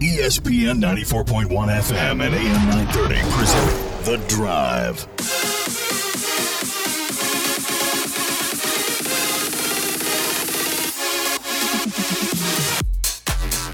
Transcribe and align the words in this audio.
ESPN 0.00 0.78
94.1 0.78 1.48
FM 1.48 2.22
and 2.22 2.34
AM 2.34 2.68
930 2.68 3.14
present 3.30 4.04
The 4.04 4.18
Drive. 4.28 5.08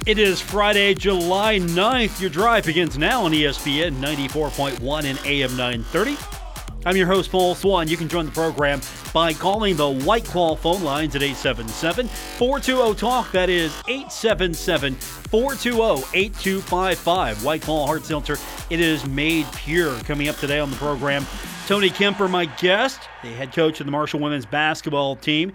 It 0.06 0.18
is 0.20 0.40
Friday, 0.40 0.94
July 0.94 1.58
9th. 1.58 2.20
Your 2.20 2.30
drive 2.30 2.66
begins 2.66 2.96
now 2.96 3.24
on 3.24 3.32
ESPN 3.32 3.94
94.1 3.96 5.04
and 5.04 5.18
AM 5.26 5.56
930. 5.56 6.41
I'm 6.84 6.96
your 6.96 7.06
host, 7.06 7.30
Paul 7.30 7.54
Swann. 7.54 7.86
You 7.86 7.96
can 7.96 8.08
join 8.08 8.26
the 8.26 8.32
program 8.32 8.80
by 9.12 9.32
calling 9.32 9.76
the 9.76 9.88
White 9.88 10.24
Claw 10.24 10.56
phone 10.56 10.82
lines 10.82 11.14
at 11.14 11.22
877 11.22 12.08
420 12.08 12.94
TALK. 12.96 13.30
That 13.30 13.48
is 13.48 13.72
877 13.86 14.94
420 14.94 16.02
8255. 16.12 17.44
White 17.44 17.62
Claw 17.62 17.86
Hard 17.86 18.04
Seltzer. 18.04 18.36
It 18.68 18.80
is 18.80 19.06
made 19.06 19.46
pure. 19.52 19.96
Coming 20.00 20.28
up 20.28 20.36
today 20.36 20.58
on 20.58 20.70
the 20.70 20.76
program, 20.76 21.24
Tony 21.68 21.88
Kemper, 21.88 22.26
my 22.26 22.46
guest, 22.46 23.00
the 23.22 23.28
head 23.28 23.52
coach 23.52 23.78
of 23.78 23.86
the 23.86 23.92
Marshall 23.92 24.18
women's 24.18 24.46
basketball 24.46 25.14
team. 25.14 25.52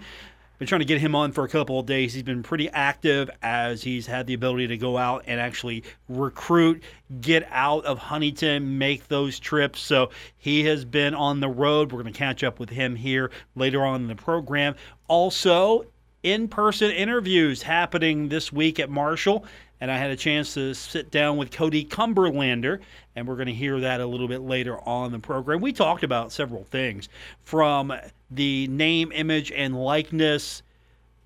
Been 0.58 0.66
trying 0.66 0.80
to 0.80 0.84
get 0.84 1.00
him 1.00 1.14
on 1.14 1.30
for 1.30 1.44
a 1.44 1.48
couple 1.48 1.78
of 1.78 1.86
days. 1.86 2.12
He's 2.12 2.24
been 2.24 2.42
pretty 2.42 2.68
active 2.70 3.30
as 3.42 3.80
he's 3.80 4.06
had 4.06 4.26
the 4.26 4.34
ability 4.34 4.66
to 4.66 4.76
go 4.76 4.98
out 4.98 5.22
and 5.28 5.40
actually 5.40 5.84
recruit, 6.08 6.82
get 7.20 7.46
out 7.50 7.84
of 7.84 7.98
Huntington, 7.98 8.76
make 8.76 9.06
those 9.06 9.38
trips. 9.38 9.80
So 9.80 10.10
he 10.36 10.64
has 10.64 10.84
been 10.84 11.14
on 11.14 11.38
the 11.38 11.48
road. 11.48 11.92
We're 11.92 12.02
going 12.02 12.12
to 12.12 12.18
catch 12.18 12.42
up 12.42 12.58
with 12.58 12.70
him 12.70 12.96
here 12.96 13.30
later 13.54 13.84
on 13.84 14.02
in 14.02 14.08
the 14.08 14.16
program. 14.16 14.74
Also, 15.06 15.84
in 16.24 16.48
person 16.48 16.90
interviews 16.90 17.62
happening 17.62 18.28
this 18.28 18.52
week 18.52 18.80
at 18.80 18.90
Marshall. 18.90 19.44
And 19.80 19.92
I 19.92 19.96
had 19.96 20.10
a 20.10 20.16
chance 20.16 20.54
to 20.54 20.74
sit 20.74 21.12
down 21.12 21.36
with 21.36 21.52
Koby 21.52 21.86
Cumberlander, 21.88 22.80
and 23.14 23.28
we're 23.28 23.36
going 23.36 23.46
to 23.46 23.54
hear 23.54 23.78
that 23.78 24.00
a 24.00 24.06
little 24.06 24.26
bit 24.26 24.40
later 24.40 24.76
on 24.80 25.12
the 25.12 25.20
program. 25.20 25.60
We 25.60 25.72
talked 25.72 26.02
about 26.02 26.32
several 26.32 26.64
things 26.64 27.08
from 27.44 27.92
the 28.30 28.66
name, 28.68 29.12
image, 29.12 29.50
and 29.52 29.76
likeness. 29.76 30.62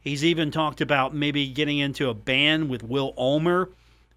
He's 0.01 0.25
even 0.25 0.51
talked 0.51 0.81
about 0.81 1.15
maybe 1.15 1.49
getting 1.49 1.79
into 1.79 2.09
a 2.09 2.15
band 2.15 2.69
with 2.69 2.83
Will 2.83 3.15
Ulmer. 3.17 3.71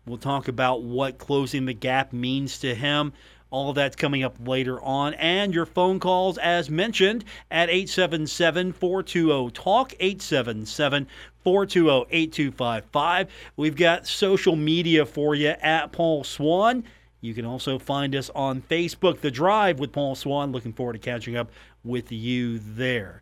We'll 0.06 0.18
talk 0.18 0.48
about 0.48 0.84
what 0.84 1.18
closing 1.18 1.66
the 1.66 1.74
gap 1.74 2.14
means 2.14 2.60
to 2.60 2.76
him. 2.76 3.14
All 3.52 3.70
of 3.70 3.76
that's 3.76 3.96
coming 3.96 4.24
up 4.24 4.36
later 4.46 4.82
on. 4.82 5.14
And 5.16 5.54
your 5.54 5.66
phone 5.66 6.00
calls, 6.00 6.38
as 6.38 6.70
mentioned, 6.70 7.24
at 7.50 7.70
877 7.70 8.74
420 8.74 9.52
TALK, 9.52 9.94
877 10.00 11.08
420 11.44 12.06
8255. 12.10 13.28
We've 13.56 13.76
got 13.76 14.08
social 14.08 14.56
media 14.56 15.06
for 15.06 15.36
you 15.36 15.50
at 15.50 15.92
Paul 15.92 16.24
Swann. 16.24 16.84
You 17.22 17.34
can 17.34 17.46
also 17.46 17.80
find 17.80 18.16
us 18.16 18.30
on 18.36 18.62
Facebook, 18.62 19.22
The 19.22 19.32
Drive 19.32 19.80
with 19.80 19.92
Paul 19.92 20.16
Swann. 20.16 20.52
Looking 20.52 20.74
forward 20.74 20.94
to 20.94 21.00
catching 21.00 21.36
up 21.36 21.50
with 21.86 22.12
you 22.12 22.60
there. 22.60 23.22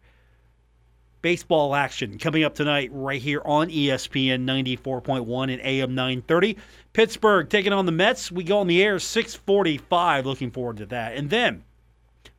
Baseball 1.21 1.75
action 1.75 2.17
coming 2.17 2.43
up 2.43 2.55
tonight 2.55 2.89
right 2.91 3.21
here 3.21 3.41
on 3.45 3.69
ESPN 3.69 4.45
94.1 4.45 5.53
and 5.53 5.61
AM 5.61 5.95
930. 5.95 6.57
Pittsburgh 6.91 7.49
taking 7.49 7.71
on 7.71 7.85
the 7.85 7.91
Mets. 7.91 8.31
We 8.31 8.43
go 8.43 8.59
on 8.59 8.67
the 8.67 8.83
air 8.83 8.99
645. 8.99 10.25
Looking 10.25 10.51
forward 10.51 10.77
to 10.77 10.85
that. 10.87 11.15
And 11.15 11.29
then 11.29 11.63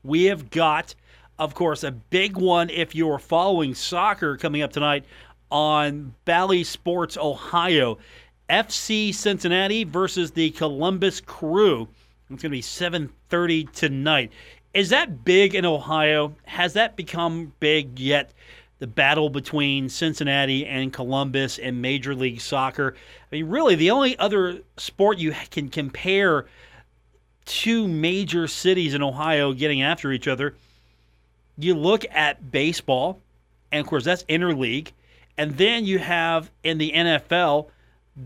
we 0.03 0.25
have 0.25 0.51
got, 0.51 0.95
of 1.39 1.55
course, 1.55 1.83
a 1.83 1.93
big 1.93 2.37
one 2.37 2.69
if 2.69 2.95
you're 2.95 3.19
following 3.19 3.75
soccer 3.75 4.37
coming 4.37 4.61
up 4.61 4.73
tonight 4.73 5.05
on 5.51 6.15
Bally 6.25 6.65
Sports 6.65 7.17
Ohio. 7.17 7.99
FC 8.51 9.15
Cincinnati 9.15 9.85
versus 9.85 10.31
the 10.31 10.51
Columbus 10.51 11.23
Crew. 11.23 11.89
It's 12.29 12.29
going 12.29 12.39
to 12.39 12.49
be 12.51 12.61
7:30 12.61 13.73
tonight. 13.73 14.33
Is 14.75 14.91
that 14.91 15.25
big 15.25 15.55
in 15.55 15.65
Ohio? 15.65 16.35
Has 16.45 16.73
that 16.73 16.97
become 16.97 17.53
big 17.61 17.99
yet? 17.99 18.33
The 18.81 18.87
battle 18.89 19.31
between 19.31 19.89
Cincinnati 19.89 20.67
and 20.67 20.93
Columbus 20.93 21.59
in 21.59 21.81
Major 21.81 22.15
League 22.15 22.41
Soccer. 22.41 22.97
I 23.31 23.37
mean, 23.37 23.47
really, 23.47 23.77
the 23.77 23.93
only 23.93 24.19
other 24.19 24.59
sport 24.77 25.19
you 25.19 25.33
can 25.51 25.69
compare 25.69 26.47
two 27.45 27.87
major 27.87 28.49
cities 28.49 28.95
in 28.95 29.03
Ohio 29.03 29.53
getting 29.53 29.83
after 29.83 30.11
each 30.13 30.27
other, 30.27 30.55
you 31.57 31.75
look 31.75 32.05
at 32.11 32.51
baseball, 32.51 33.21
and 33.71 33.81
of 33.81 33.87
course, 33.87 34.05
that's 34.05 34.25
interleague. 34.25 34.89
And 35.39 35.57
then 35.57 35.85
you 35.85 35.99
have 35.99 36.51
in 36.63 36.79
the 36.79 36.93
NFL, 36.93 37.69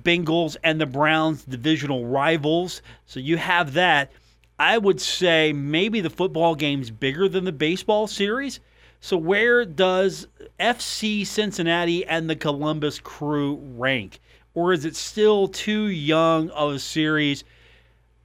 Bengals 0.02 0.56
and 0.62 0.80
the 0.80 0.86
Browns 0.86 1.44
divisional 1.44 2.06
rivals. 2.06 2.82
So 3.06 3.20
you 3.20 3.36
have 3.36 3.74
that. 3.74 4.10
I 4.58 4.78
would 4.78 5.00
say 5.00 5.52
maybe 5.52 6.00
the 6.00 6.10
football 6.10 6.54
game's 6.54 6.90
bigger 6.90 7.28
than 7.28 7.44
the 7.44 7.52
baseball 7.52 8.06
series. 8.06 8.60
So 9.00 9.16
where 9.16 9.64
does 9.64 10.26
FC 10.58 11.24
Cincinnati 11.24 12.04
and 12.04 12.28
the 12.28 12.34
Columbus 12.34 12.98
Crew 12.98 13.60
rank? 13.76 14.20
Or 14.54 14.72
is 14.72 14.84
it 14.84 14.96
still 14.96 15.46
too 15.46 15.86
young 15.86 16.50
of 16.50 16.72
a 16.72 16.78
series? 16.80 17.44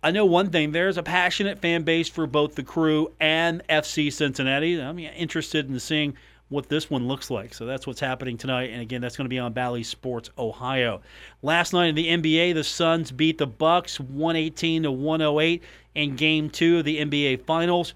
I 0.02 0.10
know 0.12 0.26
one 0.26 0.50
thing, 0.50 0.72
there's 0.72 0.98
a 0.98 1.04
passionate 1.04 1.60
fan 1.60 1.84
base 1.84 2.10
for 2.10 2.26
both 2.26 2.56
the 2.56 2.64
crew 2.64 3.12
and 3.20 3.62
FC 3.70 4.12
Cincinnati. 4.12 4.82
I'm 4.82 4.98
interested 4.98 5.70
in 5.70 5.80
seeing 5.80 6.16
what 6.50 6.70
this 6.70 6.90
one 6.90 7.08
looks 7.08 7.30
like. 7.30 7.54
So 7.54 7.66
that's 7.66 7.88
what's 7.88 8.00
happening 8.00 8.38
tonight. 8.38 8.70
And 8.72 8.82
again, 8.82 9.02
that's 9.02 9.16
going 9.16 9.26
to 9.26 9.30
be 9.30 9.40
on 9.40 9.54
Bally 9.54 9.84
Sports 9.84 10.30
Ohio. 10.38 11.02
Last 11.42 11.74
night 11.74 11.88
in 11.88 11.96
the 11.96 12.08
NBA, 12.08 12.54
the 12.54 12.64
Suns 12.64 13.12
beat 13.12 13.38
the 13.38 13.48
Bucks 13.48 14.00
118 14.00 14.84
to 14.84 14.92
108 14.92 15.64
in 15.96 16.16
game 16.16 16.50
2 16.50 16.80
of 16.80 16.86
the 16.86 17.00
NBA 17.00 17.46
Finals. 17.46 17.94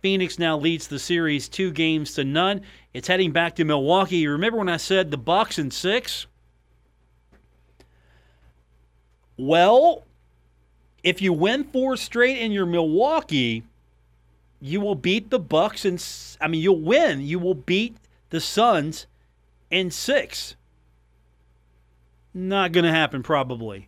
Phoenix 0.00 0.38
now 0.38 0.56
leads 0.56 0.86
the 0.86 0.98
series 0.98 1.48
2 1.48 1.72
games 1.72 2.14
to 2.14 2.24
none. 2.24 2.62
It's 2.94 3.08
heading 3.08 3.32
back 3.32 3.56
to 3.56 3.64
Milwaukee. 3.64 4.26
Remember 4.26 4.58
when 4.58 4.68
I 4.68 4.76
said 4.76 5.10
the 5.10 5.18
Bucks 5.18 5.58
in 5.58 5.70
6? 5.70 6.26
Well, 9.36 10.04
if 11.02 11.22
you 11.22 11.32
win 11.32 11.64
four 11.64 11.96
straight 11.96 12.38
in 12.38 12.52
your 12.52 12.66
Milwaukee, 12.66 13.62
you 14.60 14.80
will 14.80 14.96
beat 14.96 15.30
the 15.30 15.38
Bucks 15.38 15.84
and 15.84 16.04
I 16.40 16.48
mean 16.48 16.60
you'll 16.60 16.80
win. 16.80 17.20
You 17.20 17.38
will 17.38 17.54
beat 17.54 17.96
the 18.30 18.40
Suns 18.40 19.06
in 19.70 19.90
6. 19.90 20.56
Not 22.34 22.72
going 22.72 22.84
to 22.84 22.90
happen 22.90 23.22
probably. 23.22 23.87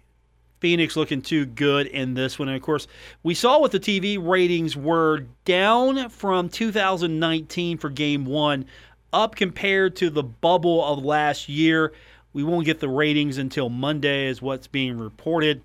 Phoenix 0.61 0.95
looking 0.95 1.23
too 1.23 1.47
good 1.47 1.87
in 1.87 2.15
this 2.15 2.39
one. 2.39 2.49
And 2.49 2.57
of 2.57 2.63
course, 2.63 2.87
we 3.23 3.35
saw 3.35 3.59
what 3.59 3.73
the 3.73 3.81
TV 3.81 4.19
ratings 4.21 4.77
were 4.77 5.27
down 5.45 6.09
from 6.11 6.49
2019 6.49 7.79
for 7.79 7.91
game 7.91 8.25
1 8.25 8.67
up 9.13 9.35
compared 9.35 9.97
to 9.97 10.11
the 10.11 10.23
bubble 10.23 10.85
of 10.85 11.05
last 11.05 11.49
year. 11.49 11.93
We 12.33 12.45
won't 12.45 12.67
get 12.67 12.79
the 12.79 12.89
ratings 12.89 13.39
until 13.39 13.69
Monday, 13.69 14.29
is 14.29 14.41
what's 14.41 14.69
being 14.69 14.99
reported. 14.99 15.63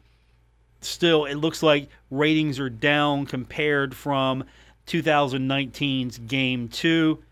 Still, 0.81 1.25
it 1.25 1.35
looks 1.35 1.61
like 1.61 1.89
ratings 2.09 2.59
are 2.59 2.69
down 2.69 3.25
compared 3.25 3.95
from 3.95 4.43
2019's 4.87 6.17
game 6.19 6.69
two. 6.69 7.23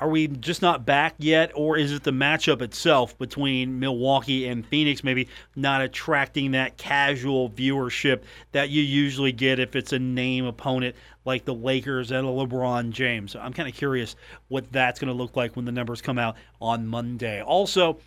Are 0.00 0.08
we 0.08 0.26
just 0.26 0.60
not 0.60 0.84
back 0.84 1.14
yet, 1.18 1.52
or 1.54 1.76
is 1.76 1.92
it 1.92 2.02
the 2.02 2.10
matchup 2.10 2.62
itself 2.62 3.16
between 3.16 3.78
Milwaukee 3.78 4.48
and 4.48 4.66
Phoenix 4.66 5.04
maybe 5.04 5.28
not 5.54 5.82
attracting 5.82 6.50
that 6.50 6.76
casual 6.76 7.48
viewership 7.48 8.22
that 8.52 8.70
you 8.70 8.82
usually 8.82 9.32
get 9.32 9.60
if 9.60 9.76
it's 9.76 9.92
a 9.92 9.98
name 9.98 10.44
opponent 10.46 10.96
like 11.24 11.44
the 11.44 11.54
Lakers 11.54 12.10
and 12.10 12.26
a 12.26 12.30
LeBron 12.30 12.90
James? 12.90 13.36
I'm 13.36 13.52
kind 13.52 13.68
of 13.68 13.74
curious 13.74 14.16
what 14.48 14.70
that's 14.72 14.98
going 14.98 15.08
to 15.08 15.14
look 15.14 15.36
like 15.36 15.54
when 15.54 15.64
the 15.64 15.72
numbers 15.72 16.02
come 16.02 16.18
out 16.18 16.36
on 16.60 16.86
Monday. 16.86 17.40
Also, 17.40 17.98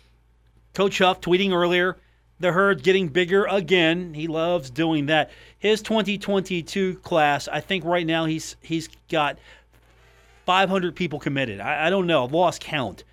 Coach 0.74 0.98
Huff 0.98 1.20
tweeting 1.20 1.52
earlier 1.52 1.96
the 2.40 2.52
herd 2.52 2.82
getting 2.82 3.08
bigger 3.08 3.44
again. 3.46 4.14
He 4.14 4.28
loves 4.28 4.70
doing 4.70 5.06
that. 5.06 5.30
His 5.58 5.82
2022 5.82 6.96
class, 6.96 7.48
I 7.48 7.60
think 7.60 7.84
right 7.84 8.06
now 8.06 8.26
he's 8.26 8.56
he's 8.60 8.88
got 9.08 9.38
500 10.48 10.96
people 10.96 11.18
committed. 11.18 11.60
I, 11.60 11.88
I 11.88 11.90
don't 11.90 12.06
know, 12.06 12.24
I've 12.24 12.32
lost 12.32 12.62
count. 12.62 13.04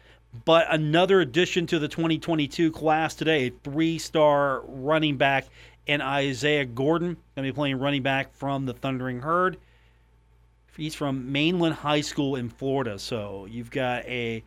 But 0.46 0.68
another 0.74 1.20
addition 1.20 1.68
to 1.68 1.80
the 1.80 1.90
2022 1.90 2.72
class 2.72 3.14
today, 3.14 3.48
a 3.48 3.52
three-star 3.62 4.62
running 4.66 5.18
back 5.18 5.48
and 5.86 6.02
Isaiah 6.02 6.64
Gordon, 6.64 7.18
going 7.36 7.46
to 7.46 7.52
be 7.52 7.52
playing 7.52 7.78
running 7.78 8.04
back 8.04 8.34
from 8.34 8.66
the 8.66 8.72
Thundering 8.72 9.20
Herd. 9.20 9.58
He's 10.78 10.96
from 10.96 11.30
Mainland 11.30 11.76
High 11.76 12.00
School 12.00 12.38
in 12.38 12.48
Florida. 12.48 12.98
So 12.98 13.48
you've 13.52 13.70
got 13.70 14.06
a, 14.06 14.42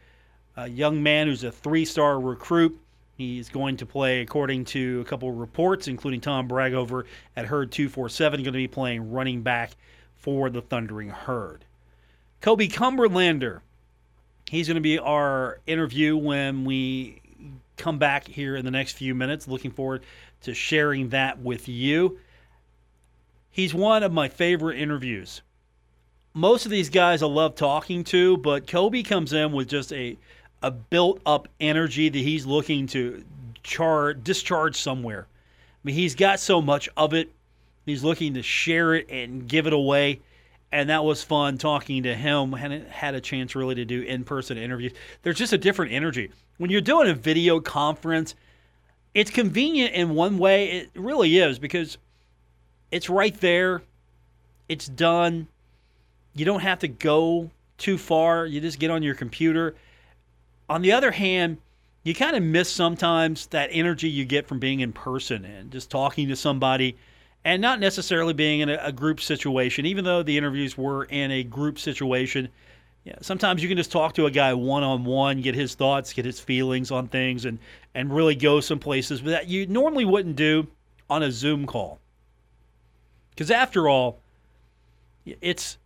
a 0.57 0.67
young 0.67 1.03
man 1.03 1.27
who's 1.27 1.45
a 1.45 1.53
three-star 1.53 2.19
recruit. 2.19 2.81
He's 3.19 3.51
going 3.51 3.77
to 3.77 3.85
play, 3.85 4.23
according 4.23 4.65
to 4.65 5.03
a 5.03 5.05
couple 5.05 5.29
of 5.29 5.37
reports, 5.37 5.89
including 5.89 6.23
Tom 6.23 6.49
Bragover 6.49 7.05
at 7.37 7.45
Herd 7.45 7.71
247, 7.71 8.45
going 8.45 8.45
to 8.45 8.53
be 8.53 8.67
playing 8.67 9.13
running 9.13 9.43
back 9.43 9.73
for 10.17 10.49
the 10.49 10.63
Thundering 10.63 11.11
Herd. 11.11 11.67
Koby 12.41 12.71
Cumberlander, 12.71 13.61
he's 14.49 14.69
going 14.69 14.77
to 14.77 14.81
be 14.81 14.99
our 14.99 15.61
interview 15.67 16.17
when 16.17 16.65
we 16.65 17.21
come 17.77 17.99
back 17.99 18.27
here 18.27 18.57
in 18.57 18.65
the 18.65 18.71
next 18.71 18.93
few 18.93 19.15
minutes. 19.15 19.49
Looking 19.49 19.71
forward 19.71 20.03
to 20.43 20.55
sharing 20.55 21.09
that 21.11 21.41
with 21.41 21.69
you. 21.69 22.19
He's 23.51 23.75
one 23.75 24.03
of 24.03 24.13
my 24.13 24.29
favorite 24.29 24.79
interviews. 24.79 25.43
Most 26.35 26.65
of 26.65 26.71
these 26.71 26.91
guys 26.91 27.23
I 27.23 27.27
love 27.27 27.57
talking 27.57 28.05
to, 28.05 28.37
but 28.37 28.67
Koby 28.67 29.05
comes 29.05 29.33
in 29.33 29.53
with 29.53 29.69
just 29.69 29.93
a 29.93 30.17
a 30.63 30.71
built 30.71 31.21
up 31.25 31.49
energy 31.61 32.09
that 32.09 32.19
he's 32.19 32.45
looking 32.45 32.87
to 32.89 33.25
char 33.63 34.13
discharge 34.13 34.77
somewhere. 34.77 35.27
I 35.31 35.81
mean, 35.85 35.95
he's 35.95 36.15
got 36.15 36.41
so 36.41 36.61
much 36.61 36.89
of 36.97 37.15
it. 37.15 37.33
He's 37.87 38.03
looking 38.03 38.35
to 38.35 38.43
share 38.43 38.95
it 38.95 39.09
and 39.09 39.49
give 39.49 39.67
it 39.67 39.73
away. 39.73 40.21
And 40.71 40.91
that 40.91 41.03
was 41.03 41.23
fun 41.23 41.57
talking 41.57 42.03
to 42.03 42.15
him. 42.15 42.53
Hadn't 42.53 42.89
had 42.89 43.15
a 43.15 43.21
chance 43.21 43.55
really 43.55 43.75
to 43.77 43.85
do 43.85 44.03
in 44.03 44.25
person 44.25 44.59
interviews. 44.59 44.93
There's 45.23 45.39
just 45.39 45.53
a 45.53 45.59
different 45.59 45.93
energy. 45.93 46.31
When 46.59 46.71
you're 46.71 46.81
doing 46.81 47.09
a 47.09 47.15
video 47.15 47.61
conference, 47.61 48.35
it's 49.15 49.31
convenient 49.31 49.95
in 49.95 50.15
one 50.15 50.39
way. 50.39 50.71
It 50.71 50.91
really 50.95 51.39
is 51.39 51.59
because 51.59 51.97
it's 52.91 53.09
right 53.09 53.39
there, 53.41 53.83
it's 54.69 54.87
done. 54.87 55.49
You 56.35 56.45
don't 56.45 56.61
have 56.61 56.81
to 56.81 56.89
go 56.89 57.51
too 57.79 57.97
far. 57.97 58.45
You 58.47 58.61
just 58.61 58.79
get 58.79 58.91
on 58.91 59.03
your 59.03 59.15
computer. 59.15 59.75
On 60.69 60.83
the 60.83 60.93
other 60.93 61.11
hand, 61.11 61.59
you 62.05 62.15
kind 62.15 62.37
of 62.37 62.43
miss 62.43 62.71
sometimes 62.71 63.47
that 63.49 63.71
energy 63.73 64.09
you 64.09 64.25
get 64.25 64.47
from 64.47 64.59
being 64.59 64.81
in 64.81 64.93
person 64.93 65.45
and 65.45 65.71
just 65.71 65.91
talking 65.91 66.29
to 66.29 66.37
somebody 66.37 66.97
and 67.49 67.63
not 67.63 67.81
necessarily 67.81 68.35
being 68.35 68.61
in 68.61 68.69
a, 68.69 68.79
a 68.83 68.93
group 68.93 69.23
situation, 69.23 69.87
even 69.87 70.05
though 70.05 70.23
the 70.23 70.37
interviews 70.37 70.77
were 70.77 71.05
in 71.05 71.31
a 71.31 71.43
group 71.43 71.79
situation. 71.79 72.47
Yeah, 73.05 73.15
sometimes 73.23 73.63
you 73.63 73.69
can 73.69 73.79
just 73.79 73.91
talk 73.91 74.13
to 74.17 74.27
a 74.27 74.31
guy 74.31 74.53
one 74.53 74.83
on 74.83 75.07
one, 75.07 75.41
get 75.41 75.55
his 75.55 75.75
thoughts, 75.75 76.13
get 76.13 76.27
his 76.27 76.39
feelings 76.39 76.91
on 76.91 77.09
things, 77.09 77.47
and 77.47 77.59
and 77.95 78.15
really 78.15 78.35
go 78.35 78.61
some 78.61 78.79
places 78.79 79.23
that 79.23 79.49
you 79.49 79.67
normally 79.67 80.05
wouldn't 80.05 80.37
do 80.37 80.67
on 81.09 81.23
a 81.23 81.33
Zoom 81.33 81.65
call. 81.65 81.99
Because 83.31 83.51
after 83.51 83.89
all, 83.89 84.21
it's 85.25 85.79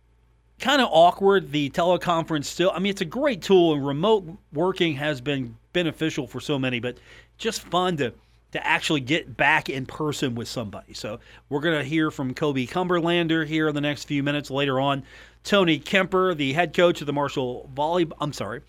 kind 0.59 0.81
of 0.81 0.89
awkward. 0.91 1.53
The 1.53 1.69
teleconference 1.69 2.45
still, 2.45 2.71
I 2.75 2.79
mean, 2.79 2.89
it's 2.89 2.99
a 2.99 3.05
great 3.05 3.41
tool, 3.41 3.73
and 3.73 3.87
remote 3.87 4.25
working 4.51 4.95
has 4.95 5.21
been 5.21 5.55
beneficial 5.71 6.27
for 6.27 6.41
so 6.41 6.59
many, 6.59 6.81
but 6.81 6.97
just 7.37 7.61
fun 7.61 7.95
to 7.97 8.13
to 8.53 8.65
actually 8.65 9.01
get 9.01 9.35
back 9.35 9.67
in 9.69 9.85
person 9.85 10.35
with 10.35 10.47
somebody. 10.47 10.93
So 10.93 11.19
we're 11.49 11.59
going 11.59 11.77
to 11.77 11.83
hear 11.83 12.11
from 12.11 12.33
Koby 12.33 12.69
Cumberlander 12.69 13.45
here 13.45 13.67
in 13.67 13.75
the 13.75 13.81
next 13.81 14.05
few 14.05 14.23
minutes. 14.23 14.49
Later 14.49 14.79
on, 14.79 15.03
Tony 15.43 15.79
Kemper, 15.79 16.35
the 16.35 16.53
head 16.53 16.73
coach 16.73 17.01
of 17.01 17.07
the 17.07 17.13
Marshall 17.13 17.69
Volleyball. 17.73 18.13
I'm 18.21 18.31
sorry, 18.31 18.61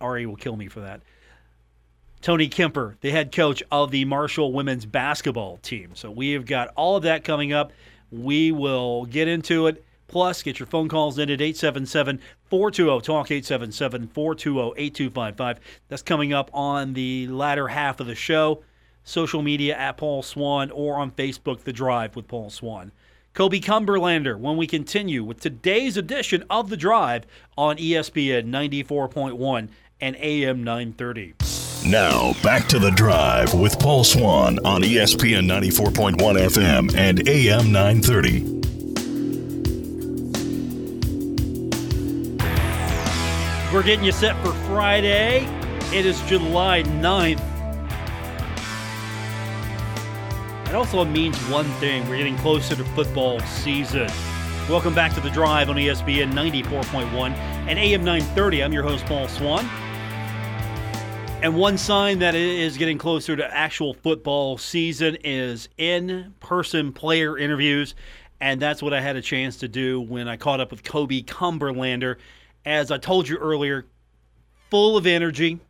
Ari 0.00 0.26
will 0.26 0.36
kill 0.36 0.56
me 0.56 0.68
for 0.68 0.80
that. 0.80 1.02
Tony 2.20 2.48
Kemper, 2.48 2.96
the 3.00 3.10
head 3.10 3.32
coach 3.32 3.62
of 3.72 3.90
the 3.90 4.04
Marshall 4.04 4.52
women's 4.52 4.86
basketball 4.86 5.56
team. 5.58 5.90
So 5.94 6.08
we 6.08 6.30
have 6.32 6.46
got 6.46 6.68
all 6.76 6.96
of 6.96 7.02
that 7.02 7.24
coming 7.24 7.52
up. 7.52 7.72
We 8.12 8.52
will 8.52 9.06
get 9.06 9.26
into 9.26 9.66
it. 9.66 9.84
Plus, 10.06 10.42
get 10.42 10.60
your 10.60 10.66
phone 10.66 10.88
calls 10.88 11.18
in 11.18 11.30
at 11.30 11.40
877 11.40 12.20
420 12.44 13.00
Talk, 13.00 13.30
877 13.30 14.08
420 14.08 14.74
8255. 14.76 15.58
That's 15.88 16.02
coming 16.02 16.32
up 16.32 16.50
on 16.52 16.92
the 16.92 17.26
latter 17.28 17.66
half 17.66 17.98
of 17.98 18.06
the 18.06 18.14
show. 18.14 18.62
Social 19.04 19.42
media 19.42 19.76
at 19.76 19.96
Paul 19.96 20.22
Swann 20.22 20.70
or 20.70 20.96
on 20.96 21.10
Facebook, 21.10 21.60
The 21.60 21.72
Drive 21.72 22.16
with 22.16 22.28
Paul 22.28 22.50
Swann. 22.50 22.92
Koby 23.34 23.62
Cumberlander 23.62 24.38
when 24.38 24.56
we 24.56 24.66
continue 24.66 25.24
with 25.24 25.40
today's 25.40 25.96
edition 25.96 26.44
of 26.50 26.68
The 26.68 26.76
Drive 26.76 27.24
on 27.56 27.76
ESPN 27.78 28.48
94.1 28.48 29.68
and 30.00 30.16
AM 30.16 30.62
930. 30.62 31.34
Now, 31.86 32.34
back 32.42 32.68
to 32.68 32.78
the 32.78 32.90
drive 32.90 33.54
with 33.54 33.78
Paul 33.78 34.04
Swann 34.04 34.58
on 34.64 34.82
ESPN 34.82 35.46
94.1 35.46 36.16
FM 36.16 36.94
and 36.94 37.28
AM 37.28 37.72
930. 37.72 38.60
We're 43.72 43.82
getting 43.82 44.04
you 44.04 44.12
set 44.12 44.36
for 44.44 44.52
Friday. 44.66 45.46
It 45.92 46.04
is 46.06 46.20
July 46.22 46.82
9th. 46.82 47.51
It 50.72 50.76
also 50.76 51.04
means 51.04 51.36
one 51.50 51.66
thing 51.72 52.08
we're 52.08 52.16
getting 52.16 52.38
closer 52.38 52.74
to 52.74 52.82
football 52.82 53.38
season. 53.40 54.08
Welcome 54.70 54.94
back 54.94 55.12
to 55.12 55.20
the 55.20 55.28
drive 55.28 55.68
on 55.68 55.76
ESPN 55.76 56.32
94.1 56.32 57.34
and 57.68 57.78
AM 57.78 58.02
930. 58.02 58.64
I'm 58.64 58.72
your 58.72 58.82
host, 58.82 59.04
Paul 59.04 59.28
Swann. 59.28 59.66
And 61.42 61.56
one 61.56 61.76
sign 61.76 62.20
that 62.20 62.34
it 62.34 62.40
is 62.40 62.78
getting 62.78 62.96
closer 62.96 63.36
to 63.36 63.54
actual 63.54 63.92
football 63.92 64.56
season 64.56 65.18
is 65.22 65.68
in 65.76 66.32
person 66.40 66.94
player 66.94 67.36
interviews. 67.36 67.94
And 68.40 68.58
that's 68.58 68.82
what 68.82 68.94
I 68.94 69.02
had 69.02 69.16
a 69.16 69.20
chance 69.20 69.58
to 69.58 69.68
do 69.68 70.00
when 70.00 70.26
I 70.26 70.38
caught 70.38 70.60
up 70.60 70.70
with 70.70 70.82
Koby 70.82 71.22
Cumberlander 71.22 72.16
as 72.64 72.90
I 72.90 72.96
told 72.96 73.28
you 73.28 73.36
earlier, 73.36 73.84
full 74.70 74.96
of 74.96 75.06
energy. 75.06 75.60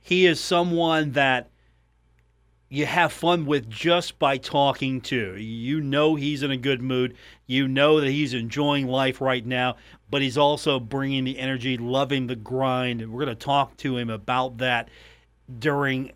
He 0.00 0.26
is 0.26 0.40
someone 0.40 1.12
that 1.12 1.50
you 2.72 2.86
have 2.86 3.12
fun 3.12 3.46
with 3.46 3.68
just 3.68 4.18
by 4.20 4.38
talking 4.38 5.00
to. 5.00 5.36
You 5.36 5.80
know 5.80 6.14
he's 6.14 6.44
in 6.44 6.52
a 6.52 6.56
good 6.56 6.80
mood. 6.80 7.16
You 7.46 7.66
know 7.66 8.00
that 8.00 8.08
he's 8.08 8.32
enjoying 8.32 8.86
life 8.86 9.20
right 9.20 9.44
now, 9.44 9.76
but 10.08 10.22
he's 10.22 10.38
also 10.38 10.78
bringing 10.78 11.24
the 11.24 11.38
energy, 11.38 11.76
loving 11.76 12.28
the 12.28 12.36
grind. 12.36 13.02
And 13.02 13.12
we're 13.12 13.24
going 13.24 13.36
to 13.36 13.44
talk 13.44 13.76
to 13.78 13.96
him 13.96 14.08
about 14.08 14.58
that 14.58 14.88
during, 15.58 16.12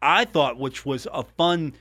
I 0.00 0.24
thought, 0.24 0.56
which 0.56 0.86
was 0.86 1.08
a 1.12 1.24
fun 1.24 1.74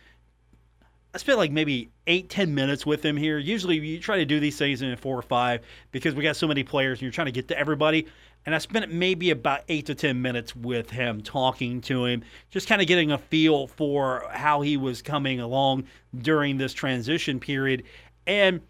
I 1.14 1.18
spent 1.18 1.40
like 1.40 1.52
maybe 1.52 1.90
eight, 2.06 2.30
ten 2.30 2.54
minutes 2.54 2.86
with 2.86 3.04
him 3.04 3.18
here. 3.18 3.40
Usually 3.40 3.78
you 3.78 4.00
try 4.00 4.18
to 4.18 4.26
do 4.26 4.40
these 4.40 4.58
things 4.58 4.84
in 4.84 4.96
four 4.96 5.18
or 5.18 5.24
five 5.24 5.62
because 5.92 6.14
we 6.14 6.22
got 6.22 6.36
so 6.36 6.48
many 6.48 6.64
players 6.64 7.00
and 7.00 7.02
you're 7.04 7.12
trying 7.12 7.26
to 7.26 7.32
get 7.32 7.48
to 7.48 7.58
everybody. 7.58 8.06
And 8.50 8.56
I 8.56 8.58
spent 8.58 8.92
maybe 8.92 9.30
about 9.30 9.62
eight 9.70 9.86
to 9.86 9.94
ten 9.94 10.24
minutes 10.24 10.56
with 10.56 10.90
him, 10.90 11.22
talking 11.22 11.82
to 11.82 12.06
him, 12.06 12.24
just 12.50 12.68
kind 12.68 12.82
of 12.82 12.88
getting 12.88 13.12
a 13.12 13.20
feel 13.20 13.68
for 13.68 14.26
how 14.32 14.62
he 14.62 14.76
was 14.76 15.04
coming 15.04 15.40
along 15.40 15.84
during 16.18 16.58
this 16.58 16.74
transition 16.74 17.40
period. 17.40 17.84
And 18.26 18.62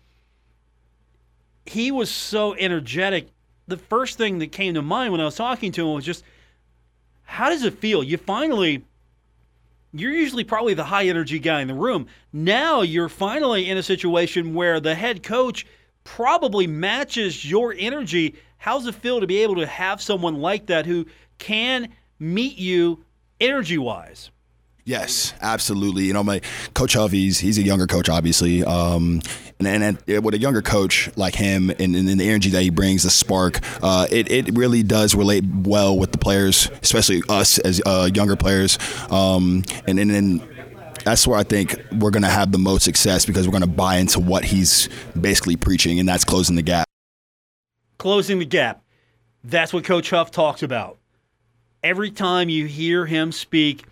he 1.65 1.91
was 1.91 2.11
so 2.11 2.55
energetic. 2.55 3.29
The 3.69 3.77
first 3.77 4.17
thing 4.17 4.39
that 4.39 4.51
came 4.51 4.73
to 4.73 4.81
mind 4.81 5.13
when 5.13 5.21
I 5.21 5.23
was 5.23 5.35
talking 5.35 5.71
to 5.71 5.87
him 5.87 5.93
was 5.93 6.03
just, 6.03 6.25
how 7.23 7.47
does 7.47 7.63
it 7.63 7.79
feel? 7.79 8.03
You 8.03 8.17
finally 8.17 8.83
you're 9.93 10.11
usually 10.11 10.43
probably 10.43 10.73
the 10.73 10.83
high 10.83 11.05
energy 11.05 11.39
guy 11.39 11.61
in 11.61 11.69
the 11.69 11.73
room. 11.73 12.07
Now 12.33 12.81
you're 12.81 13.07
finally 13.07 13.69
in 13.69 13.77
a 13.77 13.83
situation 13.83 14.53
where 14.53 14.81
the 14.81 14.93
head 14.93 15.23
coach 15.23 15.65
probably 16.03 16.67
matches 16.67 17.49
your 17.49 17.73
energy. 17.79 18.35
How's 18.59 18.85
it 18.85 18.95
feel 18.95 19.21
to 19.21 19.27
be 19.27 19.37
able 19.39 19.55
to 19.55 19.65
have 19.65 20.01
someone 20.01 20.35
like 20.35 20.65
that 20.67 20.85
who 20.85 21.05
can 21.37 21.89
meet 22.19 22.57
you 22.57 23.05
energy 23.39 23.77
wise? 23.77 24.31
Yes, 24.83 25.33
absolutely. 25.41 26.05
You 26.05 26.13
know, 26.13 26.23
my 26.23 26.41
coach 26.73 26.93
Huffy's 26.93 27.39
he's 27.39 27.57
a 27.57 27.61
younger 27.61 27.87
coach, 27.87 28.09
obviously, 28.09 28.65
um, 28.65 29.21
and, 29.59 29.67
and, 29.67 29.99
and, 30.07 30.25
with 30.25 30.33
a 30.33 30.39
younger 30.39 30.61
coach 30.61 31.09
like 31.15 31.35
him 31.35 31.69
and, 31.69 31.95
and, 31.95 32.19
the 32.19 32.27
energy 32.27 32.49
that 32.49 32.61
he 32.61 32.69
brings, 32.69 33.03
the 33.03 33.09
spark, 33.09 33.59
uh, 33.81 34.07
it 34.11 34.29
it 34.29 34.57
really 34.57 34.83
does 34.83 35.15
relate 35.15 35.45
well 35.45 35.97
with 35.97 36.11
the 36.11 36.17
players, 36.17 36.69
especially 36.81 37.21
us 37.29 37.59
as 37.59 37.81
uh, 37.85 38.09
younger 38.13 38.35
players, 38.35 38.77
um, 39.09 39.63
and 39.87 39.99
and. 39.99 40.11
and 40.11 40.55
that's 41.05 41.25
where 41.25 41.39
I 41.39 41.43
think 41.43 41.77
we're 41.97 42.11
going 42.11 42.23
to 42.23 42.29
have 42.29 42.51
the 42.51 42.57
most 42.57 42.83
success 42.83 43.25
because 43.25 43.47
we're 43.47 43.53
going 43.57 43.61
to 43.61 43.67
buy 43.67 43.95
into 43.95 44.19
what 44.19 44.43
he's 44.43 44.89
basically 45.19 45.55
preaching, 45.55 45.97
and 45.97 46.07
that's 46.07 46.25
closing 46.25 46.57
the 46.57 46.61
gap. 46.61 46.88
Closing 47.99 48.39
the 48.39 48.45
gap. 48.45 48.81
That's 49.43 49.71
what 49.71 49.83
Coach 49.83 50.09
Huff 50.09 50.31
talks 50.31 50.63
about. 50.63 50.97
Every 51.83 52.09
time 52.09 52.49
you 52.49 52.65
hear 52.65 53.05
him 53.05 53.31
speak, 53.31 53.85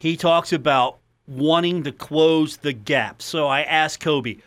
he 0.00 0.16
talks 0.16 0.52
about 0.52 0.98
wanting 1.28 1.84
to 1.84 1.92
close 1.92 2.56
the 2.56 2.72
gap. 2.72 3.22
So 3.22 3.46
I 3.46 3.62
asked 3.62 4.02
Koby, 4.02 4.40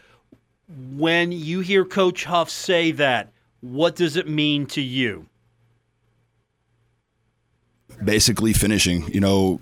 when 0.67 1.31
you 1.31 1.61
hear 1.61 1.85
Coach 1.85 2.25
Huff 2.25 2.49
say 2.49 2.91
that, 2.91 3.31
what 3.61 3.95
does 3.95 4.17
it 4.17 4.27
mean 4.27 4.65
to 4.67 4.81
you? 4.81 5.27
Basically, 8.03 8.53
finishing. 8.53 9.07
You 9.13 9.21
know, 9.21 9.61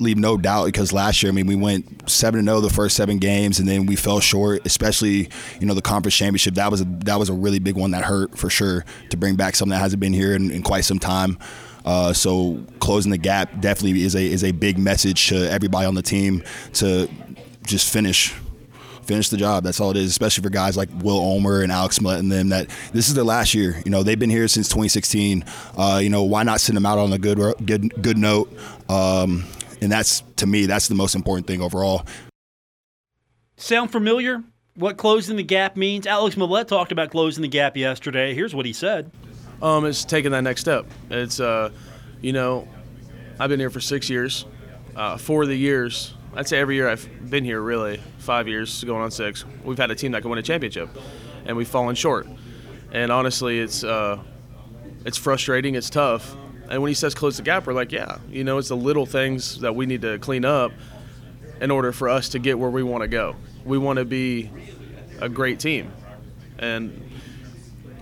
leave 0.00 0.16
no 0.16 0.36
doubt 0.36 0.66
because 0.66 0.92
last 0.92 1.22
year, 1.22 1.30
I 1.30 1.34
mean, 1.34 1.46
we 1.46 1.56
went 1.56 2.08
seven 2.08 2.44
zero 2.44 2.58
oh 2.58 2.60
the 2.60 2.70
first 2.70 2.96
seven 2.96 3.18
games, 3.18 3.58
and 3.58 3.68
then 3.68 3.86
we 3.86 3.96
fell 3.96 4.20
short. 4.20 4.64
Especially, 4.66 5.28
you 5.60 5.66
know, 5.66 5.74
the 5.74 5.82
conference 5.82 6.16
championship. 6.16 6.54
That 6.54 6.70
was 6.70 6.80
a 6.80 6.84
that 7.04 7.18
was 7.18 7.28
a 7.28 7.34
really 7.34 7.58
big 7.58 7.76
one 7.76 7.92
that 7.92 8.04
hurt 8.04 8.36
for 8.38 8.50
sure 8.50 8.84
to 9.10 9.16
bring 9.16 9.36
back 9.36 9.56
something 9.56 9.70
that 9.70 9.80
hasn't 9.80 10.00
been 10.00 10.12
here 10.12 10.34
in, 10.34 10.50
in 10.50 10.62
quite 10.62 10.84
some 10.84 10.98
time. 10.98 11.38
Uh, 11.84 12.12
so 12.12 12.62
closing 12.80 13.10
the 13.10 13.18
gap 13.18 13.60
definitely 13.60 14.02
is 14.02 14.14
a 14.14 14.22
is 14.22 14.44
a 14.44 14.52
big 14.52 14.78
message 14.78 15.28
to 15.28 15.50
everybody 15.50 15.86
on 15.86 15.94
the 15.94 16.02
team 16.02 16.42
to 16.74 17.08
just 17.64 17.90
finish 17.92 18.34
finish 19.08 19.30
the 19.30 19.38
job. 19.38 19.64
That's 19.64 19.80
all 19.80 19.90
it 19.90 19.96
is, 19.96 20.10
especially 20.10 20.42
for 20.42 20.50
guys 20.50 20.76
like 20.76 20.90
Will 21.02 21.18
Ulmer 21.18 21.62
and 21.62 21.72
Alex 21.72 21.98
Mollette 21.98 22.20
and 22.20 22.30
them. 22.30 22.50
That 22.50 22.68
this 22.92 23.08
is 23.08 23.14
their 23.14 23.24
last 23.24 23.54
year. 23.54 23.80
You 23.84 23.90
know, 23.90 24.02
they've 24.02 24.18
been 24.18 24.30
here 24.30 24.46
since 24.48 24.68
2016. 24.68 25.44
Uh, 25.76 25.98
you 26.02 26.10
know, 26.10 26.24
why 26.24 26.42
not 26.42 26.60
send 26.60 26.76
them 26.76 26.84
out 26.86 26.98
on 26.98 27.12
a 27.12 27.18
good 27.18 27.38
good 27.64 28.02
good 28.02 28.18
note? 28.18 28.52
Um, 28.88 29.46
and 29.80 29.90
that's 29.90 30.22
to 30.36 30.46
me, 30.46 30.66
that's 30.66 30.88
the 30.88 30.94
most 30.94 31.14
important 31.14 31.46
thing 31.46 31.62
overall. 31.62 32.06
Sound 33.56 33.90
familiar? 33.90 34.42
What 34.74 34.96
closing 34.96 35.36
the 35.36 35.42
gap 35.42 35.76
means? 35.76 36.06
Alex 36.06 36.36
Mollette 36.36 36.68
talked 36.68 36.92
about 36.92 37.10
closing 37.10 37.42
the 37.42 37.48
gap 37.48 37.76
yesterday. 37.76 38.32
Here's 38.34 38.54
what 38.54 38.64
he 38.64 38.72
said. 38.72 39.10
Um, 39.60 39.84
it's 39.84 40.04
taking 40.04 40.30
that 40.30 40.42
next 40.42 40.60
step. 40.60 40.86
It's, 41.10 41.40
uh, 41.40 41.70
you 42.20 42.32
know, 42.32 42.68
I've 43.40 43.50
been 43.50 43.58
here 43.58 43.70
for 43.70 43.80
six 43.80 44.08
years. 44.08 44.44
Uh, 44.94 45.16
four 45.16 45.42
of 45.42 45.48
the 45.48 45.56
years, 45.56 46.14
I'd 46.34 46.46
say 46.46 46.58
every 46.58 46.76
year 46.76 46.88
I've 46.88 47.08
been 47.28 47.44
here, 47.44 47.60
really, 47.60 48.00
five 48.18 48.46
years 48.46 48.84
going 48.84 49.02
on 49.02 49.10
six, 49.10 49.44
we've 49.64 49.78
had 49.78 49.90
a 49.90 49.94
team 49.96 50.12
that 50.12 50.22
can 50.22 50.30
win 50.30 50.38
a 50.38 50.42
championship, 50.42 50.88
and 51.44 51.56
we've 51.56 51.68
fallen 51.68 51.96
short. 51.96 52.28
And 52.92 53.10
honestly, 53.10 53.58
it's 53.58 53.82
uh, 53.82 54.18
it's 55.04 55.18
frustrating. 55.18 55.74
It's 55.74 55.90
tough. 55.90 56.36
And 56.68 56.82
when 56.82 56.88
he 56.88 56.94
says 56.94 57.14
close 57.14 57.36
the 57.36 57.42
gap, 57.42 57.66
we're 57.66 57.72
like, 57.72 57.92
yeah, 57.92 58.18
you 58.30 58.44
know, 58.44 58.58
it's 58.58 58.68
the 58.68 58.76
little 58.76 59.06
things 59.06 59.60
that 59.60 59.74
we 59.74 59.86
need 59.86 60.02
to 60.02 60.18
clean 60.18 60.44
up 60.44 60.72
in 61.60 61.70
order 61.70 61.92
for 61.92 62.08
us 62.08 62.30
to 62.30 62.38
get 62.38 62.58
where 62.58 62.70
we 62.70 62.82
want 62.82 63.02
to 63.02 63.08
go. 63.08 63.36
We 63.64 63.78
want 63.78 63.98
to 63.98 64.04
be 64.04 64.50
a 65.20 65.28
great 65.28 65.58
team. 65.60 65.92
And 66.58 67.10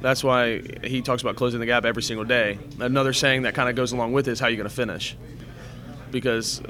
that's 0.00 0.22
why 0.22 0.62
he 0.84 1.02
talks 1.02 1.22
about 1.22 1.36
closing 1.36 1.60
the 1.60 1.66
gap 1.66 1.84
every 1.84 2.02
single 2.02 2.24
day. 2.24 2.58
Another 2.80 3.12
saying 3.12 3.42
that 3.42 3.54
kind 3.54 3.68
of 3.68 3.76
goes 3.76 3.92
along 3.92 4.12
with 4.12 4.28
it 4.28 4.32
is 4.32 4.40
how 4.40 4.48
you 4.48 4.56
going 4.56 4.68
to 4.68 4.74
finish. 4.74 5.16
Because 6.10 6.60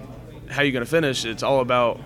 how 0.51 0.63
you 0.63 0.73
going 0.73 0.85
to 0.85 0.91
finish, 0.91 1.25
it's 1.25 1.43
all 1.43 1.61
about, 1.61 2.01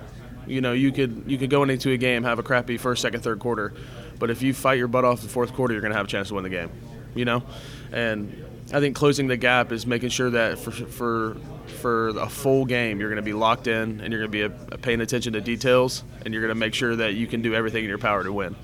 you 0.47 0.61
know, 0.61 0.73
you 0.73 0.93
could 0.93 1.25
you 1.27 1.39
could 1.39 1.51
go 1.51 1.63
into 1.63 1.91
a 1.93 1.97
game 1.97 2.25
have 2.25 2.39
a 2.39 2.43
crappy 2.43 2.77
first, 2.77 3.03
second, 3.03 3.23
third 3.23 3.39
quarter, 3.39 3.73
but 4.19 4.31
if 4.31 4.43
you 4.43 4.53
fight 4.53 4.79
your 4.79 4.89
butt 4.89 5.05
off 5.05 5.23
the 5.23 5.29
fourth 5.29 5.53
quarter, 5.53 5.75
you're 5.75 5.81
going 5.81 5.93
to 5.93 5.97
have 5.97 6.07
a 6.07 6.09
chance 6.09 6.29
to 6.29 6.35
win 6.35 6.45
the 6.45 6.51
game. 6.51 6.71
You 7.15 7.25
know, 7.25 7.43
and 7.93 8.45
I 8.73 8.81
think 8.81 8.95
closing 8.95 9.27
the 9.27 9.37
gap 9.37 9.73
is 9.73 9.87
making 9.87 10.11
sure 10.11 10.31
that 10.31 10.59
for 10.59 10.71
for 10.71 11.37
for 11.81 12.09
a 12.11 12.29
full 12.29 12.65
game, 12.65 13.00
you're 13.00 13.09
going 13.09 13.17
to 13.17 13.23
be 13.23 13.33
locked 13.33 13.67
in 13.67 14.00
and 14.00 14.12
you're 14.12 14.27
going 14.27 14.31
to 14.31 14.39
be 14.39 14.43
a, 14.43 14.75
a 14.75 14.79
paying 14.79 15.00
attention 15.00 15.33
to 15.33 15.41
details, 15.41 16.05
and 16.25 16.33
you're 16.33 16.43
going 16.43 16.55
to 16.55 16.61
make 16.61 16.75
sure 16.75 16.95
that 16.97 17.15
you 17.15 17.27
can 17.27 17.43
do 17.43 17.55
everything 17.55 17.83
in 17.85 17.89
your 17.89 17.99
power 17.99 18.23
to 18.23 18.33
win. 18.33 18.55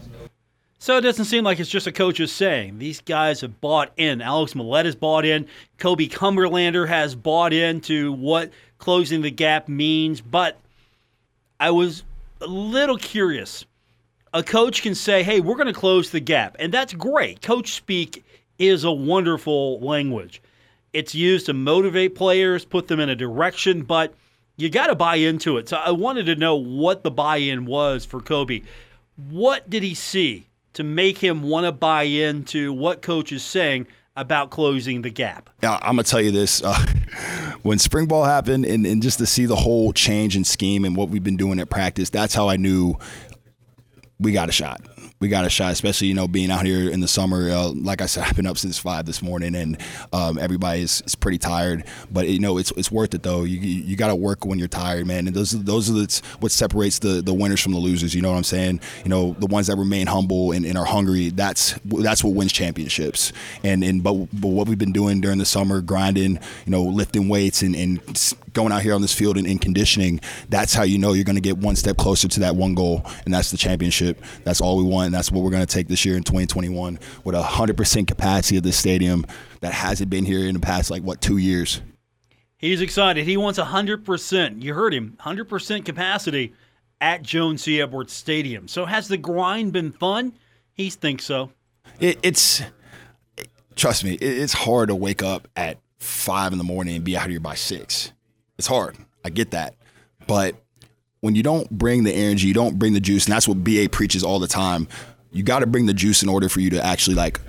So 0.79 0.99
it 0.99 1.01
doesn't 1.01 1.25
seem 1.25 1.43
like 1.43 1.59
it's 1.59 1.71
just 1.71 1.87
a 1.87 1.93
coach's 1.93 2.31
saying. 2.31 2.79
These 2.79 3.01
guys 3.01 3.41
have 3.41 3.61
bought 3.61 3.91
in. 3.97 4.21
Alex 4.21 4.55
Mollette 4.55 4.85
has 4.85 4.95
bought 4.95 5.25
in. 5.25 5.47
Koby 5.79 6.09
Cumberlander 6.09 6.87
has 6.87 7.15
bought 7.15 7.53
into 7.53 8.13
what 8.13 8.53
closing 8.79 9.23
the 9.23 9.31
gap 9.31 9.69
means. 9.69 10.21
But 10.21 10.59
I 11.59 11.71
was 11.71 12.05
a 12.41 12.47
little 12.47 12.99
curious. 12.99 13.65
A 14.35 14.43
coach 14.43 14.83
can 14.83 14.95
say, 14.95 15.23
hey, 15.23 15.41
we're 15.41 15.57
going 15.57 15.67
to 15.67 15.73
close 15.73 16.11
the 16.11 16.21
gap. 16.21 16.57
And 16.59 16.73
that's 16.73 16.93
great. 16.93 17.41
Coach 17.41 17.73
speak 17.73 18.23
is 18.59 18.85
a 18.85 18.93
wonderful 18.93 19.81
language. 19.81 20.43
It's 20.93 21.15
used 21.15 21.47
to 21.47 21.53
motivate 21.53 22.15
players, 22.15 22.65
put 22.65 22.89
them 22.89 23.01
in 23.01 23.09
a 23.09 23.17
direction, 23.17 23.83
but 23.83 24.15
you 24.57 24.71
got 24.71 24.87
to 24.87 24.95
buy 24.95 25.17
into 25.17 25.59
it. 25.59 25.69
So 25.69 25.77
I 25.77 25.91
wanted 25.91 26.27
to 26.27 26.37
know 26.37 26.57
what 26.57 27.03
the 27.03 27.11
buy 27.11 27.37
in 27.37 27.67
was 27.67 28.05
for 28.05 28.21
Koby. 28.21 28.65
What 29.17 29.69
did 29.69 29.83
he 29.83 29.95
see 29.95 30.47
to 30.73 30.85
make 30.85 31.19
him 31.19 31.43
want 31.43 31.67
to 31.67 31.73
buy 31.73 32.05
into 32.05 32.73
what 32.73 33.03
coach 33.03 33.33
is 33.33 33.43
saying 33.43 33.87
about 34.15 34.51
closing 34.51 35.03
the 35.03 35.11
gap? 35.11 35.51
Yeah, 35.63 35.79
I'm 35.83 35.97
gonna 35.97 36.05
tell 36.05 36.21
you 36.21 36.31
this: 36.31 36.63
uh, 36.63 36.87
when 37.63 37.79
spring 37.79 38.07
ball 38.07 38.25
happened, 38.25 38.65
and, 38.65 38.87
and 38.87 39.03
just 39.03 39.19
to 39.19 39.27
see 39.27 39.47
the 39.47 39.57
whole 39.57 39.93
change 39.93 40.37
in 40.37 40.45
scheme 40.45 40.85
and 40.85 40.97
what 40.97 41.11
we've 41.11 41.25
been 41.25 41.37
doing 41.37 41.61
at 41.61 41.71
practice, 41.71 42.11
that's 42.11 42.35
how 42.35 42.49
I 42.49 42.57
knew 42.57 42.95
we 44.19 44.33
got 44.33 44.49
a 44.49 44.53
shot 44.53 44.81
we 45.19 45.29
got 45.29 45.47
a 45.47 45.51
shot, 45.51 45.73
especially 45.73 46.09
you 46.09 46.15
know 46.15 46.29
being 46.29 46.51
out 46.51 46.67
here 46.67 46.91
in 46.91 47.01
the 47.01 47.09
summer. 47.09 47.51
Uh, 47.51 47.73
like 47.75 48.03
I 48.03 48.07
said, 48.07 48.25
I've 48.27 48.37
been 48.37 48.47
up 48.47 48.59
since 48.59 48.79
five 48.79 49.07
this 49.07 49.23
morning, 49.23 49.55
and 49.55 49.79
um, 50.13 50.39
everybody 50.39 50.83
is, 50.83 51.03
is 51.07 51.15
pretty 51.15 51.39
tired. 51.39 51.85
But 52.11 52.29
you 52.29 52.39
know 52.39 52.59
it's 52.59 52.71
it's 52.73 52.91
worth 52.91 53.15
it 53.15 53.23
though. 53.23 53.45
You 53.45 53.59
you 53.59 53.97
got 53.97 54.09
to 54.09 54.17
work 54.17 54.45
when 54.45 54.59
you're 54.59 54.69
tired, 54.69 55.07
man. 55.07 55.27
And 55.27 55.35
those 55.35 55.53
those 55.53 55.89
are 55.91 55.95
the, 55.95 56.23
what 56.41 56.53
separates 56.53 56.99
the 56.99 57.23
the 57.23 57.35
winners 57.35 57.61
from 57.61 57.73
the 57.73 57.79
losers. 57.79 58.15
You 58.15 58.23
know 58.23 58.31
what 58.31 58.39
I'm 58.39 58.45
saying? 58.45 58.81
You 59.05 59.11
know 59.11 59.37
the 59.39 59.47
ones 59.47 59.69
that 59.69 59.77
remain 59.77 60.07
humble 60.07 60.53
and, 60.53 60.67
and 60.67 60.77
are 60.77 60.85
hungry. 60.85 61.31
That's 61.31 61.79
that's 61.85 62.23
what 62.23 62.35
wins 62.35 62.53
championships. 62.53 63.33
And 63.65 63.83
and 63.83 64.03
but 64.03 64.15
but 64.33 64.49
what 64.49 64.69
we've 64.69 64.79
been 64.79 64.93
doing 64.93 65.21
during 65.21 65.39
the 65.39 65.47
summer, 65.47 65.81
grinding, 65.81 66.35
you 66.67 66.71
know, 66.71 66.83
lifting 66.83 67.29
weights 67.29 67.63
and, 67.63 67.75
and 67.75 68.01
going 68.53 68.73
out 68.73 68.83
here 68.83 68.95
on 68.95 69.03
this 69.03 69.15
field 69.15 69.37
and, 69.37 69.47
and 69.47 69.61
conditioning. 69.61 70.21
That's 70.49 70.75
how 70.75 70.83
you 70.83 70.99
know 70.99 71.13
you're 71.13 71.25
going 71.25 71.37
to 71.37 71.43
get 71.43 71.59
one 71.59 71.77
step 71.77 71.97
closer 71.97 72.27
to 72.29 72.41
that 72.41 72.57
one 72.57 72.75
goal, 72.75 73.05
and 73.25 73.33
that's 73.33 73.51
the 73.51 73.57
championship. 73.57 74.23
That's 74.45 74.61
all 74.61 74.79
we 74.79 74.85
want 74.85 75.06
and 75.07 75.15
that's 75.15 75.31
what 75.31 75.43
we're 75.43 75.51
going 75.51 75.65
to 75.65 75.73
take 75.73 75.89
this 75.89 76.05
year 76.05 76.17
in 76.17 76.23
2021 76.23 76.99
with 77.25 77.35
a 77.35 77.43
100% 77.43 78.07
capacity 78.07 78.59
of 78.59 78.63
this 78.63 78.77
stadium 78.77 79.25
that 79.61 79.73
hasn't 79.73 80.11
been 80.11 80.25
here 80.25 80.47
in 80.47 80.55
the 80.55 80.61
past, 80.61 80.91
like, 80.91 81.03
what, 81.03 81.21
two 81.21 81.39
years. 81.39 81.81
He's 82.59 82.81
excited. 82.81 83.25
He 83.25 83.37
wants 83.37 83.59
100%. 83.59 84.63
You 84.63 84.75
heard 84.75 84.93
him 84.95 85.17
100% 85.21 85.85
capacity 85.85 86.55
at 87.01 87.23
Joan 87.23 87.59
C. 87.59 87.81
Edwards 87.81 88.13
Stadium. 88.13 88.69
So, 88.69 88.85
has 88.87 89.09
the 89.09 89.17
grind 89.17 89.73
been 89.73 89.93
fun? 89.93 90.33
He 90.73 90.91
thinks 90.91 91.25
so. 91.25 91.51
It, 92.01 92.19
it's, 92.23 92.63
trust 93.75 94.05
me, 94.05 94.15
it, 94.15 94.23
it's 94.23 94.53
hard 94.53 94.89
to 94.89 94.95
wake 94.95 95.23
up 95.23 95.49
at 95.57 95.79
five 95.99 96.53
in 96.53 96.59
the 96.59 96.65
morning 96.65 96.97
and 96.97 97.05
be 97.05 97.17
out 97.17 97.31
here 97.31 97.41
by 97.41 97.55
six. 97.55 98.13
It's 98.59 98.67
hard. 98.67 98.97
I 99.25 99.31
get 99.31 99.51
that. 99.53 99.75
But 100.27 100.57
when 101.21 101.35
you 101.35 101.43
don't 101.43 101.69
bring 101.71 102.05
the 102.05 102.13
energy, 102.13 102.47
you 102.47 102.55
don't 102.55 102.79
bring 102.79 102.93
the 102.93 103.01
juice, 103.01 103.27
and 103.27 103.33
that's 103.33 103.49
what 103.49 103.63
BA 103.65 103.89
preaches 103.91 104.23
all 104.23 104.39
the 104.39 104.47
time. 104.47 104.89
You 105.33 105.43
got 105.43 105.61
to 105.61 105.67
bring 105.67 105.87
the 105.87 105.95
juice 105.95 106.23
in 106.23 106.29
order 106.29 106.49
for 106.49 106.61
you 106.61 106.71
to 106.71 106.85
actually 106.85 107.17
like 107.17 107.41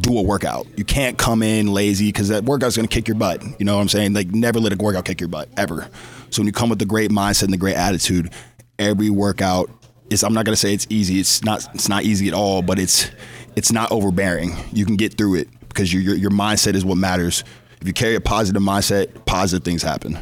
do 0.00 0.18
a 0.18 0.22
workout. 0.22 0.66
You 0.76 0.84
can't 0.84 1.18
come 1.18 1.42
in 1.42 1.72
lazy 1.72 2.08
because 2.08 2.28
that 2.28 2.44
workout's 2.44 2.76
going 2.76 2.88
to 2.88 2.94
kick 2.94 3.06
your 3.06 3.16
butt. 3.16 3.42
You 3.58 3.64
know 3.66 3.76
what 3.76 3.82
I'm 3.82 3.88
saying? 3.88 4.14
Like 4.14 4.28
never 4.28 4.58
let 4.58 4.72
a 4.72 4.76
workout 4.76 5.04
kick 5.04 5.20
your 5.20 5.28
butt 5.28 5.48
ever. 5.56 5.88
So 6.30 6.40
when 6.40 6.46
you 6.46 6.52
come 6.52 6.70
with 6.70 6.78
the 6.78 6.86
great 6.86 7.10
mindset 7.10 7.44
and 7.44 7.52
the 7.52 7.58
great 7.58 7.76
attitude, 7.76 8.32
every 8.78 9.10
workout 9.10 9.70
is. 10.10 10.24
I'm 10.24 10.34
not 10.34 10.44
going 10.44 10.54
to 10.54 10.60
say 10.60 10.72
it's 10.72 10.86
easy. 10.90 11.20
It's 11.20 11.44
not. 11.44 11.66
It's 11.74 11.88
not 11.88 12.04
easy 12.04 12.28
at 12.28 12.34
all. 12.34 12.62
But 12.62 12.78
it's 12.78 13.10
it's 13.56 13.70
not 13.70 13.92
overbearing. 13.92 14.56
You 14.72 14.84
can 14.84 14.96
get 14.96 15.16
through 15.16 15.36
it 15.36 15.48
because 15.68 15.92
your 15.92 16.02
your, 16.02 16.16
your 16.16 16.30
mindset 16.30 16.74
is 16.74 16.84
what 16.84 16.96
matters. 16.96 17.44
If 17.80 17.86
you 17.86 17.92
carry 17.92 18.14
a 18.14 18.20
positive 18.20 18.62
mindset, 18.62 19.26
positive 19.26 19.64
things 19.64 19.82
happen. 19.82 20.18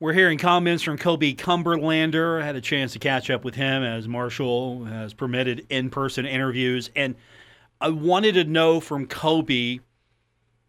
We're 0.00 0.12
hearing 0.12 0.38
comments 0.38 0.84
from 0.84 0.96
Koby 0.96 1.36
Cumberlander. 1.36 2.40
I 2.40 2.46
had 2.46 2.54
a 2.54 2.60
chance 2.60 2.92
to 2.92 3.00
catch 3.00 3.30
up 3.30 3.44
with 3.44 3.56
him 3.56 3.82
as 3.82 4.06
Marshall 4.06 4.84
has 4.84 5.12
permitted 5.12 5.66
in 5.70 5.90
person 5.90 6.24
interviews. 6.24 6.88
And 6.94 7.16
I 7.80 7.88
wanted 7.88 8.34
to 8.34 8.44
know 8.44 8.78
from 8.78 9.08
Koby 9.08 9.80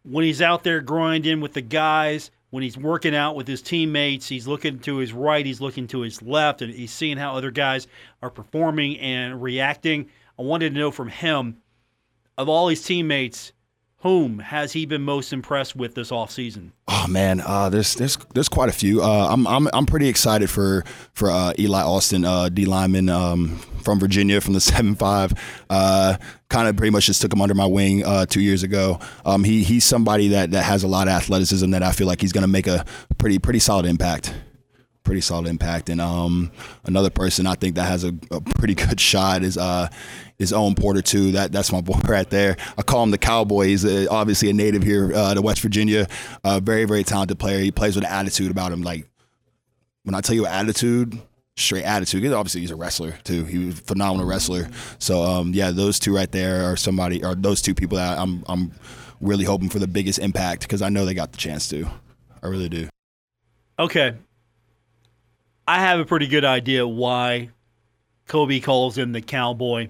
when 0.02 0.26
he's 0.26 0.42
out 0.42 0.64
there 0.64 0.82
grinding 0.82 1.42
with 1.42 1.54
the 1.54 1.62
guys, 1.62 2.32
when 2.50 2.64
he's 2.64 2.76
working 2.76 3.16
out 3.16 3.36
with 3.36 3.48
his 3.48 3.62
teammates, 3.62 4.28
he's 4.28 4.48
looking 4.48 4.80
to 4.80 4.98
his 4.98 5.14
right, 5.14 5.46
he's 5.46 5.62
looking 5.62 5.86
to 5.90 6.02
his 6.02 6.24
left, 6.24 6.64
and 6.64 6.74
he's 6.74 6.92
seeing 6.92 7.18
how 7.18 7.36
other 7.36 7.52
guys 7.52 7.86
are 8.24 8.32
performing 8.32 8.98
and 8.98 9.44
reacting. 9.44 10.10
I 10.40 10.42
wanted 10.42 10.74
to 10.74 10.80
know 10.80 10.90
from 10.90 11.10
him, 11.10 11.58
of 12.36 12.50
all 12.50 12.68
his 12.68 12.82
teammates, 12.82 13.54
whom 14.00 14.40
has 14.40 14.74
he 14.74 14.86
been 14.86 15.02
most 15.02 15.34
impressed 15.34 15.76
with 15.76 15.96
this 15.96 16.10
offseason? 16.12 16.72
Oh 16.88 17.06
man, 17.08 17.42
uh, 17.42 17.70
there's 17.70 17.96
there's 17.96 18.18
there's 18.34 18.50
quite 18.50 18.70
a 18.70 18.74
few. 18.74 19.02
Uh, 19.02 19.28
I'm 19.30 19.46
I'm 19.48 19.68
I'm 19.74 19.86
pretty 19.86 20.08
excited 20.08 20.50
for 20.50 20.84
for 21.14 21.30
uh, 21.30 21.54
Eli 21.60 21.82
Austin, 21.82 22.26
uh, 22.26 22.50
D 22.50 22.66
lineman 22.66 23.10
um, 23.10 23.58
from 23.84 24.00
Virginia, 24.00 24.42
from 24.42 24.54
the 24.54 24.62
seven 24.62 24.96
five. 24.96 25.34
Uh, 25.70 26.18
kind 26.50 26.68
of 26.68 26.76
pretty 26.78 26.92
much 26.92 27.06
just 27.06 27.22
took 27.22 27.32
him 27.32 27.42
under 27.42 27.54
my 27.54 27.66
wing 27.66 28.06
uh, 28.06 28.26
two 28.26 28.42
years 28.42 28.64
ago. 28.64 29.00
Um, 29.26 29.44
he 29.44 29.64
he's 29.64 29.86
somebody 29.86 30.30
that 30.30 30.52
that 30.52 30.64
has 30.64 30.84
a 30.84 30.88
lot 30.88 31.08
of 31.08 31.14
athleticism 31.14 31.70
that 31.72 31.84
I 31.84 31.92
feel 31.92 32.08
like 32.08 32.22
he's 32.22 32.34
going 32.34 32.44
to 32.44 32.48
make 32.48 32.68
a 32.68 32.86
pretty 33.18 33.40
pretty 33.40 33.60
solid 33.60 33.86
impact 33.86 34.34
pretty 35.04 35.22
solid 35.22 35.48
impact. 35.48 35.90
And 35.90 36.00
um, 36.02 36.52
another 36.86 37.10
person 37.10 37.48
I 37.48 37.56
think 37.56 37.76
that 37.76 37.86
has 37.86 38.04
a, 38.04 38.14
a 38.32 38.42
pretty 38.42 38.76
good 38.88 39.00
shot 39.00 39.44
is 39.44 39.58
uh, 39.58 39.90
is 40.38 40.54
Owen 40.54 40.76
Porter 40.76 41.02
too. 41.02 41.34
That 41.34 41.52
that's 41.52 41.72
my 41.72 41.82
boy 41.82 42.00
right 42.08 42.30
there. 42.30 42.58
I 42.78 42.82
call 42.82 43.04
him 43.04 43.12
the 43.12 43.18
Cowboy. 43.18 43.68
He's 43.68 43.86
a, 43.86 44.08
obviously 44.08 44.50
a 44.50 44.54
native 44.54 44.84
here 44.84 45.14
uh, 45.14 45.34
to 45.34 45.42
West 45.42 45.62
Virginia. 45.62 46.08
Very 46.44 46.86
very 46.86 47.04
talented 47.04 47.40
player. 47.40 47.60
He 47.60 47.72
plays 47.72 47.96
with 47.96 48.06
an 48.06 48.12
attitude 48.12 48.52
about 48.52 48.72
him. 48.72 48.82
Like 48.82 49.10
when 50.04 50.16
I 50.16 50.22
tell 50.22 50.36
you 50.36 50.46
attitude, 50.46 51.20
straight 51.60 51.84
attitude. 51.84 52.32
Obviously, 52.32 52.62
he's 52.62 52.72
a 52.72 52.76
wrestler 52.76 53.12
too. 53.24 53.44
He 53.44 53.66
was 53.66 53.80
a 53.80 53.84
phenomenal 53.84 54.26
wrestler. 54.26 54.70
So 54.98 55.22
um, 55.24 55.54
yeah, 55.54 55.72
those 55.72 56.00
two 56.00 56.16
right 56.16 56.32
there 56.32 56.64
are 56.64 56.76
somebody, 56.76 57.24
or 57.24 57.36
those 57.36 57.62
two 57.62 57.76
people 57.76 57.98
that 57.98 58.18
I'm 58.18 58.44
I'm 58.48 58.72
really 59.22 59.44
hoping 59.44 59.70
for 59.70 59.80
the 59.80 59.88
biggest 59.88 60.20
impact 60.20 60.62
because 60.62 60.82
I 60.82 60.90
know 60.90 61.06
they 61.06 61.14
got 61.14 61.32
the 61.32 61.38
chance 61.38 61.68
to. 61.70 61.88
I 62.42 62.48
really 62.48 62.70
do. 62.70 62.90
Okay, 63.78 64.16
I 65.70 65.82
have 65.82 66.00
a 66.00 66.06
pretty 66.06 66.26
good 66.26 66.46
idea 66.46 66.88
why 66.88 67.52
Koby 68.28 68.62
calls 68.64 68.98
him 68.98 69.12
the 69.12 69.22
cowboy. 69.22 69.90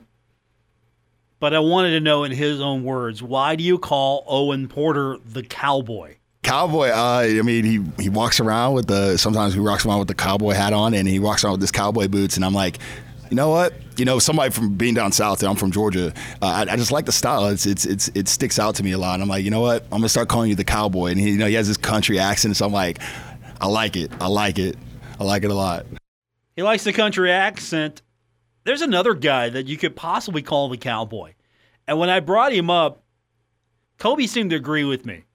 But 1.39 1.53
I 1.53 1.59
wanted 1.59 1.91
to 1.91 2.01
know 2.01 2.25
in 2.25 2.33
his 2.33 2.59
own 2.59 2.83
words, 2.83 3.23
why 3.23 3.55
do 3.55 3.63
you 3.63 3.79
call 3.79 4.25
Owen 4.27 4.67
Porter 4.67 5.15
the 5.25 5.41
cowboy? 5.41 6.17
cowboy. 6.43 6.89
Uh, 6.89 7.27
I 7.29 7.41
mean, 7.43 7.63
he 7.63 8.03
he 8.03 8.09
walks 8.09 8.41
around 8.41 8.73
with 8.73 8.87
the. 8.87 9.15
Sometimes 9.15 9.53
he 9.53 9.61
walks 9.61 9.85
around 9.85 9.99
with 9.99 10.09
the 10.09 10.15
cowboy 10.15 10.51
hat 10.51 10.73
on, 10.73 10.93
and 10.93 11.07
he 11.07 11.17
walks 11.17 11.45
around 11.45 11.53
with 11.53 11.61
his 11.61 11.71
cowboy 11.71 12.09
boots. 12.09 12.35
And 12.35 12.43
I'm 12.43 12.53
like, 12.53 12.79
you 13.29 13.37
know 13.37 13.49
what? 13.49 13.73
You 13.95 14.03
know, 14.03 14.19
somebody 14.19 14.51
from 14.51 14.73
being 14.73 14.95
down 14.95 15.13
south. 15.13 15.41
I'm 15.43 15.55
from 15.55 15.71
Georgia. 15.71 16.11
Uh, 16.41 16.65
I, 16.67 16.73
I, 16.73 16.75
just 16.75 16.91
like 16.91 17.05
the 17.05 17.13
style. 17.13 17.45
It's, 17.47 17.65
it's 17.65 17.85
it's 17.85 18.11
it 18.15 18.27
sticks 18.27 18.59
out 18.59 18.75
to 18.75 18.83
me 18.83 18.91
a 18.91 18.97
lot. 18.97 19.13
And 19.13 19.23
I'm 19.23 19.29
like, 19.29 19.45
you 19.45 19.51
know 19.51 19.61
what? 19.61 19.83
I'm 19.83 19.99
gonna 19.99 20.09
start 20.09 20.27
calling 20.27 20.49
you 20.49 20.57
the 20.57 20.65
cowboy. 20.65 21.11
And 21.11 21.19
he, 21.21 21.29
you 21.29 21.37
know, 21.37 21.47
he 21.47 21.53
has 21.53 21.69
this 21.69 21.77
country 21.77 22.19
accent. 22.19 22.57
So 22.57 22.65
I'm 22.65 22.73
like, 22.73 22.99
I 23.61 23.67
like 23.67 23.95
it. 23.95 24.11
I 24.19 24.27
like 24.27 24.59
it. 24.59 24.75
I 25.19 25.23
like 25.25 25.43
it 25.43 25.51
a 25.51 25.55
lot. 25.55 25.85
He 26.55 26.63
likes 26.63 26.83
the 26.83 26.93
country 26.93 27.31
accent. 27.31 28.01
There's 28.63 28.81
another 28.81 29.13
guy 29.13 29.49
that 29.49 29.67
you 29.67 29.77
could 29.77 29.95
possibly 29.95 30.41
call 30.41 30.69
the 30.69 30.77
cowboy. 30.77 31.33
And 31.87 31.99
when 31.99 32.09
I 32.09 32.19
brought 32.19 32.53
him 32.53 32.69
up, 32.69 33.03
Koby 33.97 34.27
seemed 34.27 34.51
to 34.51 34.55
agree 34.55 34.85
with 34.85 35.05
me. 35.05 35.25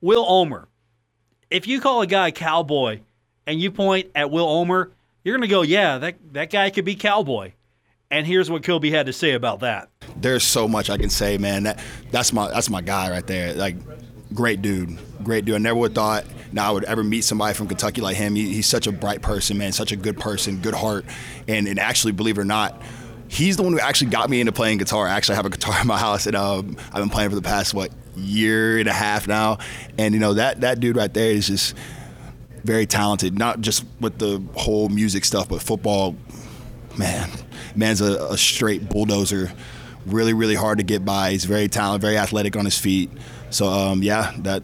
Will 0.00 0.24
Ulmer. 0.24 0.68
If 1.50 1.66
you 1.66 1.80
call 1.80 2.02
a 2.02 2.06
guy 2.06 2.30
cowboy 2.30 3.00
and 3.46 3.60
you 3.60 3.70
point 3.70 4.10
at 4.14 4.30
Will 4.30 4.48
Ulmer, 4.48 4.92
you're 5.22 5.36
going 5.36 5.48
to 5.48 5.54
go, 5.54 5.62
yeah, 5.62 5.98
that, 5.98 6.16
that 6.32 6.50
guy 6.50 6.70
could 6.70 6.84
be 6.84 6.94
cowboy. 6.94 7.52
And 8.10 8.26
here's 8.26 8.50
what 8.50 8.62
Koby 8.62 8.90
had 8.90 9.06
to 9.06 9.12
say 9.12 9.32
about 9.32 9.60
that. 9.60 9.90
There's 10.16 10.44
so 10.44 10.68
much 10.68 10.90
I 10.90 10.96
can 10.96 11.10
say, 11.10 11.38
man. 11.38 11.64
That 11.64 11.80
that's 12.12 12.32
my 12.32 12.48
that's 12.48 12.70
my 12.70 12.80
guy 12.80 13.10
right 13.10 13.26
there. 13.26 13.52
Like 13.54 13.76
great 14.36 14.62
dude, 14.62 14.96
great 15.24 15.44
dude. 15.44 15.56
I 15.56 15.58
never 15.58 15.78
would 15.80 15.90
have 15.90 15.94
thought 15.96 16.24
now 16.52 16.68
I 16.68 16.70
would 16.70 16.84
ever 16.84 17.02
meet 17.02 17.24
somebody 17.24 17.54
from 17.54 17.66
Kentucky 17.66 18.00
like 18.00 18.16
him. 18.16 18.36
He, 18.36 18.54
he's 18.54 18.66
such 18.66 18.86
a 18.86 18.92
bright 18.92 19.22
person, 19.22 19.58
man. 19.58 19.72
Such 19.72 19.90
a 19.90 19.96
good 19.96 20.18
person, 20.18 20.58
good 20.58 20.74
heart, 20.74 21.04
and 21.48 21.66
and 21.66 21.78
actually, 21.78 22.12
believe 22.12 22.38
it 22.38 22.42
or 22.42 22.44
not, 22.44 22.80
he's 23.28 23.56
the 23.56 23.62
one 23.62 23.72
who 23.72 23.80
actually 23.80 24.10
got 24.10 24.30
me 24.30 24.40
into 24.40 24.52
playing 24.52 24.78
guitar. 24.78 25.08
I 25.08 25.14
actually 25.14 25.36
have 25.36 25.46
a 25.46 25.50
guitar 25.50 25.78
in 25.80 25.86
my 25.86 25.98
house, 25.98 26.26
and 26.26 26.36
um, 26.36 26.76
I've 26.92 27.02
been 27.02 27.10
playing 27.10 27.30
for 27.30 27.36
the 27.36 27.42
past 27.42 27.74
what 27.74 27.90
year 28.14 28.78
and 28.78 28.88
a 28.88 28.92
half 28.92 29.26
now. 29.26 29.58
And 29.98 30.14
you 30.14 30.20
know 30.20 30.34
that 30.34 30.60
that 30.60 30.80
dude 30.80 30.96
right 30.96 31.12
there 31.12 31.30
is 31.30 31.48
just 31.48 31.74
very 32.64 32.86
talented. 32.86 33.38
Not 33.38 33.60
just 33.60 33.84
with 34.00 34.18
the 34.18 34.42
whole 34.54 34.88
music 34.88 35.24
stuff, 35.24 35.48
but 35.48 35.62
football. 35.62 36.16
Man, 36.96 37.28
man's 37.74 38.00
a, 38.00 38.16
a 38.30 38.38
straight 38.38 38.88
bulldozer. 38.88 39.52
Really, 40.06 40.32
really 40.32 40.54
hard 40.54 40.78
to 40.78 40.84
get 40.84 41.04
by. 41.04 41.32
He's 41.32 41.44
very 41.44 41.68
talented, 41.68 42.00
very 42.00 42.16
athletic 42.16 42.56
on 42.56 42.64
his 42.64 42.78
feet. 42.78 43.10
So 43.50 43.66
um, 43.66 44.02
yeah, 44.02 44.32
that 44.38 44.62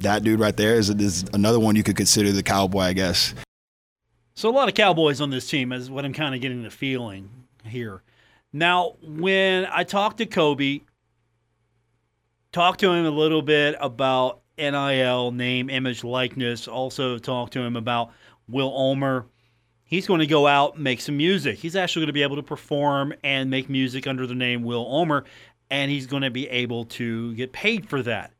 that 0.00 0.22
dude 0.22 0.40
right 0.40 0.56
there 0.56 0.74
is, 0.74 0.90
is 0.90 1.24
another 1.32 1.58
one 1.58 1.76
you 1.76 1.82
could 1.82 1.96
consider 1.96 2.30
the 2.32 2.42
cowboy, 2.42 2.80
I 2.80 2.92
guess. 2.92 3.34
So 4.34 4.48
a 4.48 4.52
lot 4.52 4.68
of 4.68 4.74
cowboys 4.74 5.20
on 5.20 5.30
this 5.30 5.48
team 5.48 5.72
is 5.72 5.90
what 5.90 6.04
I'm 6.04 6.12
kind 6.12 6.34
of 6.34 6.40
getting 6.40 6.62
the 6.62 6.70
feeling 6.70 7.30
here. 7.64 8.02
Now, 8.52 8.96
when 9.02 9.66
I 9.70 9.84
talked 9.84 10.18
to 10.18 10.26
Koby, 10.26 10.82
talked 12.52 12.80
to 12.80 12.92
him 12.92 13.06
a 13.06 13.10
little 13.10 13.42
bit 13.42 13.76
about 13.80 14.40
NIL, 14.58 15.32
name, 15.32 15.70
image, 15.70 16.04
likeness, 16.04 16.68
also 16.68 17.18
talked 17.18 17.52
to 17.54 17.60
him 17.60 17.76
about 17.76 18.12
Will 18.48 18.72
Ulmer. 18.72 19.26
He's 19.84 20.06
going 20.06 20.20
to 20.20 20.26
go 20.26 20.46
out 20.46 20.74
and 20.74 20.84
make 20.84 21.00
some 21.00 21.16
music. 21.16 21.58
He's 21.58 21.76
actually 21.76 22.02
going 22.02 22.08
to 22.08 22.12
be 22.14 22.22
able 22.22 22.36
to 22.36 22.42
perform 22.42 23.14
and 23.22 23.50
make 23.50 23.68
music 23.68 24.06
under 24.06 24.26
the 24.26 24.34
name 24.34 24.62
Will 24.62 24.86
Ulmer, 24.86 25.24
and 25.74 25.90
he's 25.90 26.06
going 26.06 26.22
to 26.22 26.30
be 26.30 26.48
able 26.48 26.84
to 26.84 27.34
get 27.34 27.52
paid 27.52 27.88
for 27.88 28.02
that. 28.02 28.32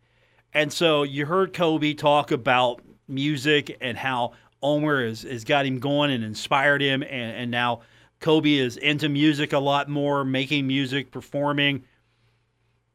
And 0.52 0.72
so 0.72 1.02
you 1.02 1.26
heard 1.26 1.52
Koby 1.52 1.98
talk 1.98 2.30
about 2.30 2.80
music 3.08 3.76
and 3.80 3.98
how 3.98 4.32
Ulmer 4.62 5.06
has, 5.06 5.22
has 5.22 5.44
got 5.44 5.66
him 5.66 5.78
going 5.80 6.10
and 6.10 6.22
inspired 6.24 6.80
him, 6.80 7.02
and, 7.02 7.36
and 7.36 7.50
now– 7.50 7.80
Koby 8.24 8.56
is 8.58 8.78
into 8.78 9.10
music 9.10 9.52
a 9.52 9.58
lot 9.58 9.86
more, 9.86 10.24
making 10.24 10.66
music, 10.66 11.10
performing. 11.10 11.84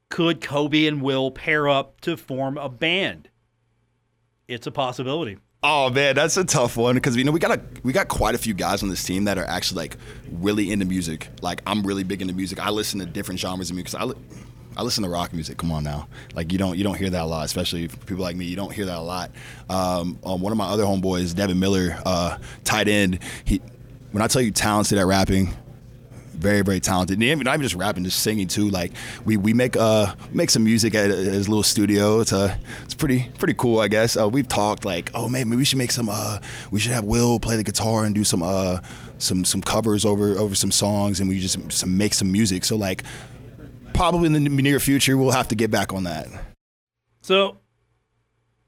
Could 0.10 0.42
Koby 0.42 0.88
and 0.88 1.04
Will 1.04 1.30
pair 1.30 1.70
up 1.70 2.02
to 2.02 2.18
form 2.18 2.58
a 2.58 2.68
band? 2.68 3.30
It's 4.48 4.66
a 4.66 4.72
possibility. 4.72 5.38
Oh 5.62 5.90
man, 5.90 6.16
that's 6.16 6.38
a 6.38 6.46
tough 6.46 6.78
one 6.78 6.96
because 6.96 7.18
you 7.18 7.26
know 7.26 7.34
we 7.34 7.40
got 7.40 7.58
a 7.58 7.62
we 7.84 7.92
got 7.92 8.08
quite 8.08 8.34
a 8.34 8.38
few 8.38 8.54
guys 8.54 8.82
on 8.82 8.88
this 8.88 9.04
team 9.04 9.26
that 9.26 9.38
are 9.38 9.44
actually 9.44 9.82
like 9.84 9.98
really 10.32 10.72
into 10.72 10.86
music. 10.86 11.28
Like 11.42 11.62
I'm 11.68 11.86
really 11.86 12.04
big 12.04 12.22
into 12.22 12.34
music. 12.34 12.60
I 12.60 12.70
listen 12.70 13.00
to 13.02 13.06
different 13.06 13.42
genres 13.42 13.70
of 13.70 13.76
music. 13.76 14.00
I, 14.00 14.06
li- 14.06 14.16
I 14.78 14.84
listen 14.84 15.04
to 15.04 15.10
rock 15.10 15.34
music. 15.34 15.58
Come 15.58 15.74
on 15.74 15.84
now, 15.84 16.08
like 16.34 16.54
you 16.54 16.58
don't 16.58 16.78
you 16.78 16.86
don't 16.86 16.98
hear 16.98 17.10
that 17.10 17.24
a 17.24 17.26
lot, 17.26 17.44
especially 17.44 17.90
people 17.90 18.24
like 18.24 18.38
me. 18.38 18.46
You 18.46 18.56
don't 18.56 18.72
hear 18.72 18.86
that 18.86 19.00
a 19.00 19.02
lot. 19.02 19.32
Um, 19.70 20.18
um, 20.24 20.40
one 20.40 20.54
of 20.54 20.58
my 20.58 20.68
other 20.70 20.84
homeboys, 20.84 21.36
Devin 21.36 21.60
Miller, 21.60 22.02
uh, 22.06 22.38
tight 22.64 22.88
end. 22.88 23.20
He 23.44 23.62
when 24.14 24.22
I 24.22 24.28
tell 24.28 24.42
you 24.42 24.52
talented 24.52 24.98
at 24.98 25.06
rapping, 25.08 25.54
very 26.40 26.62
very 26.62 26.80
talented. 26.80 27.22
And 27.22 27.44
not 27.44 27.54
even 27.54 27.62
just 27.62 27.76
rapping, 27.76 28.04
just 28.04 28.22
singing 28.22 28.48
too. 28.48 28.70
Like 28.70 28.94
we 29.26 29.38
we 29.38 29.54
make 29.54 29.76
uh 29.76 30.16
make 30.32 30.50
some 30.50 30.64
music 30.64 30.96
at 30.96 31.10
his 31.10 31.48
little 31.50 31.64
studio. 31.64 32.22
It's 32.22 32.34
uh 32.34 32.56
it's 32.84 32.94
pretty 32.94 33.30
pretty 33.38 33.54
cool, 33.56 33.80
I 33.80 33.88
guess. 33.88 34.18
Uh, 34.18 34.28
we've 34.30 34.48
talked 34.48 34.86
like, 34.86 35.12
oh 35.14 35.30
maybe 35.30 35.56
we 35.56 35.66
should 35.66 35.78
make 35.78 35.92
some 35.92 36.10
uh 36.10 36.40
we 36.72 36.80
should 36.80 36.92
have 36.92 37.04
Will 37.04 37.40
play 37.40 37.56
the 37.56 37.64
guitar 37.64 38.06
and 38.06 38.16
do 38.16 38.24
some 38.24 38.44
uh 38.44 38.80
some 39.18 39.46
some 39.46 39.62
covers 39.62 40.06
over 40.06 40.38
over 40.38 40.56
some 40.56 40.72
songs, 40.72 41.20
and 41.20 41.30
we 41.30 41.40
just 41.40 41.72
some 41.72 41.98
make 41.98 42.14
some 42.14 42.32
music. 42.32 42.66
So 42.66 42.76
like 42.76 43.04
probably 43.94 44.28
in 44.28 44.34
the 44.34 44.40
near 44.50 44.80
future, 44.80 45.18
we'll 45.18 45.32
have 45.32 45.50
to 45.50 45.56
get 45.56 45.70
back 45.70 45.94
on 45.94 46.06
that. 46.06 46.28
So 47.22 47.59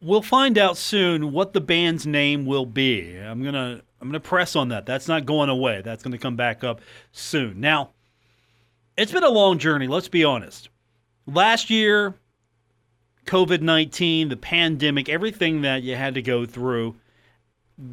we'll 0.01 0.21
find 0.21 0.57
out 0.57 0.77
soon 0.77 1.31
what 1.31 1.53
the 1.53 1.61
band's 1.61 2.05
name 2.05 2.45
will 2.45 2.65
be. 2.65 3.17
I'm 3.17 3.43
gonna 3.43 3.81
I'm 4.01 4.11
to 4.11 4.19
press 4.19 4.55
on 4.55 4.69
that. 4.69 4.85
That's 4.85 5.07
not 5.07 5.25
going 5.25 5.49
away. 5.49 5.81
That's 5.83 6.03
to 6.03 6.17
come 6.17 6.35
back 6.35 6.63
up 6.63 6.81
soon. 7.11 7.59
Now, 7.59 7.91
it's 8.97 9.11
been 9.11 9.23
a 9.23 9.29
long 9.29 9.59
journey, 9.59 9.87
let's 9.87 10.07
be 10.07 10.23
honest. 10.23 10.69
Last 11.27 11.69
year, 11.69 12.15
COVID 13.25 13.61
19, 13.61 14.29
the 14.29 14.37
pandemic, 14.37 15.07
everything 15.07 15.61
that 15.61 15.83
you 15.83 15.95
had 15.95 16.15
to 16.15 16.21
go 16.21 16.45
through, 16.45 16.95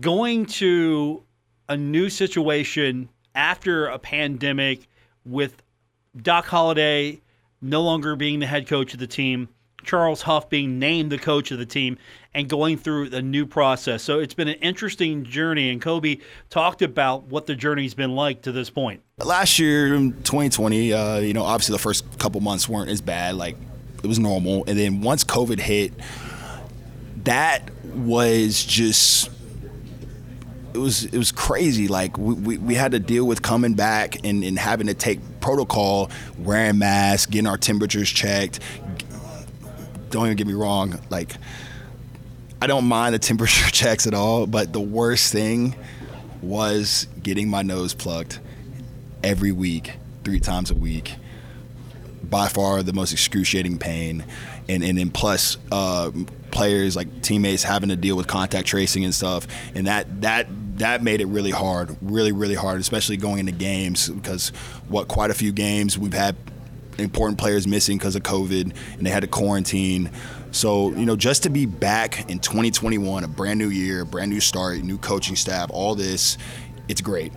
going 0.01 0.47
to 0.47 1.23
a 1.69 1.77
new 1.77 2.09
situation 2.09 3.11
after 3.35 3.87
a 3.87 3.99
pandemic 3.99 4.89
with 5.25 5.63
Doc 6.17 6.47
Holliday 6.47 7.21
no 7.61 7.83
longer 7.83 8.17
being 8.17 8.39
the 8.39 8.47
head 8.47 8.67
coach 8.67 8.95
of 8.95 9.01
the 9.01 9.07
team, 9.07 9.49
Charles 9.89 10.21
Huff 10.21 10.51
being 10.51 10.79
named 10.79 11.11
the 11.11 11.17
coach 11.17 11.51
of 11.51 11.59
the 11.59 11.65
team, 11.65 11.97
and 12.35 12.47
going 12.47 12.77
through 12.77 13.09
the 13.09 13.23
new 13.23 13.47
process. 13.47 14.03
So 14.03 14.19
it's 14.19 14.35
been 14.35 14.49
an 14.49 14.57
interesting 14.57 15.25
journey, 15.25 15.71
and 15.71 15.81
Koby 15.81 16.21
talked 16.51 16.83
about 16.83 17.25
what 17.25 17.47
the 17.47 17.55
journey's 17.57 17.95
been 17.95 18.15
like 18.15 18.43
to 18.43 18.53
this 18.53 18.69
point. 18.69 19.03
Last 19.17 19.59
year, 19.59 19.89
2020, 19.89 20.93
uh, 20.93 21.19
you 21.21 21.33
know, 21.33 21.43
obviously 21.43 21.73
the 21.73 21.79
first 21.79 22.19
couple 22.19 22.43
months 22.43 22.69
weren't 22.69 22.91
as 22.91 23.01
bad. 23.01 23.37
Like 23.37 23.57
it 24.05 24.07
was 24.07 24.19
normal, 24.19 24.63
and 24.67 24.79
then 24.79 25.01
once 25.01 25.25
COVID 25.25 25.59
hit, 25.59 25.95
that 27.25 27.71
was 27.95 28.63
just 28.63 29.31
it 30.75 30.79
was 30.79 31.05
it 31.07 31.17
was 31.17 31.33
crazy. 31.33 31.89
Like 31.89 32.19
we, 32.19 32.35
we, 32.35 32.59
we, 32.59 32.75
had 32.75 32.93
to 32.93 32.99
deal 32.99 33.25
with 33.25 33.43
coming 33.43 33.75
back 33.75 34.25
and, 34.25 34.45
and 34.45 34.59
having 34.59 34.87
to 34.87 34.95
take 34.95 35.19
protocol, 35.41 36.11
wearing 36.39 36.79
masks, 36.79 37.27
getting 37.27 37.47
our 37.47 37.57
temperatures 37.57 38.11
checked. 38.11 38.61
Don't 40.11 40.27
even 40.27 40.37
get 40.37 40.47
me 40.47 40.55
wrong, 40.55 40.99
like 41.11 41.35
I 42.61 42.67
don't 42.67 42.87
mind 42.87 43.15
the 43.15 43.19
temperature 43.19 43.71
checks 43.73 44.07
at 44.07 44.15
all, 44.15 44.47
but 44.47 44.73
the 44.73 44.81
worst 44.81 45.33
thing 45.33 45.77
was 46.43 47.07
getting 47.23 47.49
my 47.49 47.63
nose 47.63 47.95
plugged 47.95 48.39
every 49.23 49.53
week, 49.53 49.93
three 50.25 50.41
times 50.41 50.71
a 50.71 50.75
week. 50.75 51.15
By 52.23 52.49
far 52.49 52.83
the 52.83 52.93
most 52.93 53.13
excruciating 53.13 53.79
pain, 53.79 54.25
and 54.69 54.85
and 54.85 54.99
then 54.99 55.11
plus 55.11 55.57
uh, 55.73 56.11
players 56.51 56.95
like 56.95 57.23
teammates 57.23 57.63
having 57.63 57.89
to 57.89 57.97
deal 57.97 58.17
with 58.17 58.27
contact 58.27 58.67
tracing 58.67 59.05
and 59.05 59.15
stuff, 59.15 59.47
and 59.75 59.87
that 59.87 60.21
that 60.21 60.47
that 60.79 61.03
made 61.03 61.23
it 61.23 61.27
really 61.27 61.53
hard, 61.53 61.97
really 62.03 62.33
really 62.33 62.57
hard, 62.57 62.81
especially 62.81 63.17
going 63.17 63.39
into 63.39 63.53
games 63.53 64.11
because 64.11 64.51
what 64.89 65.09
quite 65.09 65.31
a 65.31 65.35
few 65.35 65.53
games 65.53 65.97
we've 65.97 66.13
had 66.13 66.37
important 66.99 67.39
players 67.39 67.67
missing 67.67 67.97
because 67.97 68.17
of 68.17 68.23
COVID, 68.23 68.75
and 68.97 69.07
they 69.07 69.11
had 69.11 69.21
to 69.21 69.27
quarantine. 69.27 70.11
So, 70.51 70.91
you 70.91 71.07
know, 71.07 71.17
just 71.17 71.45
to 71.45 71.51
be 71.51 71.67
back 71.67 72.29
in 72.31 72.39
2021, 72.39 73.25
a 73.25 73.29
brand 73.29 73.59
new 73.59 73.69
year, 73.69 74.05
brand 74.05 74.31
new 74.31 74.41
start, 74.41 74.79
new 74.79 74.99
coaching 74.99 75.37
staff, 75.37 75.71
all 75.73 75.95
this, 75.95 76.39
it's 76.89 77.01
great. 77.01 77.33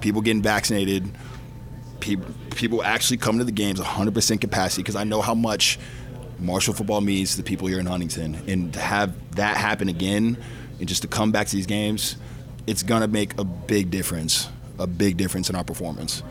People 0.00 0.22
getting 0.22 0.42
vaccinated, 0.42 1.10
people, 2.00 2.26
people 2.54 2.82
actually 2.82 3.16
coming 3.16 3.40
to 3.40 3.44
the 3.44 3.52
games 3.52 3.80
100% 3.80 4.40
capacity 4.40 4.82
because 4.82 4.96
I 4.96 5.04
know 5.04 5.20
how 5.20 5.34
much 5.34 5.78
Marshall 6.38 6.74
football 6.74 7.00
means 7.00 7.32
to 7.32 7.38
the 7.38 7.42
people 7.42 7.66
here 7.66 7.80
in 7.80 7.86
Huntington. 7.86 8.36
And 8.46 8.72
to 8.72 8.80
have 8.80 9.14
that 9.36 9.56
happen 9.56 9.88
again 9.88 10.36
and 10.78 10.88
just 10.88 11.02
to 11.02 11.08
come 11.08 11.32
back 11.32 11.48
to 11.48 11.56
these 11.56 11.66
games, 11.66 12.16
it's 12.66 12.82
going 12.82 13.02
to 13.02 13.08
make 13.08 13.38
a 13.38 13.44
big 13.44 13.90
difference, 13.90 14.48
a 14.78 14.86
big 14.86 15.16
difference 15.16 15.50
in 15.50 15.56
our 15.56 15.64
performance. 15.64 16.22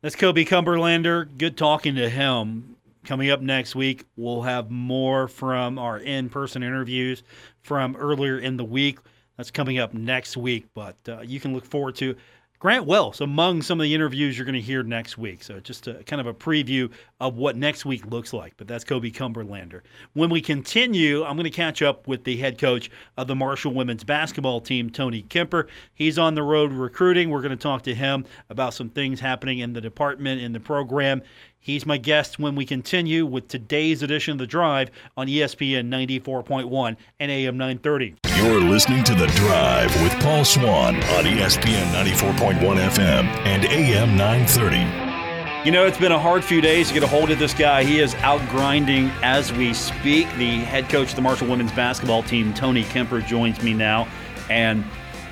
That's 0.00 0.14
Koby 0.14 0.46
Cumberlander. 0.46 1.26
Good 1.38 1.56
talking 1.56 1.96
to 1.96 2.08
him. 2.08 2.76
Coming 3.04 3.30
up 3.30 3.40
next 3.40 3.74
week, 3.74 4.04
we'll 4.16 4.42
have 4.42 4.70
more 4.70 5.26
from 5.26 5.76
our 5.76 5.98
in 5.98 6.28
person 6.28 6.62
interviews 6.62 7.24
from 7.62 7.96
earlier 7.96 8.38
in 8.38 8.56
the 8.56 8.64
week. 8.64 9.00
That's 9.36 9.50
coming 9.50 9.80
up 9.80 9.94
next 9.94 10.36
week, 10.36 10.66
but 10.72 10.96
uh, 11.08 11.22
you 11.22 11.40
can 11.40 11.52
look 11.52 11.64
forward 11.64 11.96
to 11.96 12.14
Grant 12.60 12.86
Wells 12.86 13.20
among 13.20 13.62
some 13.62 13.78
of 13.78 13.84
the 13.84 13.94
interviews 13.94 14.36
you're 14.36 14.44
going 14.44 14.56
to 14.56 14.60
hear 14.60 14.82
next 14.82 15.16
week. 15.16 15.44
So 15.44 15.60
just 15.60 15.86
a, 15.86 16.02
kind 16.02 16.20
of 16.20 16.26
a 16.26 16.34
preview 16.34 16.90
of 17.20 17.36
what 17.36 17.56
next 17.56 17.84
week 17.84 18.04
looks 18.06 18.32
like. 18.32 18.54
But 18.56 18.66
that's 18.66 18.84
Koby 18.84 19.12
Cumberlander. 19.12 19.82
When 20.14 20.28
we 20.28 20.40
continue, 20.40 21.22
I'm 21.22 21.36
going 21.36 21.44
to 21.44 21.50
catch 21.50 21.82
up 21.82 22.08
with 22.08 22.24
the 22.24 22.36
head 22.36 22.58
coach 22.58 22.90
of 23.16 23.28
the 23.28 23.36
Marshall 23.36 23.74
women's 23.74 24.02
basketball 24.02 24.60
team, 24.60 24.90
Tony 24.90 25.22
Kemper. 25.22 25.68
He's 25.94 26.18
on 26.18 26.34
the 26.34 26.42
road 26.42 26.72
recruiting. 26.72 27.30
We're 27.30 27.42
going 27.42 27.50
to 27.50 27.56
talk 27.56 27.82
to 27.82 27.94
him 27.94 28.24
about 28.50 28.74
some 28.74 28.88
things 28.88 29.20
happening 29.20 29.60
in 29.60 29.72
the 29.72 29.80
department, 29.80 30.40
in 30.40 30.52
the 30.52 30.58
program. 30.58 31.22
He's 31.60 31.84
my 31.84 31.98
guest 31.98 32.38
when 32.38 32.54
we 32.54 32.64
continue 32.64 33.26
with 33.26 33.48
today's 33.48 34.02
edition 34.02 34.32
of 34.32 34.38
The 34.38 34.46
Drive 34.46 34.90
on 35.16 35.26
ESPN 35.26 35.88
94.1 35.88 36.96
and 37.20 37.30
AM 37.30 37.58
930. 37.58 38.14
You're 38.36 38.60
listening 38.60 39.04
to 39.04 39.14
The 39.14 39.26
Drive 39.26 39.94
with 40.02 40.12
Paul 40.20 40.44
Swann 40.44 40.96
on 40.96 41.24
ESPN 41.24 41.92
94.1 41.92 42.60
FM 42.60 43.24
and 43.44 43.64
AM 43.66 44.16
930. 44.16 45.66
You 45.66 45.72
know, 45.72 45.84
it's 45.84 45.98
been 45.98 46.12
a 46.12 46.18
hard 46.18 46.44
few 46.44 46.60
days 46.60 46.88
to 46.88 46.94
get 46.94 47.02
a 47.02 47.08
hold 47.08 47.30
of 47.30 47.38
this 47.38 47.52
guy. 47.52 47.82
He 47.82 47.98
is 47.98 48.14
out 48.16 48.40
grinding 48.48 49.10
as 49.22 49.52
we 49.52 49.74
speak. 49.74 50.26
The 50.36 50.58
head 50.60 50.88
coach 50.88 51.10
of 51.10 51.16
the 51.16 51.22
Marshall 51.22 51.48
women's 51.48 51.72
basketball 51.72 52.22
team, 52.22 52.54
Tony 52.54 52.84
Kemper, 52.84 53.20
joins 53.20 53.60
me 53.62 53.74
now. 53.74 54.08
And 54.48 54.84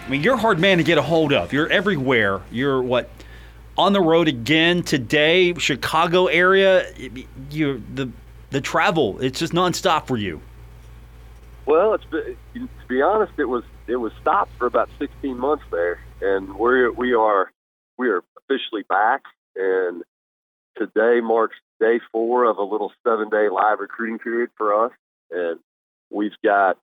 I 0.05 0.11
mean, 0.11 0.23
you're 0.23 0.35
a 0.35 0.39
hard 0.39 0.59
man 0.59 0.79
to 0.79 0.85
get 0.85 0.99
a 0.99 1.03
hold 1.03 1.33
of. 1.33 1.53
You're 1.53 1.71
everywhere. 1.71 2.43
You're 2.51 2.83
what 2.83 3.09
on 3.79 3.93
the 3.93 4.01
road 4.01 4.29
again 4.29 4.83
today, 4.83 5.55
Chicago 5.55 6.27
area. 6.27 6.87
You 7.51 7.83
the 7.95 8.11
the 8.51 8.61
travel, 8.61 9.21
it's 9.21 9.39
just 9.39 9.53
nonstop 9.53 10.07
for 10.07 10.17
you. 10.17 10.41
Well, 11.67 11.95
it's 11.95 12.05
to 12.11 12.67
be 12.89 13.03
honest, 13.03 13.33
it 13.39 13.47
was 13.47 13.65
it 13.87 13.97
was 13.97 14.13
stopped 14.21 14.53
for 14.59 14.67
about 14.67 14.89
16 14.99 15.39
months 15.39 15.65
there, 15.71 16.01
and 16.21 16.57
we 16.57 16.89
we 16.91 17.15
are 17.15 17.51
we 17.99 18.09
are 18.09 18.23
officially 18.39 18.83
back, 18.89 19.23
and 19.57 20.03
today 20.77 21.21
marks 21.21 21.57
day 21.81 22.01
four 22.13 22.45
of 22.45 22.59
a 22.59 22.63
little 22.63 22.93
seven 23.05 23.29
day 23.29 23.49
live 23.49 23.81
recruiting 23.81 24.19
period 24.19 24.51
for 24.57 24.87
us, 24.87 24.93
and 25.31 25.59
we've 26.11 26.37
got 26.45 26.79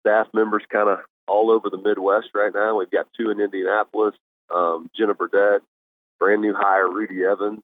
staff 0.00 0.28
members 0.32 0.62
kind 0.70 0.88
of 0.88 1.00
all 1.28 1.50
over 1.50 1.68
the 1.68 1.78
Midwest 1.78 2.28
right 2.34 2.52
now. 2.54 2.78
We've 2.78 2.90
got 2.90 3.06
two 3.18 3.30
in 3.30 3.40
Indianapolis, 3.40 4.14
um, 4.54 4.88
Jenna 4.96 5.14
Burdett, 5.14 5.62
brand 6.18 6.42
new 6.42 6.54
hire 6.56 6.88
Rudy 6.88 7.24
Evans, 7.24 7.60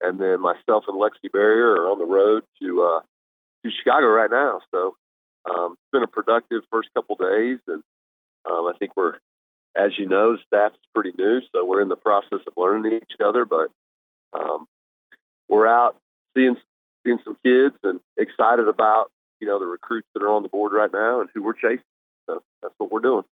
and 0.00 0.18
then 0.18 0.40
myself 0.40 0.84
and 0.88 1.00
Lexi 1.00 1.30
Barrier 1.32 1.72
are 1.72 1.90
on 1.90 1.98
the 1.98 2.06
road 2.06 2.42
to 2.60 2.82
uh, 2.82 3.00
to 3.64 3.70
Chicago 3.70 4.06
right 4.06 4.30
now. 4.30 4.60
So 4.70 4.96
um, 5.50 5.72
it's 5.72 5.92
been 5.92 6.02
a 6.02 6.08
productive 6.08 6.62
first 6.70 6.88
couple 6.94 7.16
days, 7.16 7.58
and 7.66 7.82
um, 8.50 8.66
I 8.66 8.72
think 8.78 8.92
we're, 8.96 9.14
as 9.76 9.92
you 9.98 10.06
know, 10.06 10.32
the 10.32 10.42
staff 10.46 10.72
is 10.72 10.80
pretty 10.94 11.12
new, 11.18 11.40
so 11.52 11.64
we're 11.64 11.82
in 11.82 11.88
the 11.88 11.96
process 11.96 12.40
of 12.46 12.52
learning 12.56 12.94
each 12.94 13.16
other. 13.24 13.44
But 13.44 13.68
um, 14.32 14.66
we're 15.48 15.66
out 15.66 15.96
seeing 16.36 16.56
seeing 17.04 17.18
some 17.24 17.36
kids 17.44 17.76
and 17.82 18.00
excited 18.16 18.68
about 18.68 19.10
you 19.40 19.46
know 19.46 19.58
the 19.58 19.66
recruits 19.66 20.08
that 20.14 20.22
are 20.22 20.30
on 20.30 20.42
the 20.42 20.48
board 20.48 20.72
right 20.72 20.92
now 20.92 21.20
and 21.20 21.30
who 21.34 21.42
we're 21.42 21.52
chasing. 21.54 21.84
So 22.26 22.42
that's 22.62 22.74
what 22.78 22.90
we're 22.90 23.00
doing. 23.00 23.24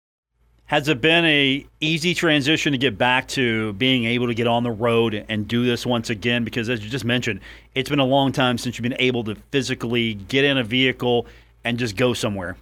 Has 0.73 0.89
it 0.89 1.03
been 1.03 1.27
a 1.27 1.67
easy 1.81 2.15
transition 2.15 2.73
to 2.73 2.79
get 2.79 2.97
back 2.97 3.29
to 3.29 3.75
being 3.75 4.07
able 4.07 4.29
to 4.29 4.33
get 4.33 4.47
on 4.47 4.63
the 4.63 4.71
road 4.71 5.27
and 5.29 5.47
do 5.47 5.67
this 5.67 5.85
once 5.85 6.09
again? 6.09 6.45
Because 6.45 6.71
as 6.71 6.83
you 6.83 6.89
just 6.89 7.05
mentioned, 7.05 7.41
it's 7.75 7.91
been 7.91 7.99
a 7.99 8.07
long 8.07 8.33
time 8.33 8.57
since 8.57 8.79
you've 8.79 8.83
been 8.83 8.97
able 8.99 9.23
to 9.25 9.35
physically 9.51 10.15
get 10.15 10.47
in 10.47 10.57
a 10.57 10.65
vehicle 10.65 11.27
and 11.63 11.79
just 11.79 11.95
go 11.95 12.15
somewhere. 12.15 12.57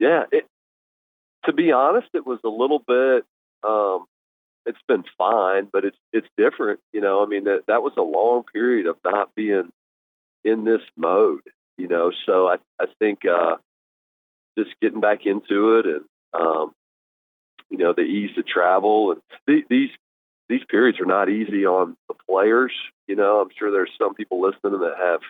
Yeah, 0.00 0.24
it, 0.30 0.44
to 1.46 1.54
be 1.54 1.72
honest, 1.72 2.08
it 2.12 2.26
was 2.26 2.40
a 2.44 2.50
little 2.50 2.80
bit. 2.86 3.24
Um, 3.66 4.04
it's 4.66 4.82
been 4.86 5.04
fine, 5.16 5.68
but 5.72 5.86
it's 5.86 5.96
it's 6.12 6.28
different. 6.36 6.80
You 6.92 7.00
know, 7.00 7.22
I 7.22 7.26
mean 7.26 7.44
that 7.44 7.62
that 7.68 7.82
was 7.82 7.94
a 7.96 8.02
long 8.02 8.44
period 8.52 8.86
of 8.86 8.96
not 9.02 9.34
being 9.34 9.72
in 10.44 10.64
this 10.64 10.82
mode. 10.94 11.40
You 11.78 11.88
know, 11.88 12.12
so 12.26 12.48
I 12.48 12.56
I 12.78 12.84
think 12.98 13.20
uh, 13.24 13.56
just 14.58 14.72
getting 14.82 15.00
back 15.00 15.24
into 15.24 15.78
it 15.78 15.86
and 15.86 16.04
um, 16.34 16.74
you 17.72 17.78
know, 17.78 17.94
the 17.94 18.02
ease 18.02 18.30
to 18.36 18.42
travel. 18.42 19.12
And 19.12 19.20
th- 19.48 19.64
these 19.68 19.88
these 20.48 20.60
periods 20.68 21.00
are 21.00 21.06
not 21.06 21.30
easy 21.30 21.64
on 21.64 21.96
the 22.08 22.14
players. 22.28 22.72
You 23.08 23.16
know, 23.16 23.40
I'm 23.40 23.48
sure 23.58 23.72
there's 23.72 23.90
some 23.98 24.14
people 24.14 24.42
listening 24.42 24.78
that 24.80 24.94
have, 24.98 25.20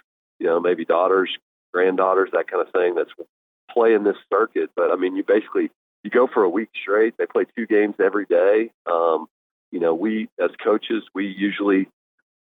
you 0.40 0.46
know, 0.46 0.58
maybe 0.58 0.84
daughters, 0.84 1.30
granddaughters, 1.72 2.30
that 2.32 2.50
kind 2.50 2.66
of 2.66 2.72
thing 2.72 2.96
that's 2.96 3.12
playing 3.70 4.02
this 4.02 4.16
circuit. 4.30 4.70
But 4.74 4.90
I 4.90 4.96
mean, 4.96 5.14
you 5.14 5.22
basically 5.22 5.70
you 6.02 6.10
go 6.10 6.26
for 6.26 6.42
a 6.42 6.48
week 6.48 6.70
straight. 6.82 7.14
They 7.16 7.26
play 7.26 7.44
two 7.56 7.66
games 7.66 7.94
every 8.04 8.26
day. 8.26 8.72
Um, 8.90 9.26
you 9.70 9.78
know, 9.78 9.94
we 9.94 10.28
as 10.42 10.50
coaches, 10.62 11.04
we 11.14 11.28
usually 11.28 11.88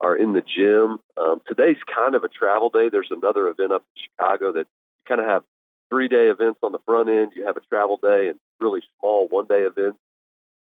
are 0.01 0.17
in 0.17 0.33
the 0.33 0.43
gym. 0.43 1.01
Um, 1.21 1.43
today's 1.49 1.77
kind 1.93 2.15
of 2.15 2.23
a 2.23 2.29
travel 2.29 2.71
day. 2.71 2.89
There's 2.89 3.11
another 3.11 3.49
event 3.49 3.73
up 3.73 3.83
in 3.97 4.03
Chicago 4.05 4.53
that 4.53 4.67
you 4.69 5.05
kind 5.09 5.21
of 5.21 5.27
have 5.27 5.43
three 5.91 6.07
day 6.07 6.29
events 6.29 6.61
on 6.63 6.71
the 6.71 6.79
front 6.87 7.09
end. 7.09 7.33
You 7.35 7.47
have 7.47 7.57
a 7.57 7.61
travel 7.69 7.99
day 8.01 8.29
and 8.29 8.39
really 8.61 8.83
small 8.99 9.29
one 9.29 9.47
day 9.47 9.63
events 9.63 9.99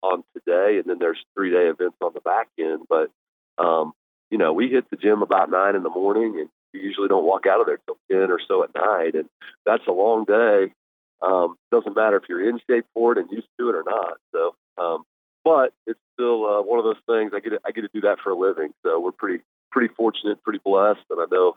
on 0.02 0.24
today, 0.34 0.78
and 0.78 0.86
then 0.86 1.00
there's 1.00 1.24
three 1.34 1.52
day 1.52 1.68
events 1.68 1.98
on 2.02 2.12
the 2.14 2.22
back 2.22 2.48
end. 2.60 2.86
But 2.90 3.12
um, 3.58 3.94
you 4.30 4.38
know, 4.38 4.54
we 4.54 4.70
hit 4.70 4.90
the 4.90 4.98
gym 4.98 5.22
about 5.22 5.50
nine 5.50 5.76
in 5.76 5.84
the 5.84 5.90
morning, 5.90 6.40
and 6.40 6.50
you 6.74 6.82
usually 6.82 7.08
don't 7.08 7.26
walk 7.26 7.46
out 7.46 7.62
of 7.62 7.68
there 7.68 7.80
till 7.86 7.98
ten 8.12 8.32
or 8.32 8.40
so 8.48 8.64
at 8.64 8.76
night, 8.76 9.16
and 9.16 9.30
that's 9.66 9.88
a 9.88 9.92
long 9.92 10.26
day. 10.26 10.74
Um, 11.22 11.56
doesn't 11.72 11.96
matter 11.96 12.18
if 12.18 12.24
you're 12.28 12.48
in 12.48 12.60
shape 12.70 12.86
for 12.94 13.14
it 13.14 13.18
and 13.18 13.32
used 13.32 13.48
to 13.60 13.70
it 13.70 13.76
or 13.76 13.84
not. 13.86 14.18
So, 14.34 14.56
um, 14.78 15.04
but 15.44 15.74
it's 15.88 16.00
still 16.14 16.46
uh, 16.46 16.62
one 16.62 16.78
of 16.78 16.86
those 16.86 17.02
things. 17.08 17.32
I 17.34 17.40
get 17.40 17.52
to, 17.52 17.60
I 17.66 17.72
get 17.72 17.82
to 17.82 17.90
do 17.94 18.02
that 18.02 18.20
for 18.24 18.32
a 18.32 18.38
living, 18.38 18.74
so 18.84 19.00
we're 19.00 19.12
pretty 19.12 19.44
pretty 19.72 19.94
fortunate, 19.94 20.44
pretty 20.44 20.60
blessed, 20.64 21.06
and 21.10 21.20
I 21.20 21.26
know 21.32 21.56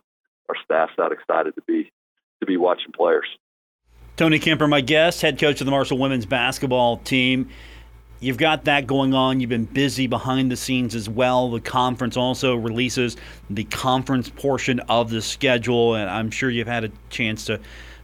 our 0.48 0.56
staff's 0.64 0.92
not 0.98 1.12
excited 1.12 1.54
to 1.56 1.62
be 1.66 1.90
to 2.40 2.46
be 2.46 2.56
watching 2.56 2.92
players. 2.92 3.26
Tony 4.18 4.40
Kemper, 4.40 4.66
my 4.66 4.80
guest, 4.80 5.22
head 5.22 5.38
coach 5.38 5.60
of 5.60 5.64
the 5.64 5.70
Marshall 5.70 5.96
women's 5.96 6.26
basketball 6.26 6.96
team. 6.96 7.48
You've 8.18 8.36
got 8.36 8.64
that 8.64 8.84
going 8.84 9.14
on. 9.14 9.38
You've 9.38 9.48
been 9.48 9.64
busy 9.64 10.08
behind 10.08 10.50
the 10.50 10.56
scenes 10.56 10.96
as 10.96 11.08
well. 11.08 11.52
The 11.52 11.60
conference 11.60 12.16
also 12.16 12.56
releases 12.56 13.16
the 13.48 13.62
conference 13.62 14.28
portion 14.28 14.80
of 14.80 15.10
the 15.10 15.22
schedule, 15.22 15.94
and 15.94 16.10
I'm 16.10 16.32
sure 16.32 16.50
you've 16.50 16.66
had 16.66 16.82
a 16.82 16.90
chance 17.10 17.44
to, 17.44 17.60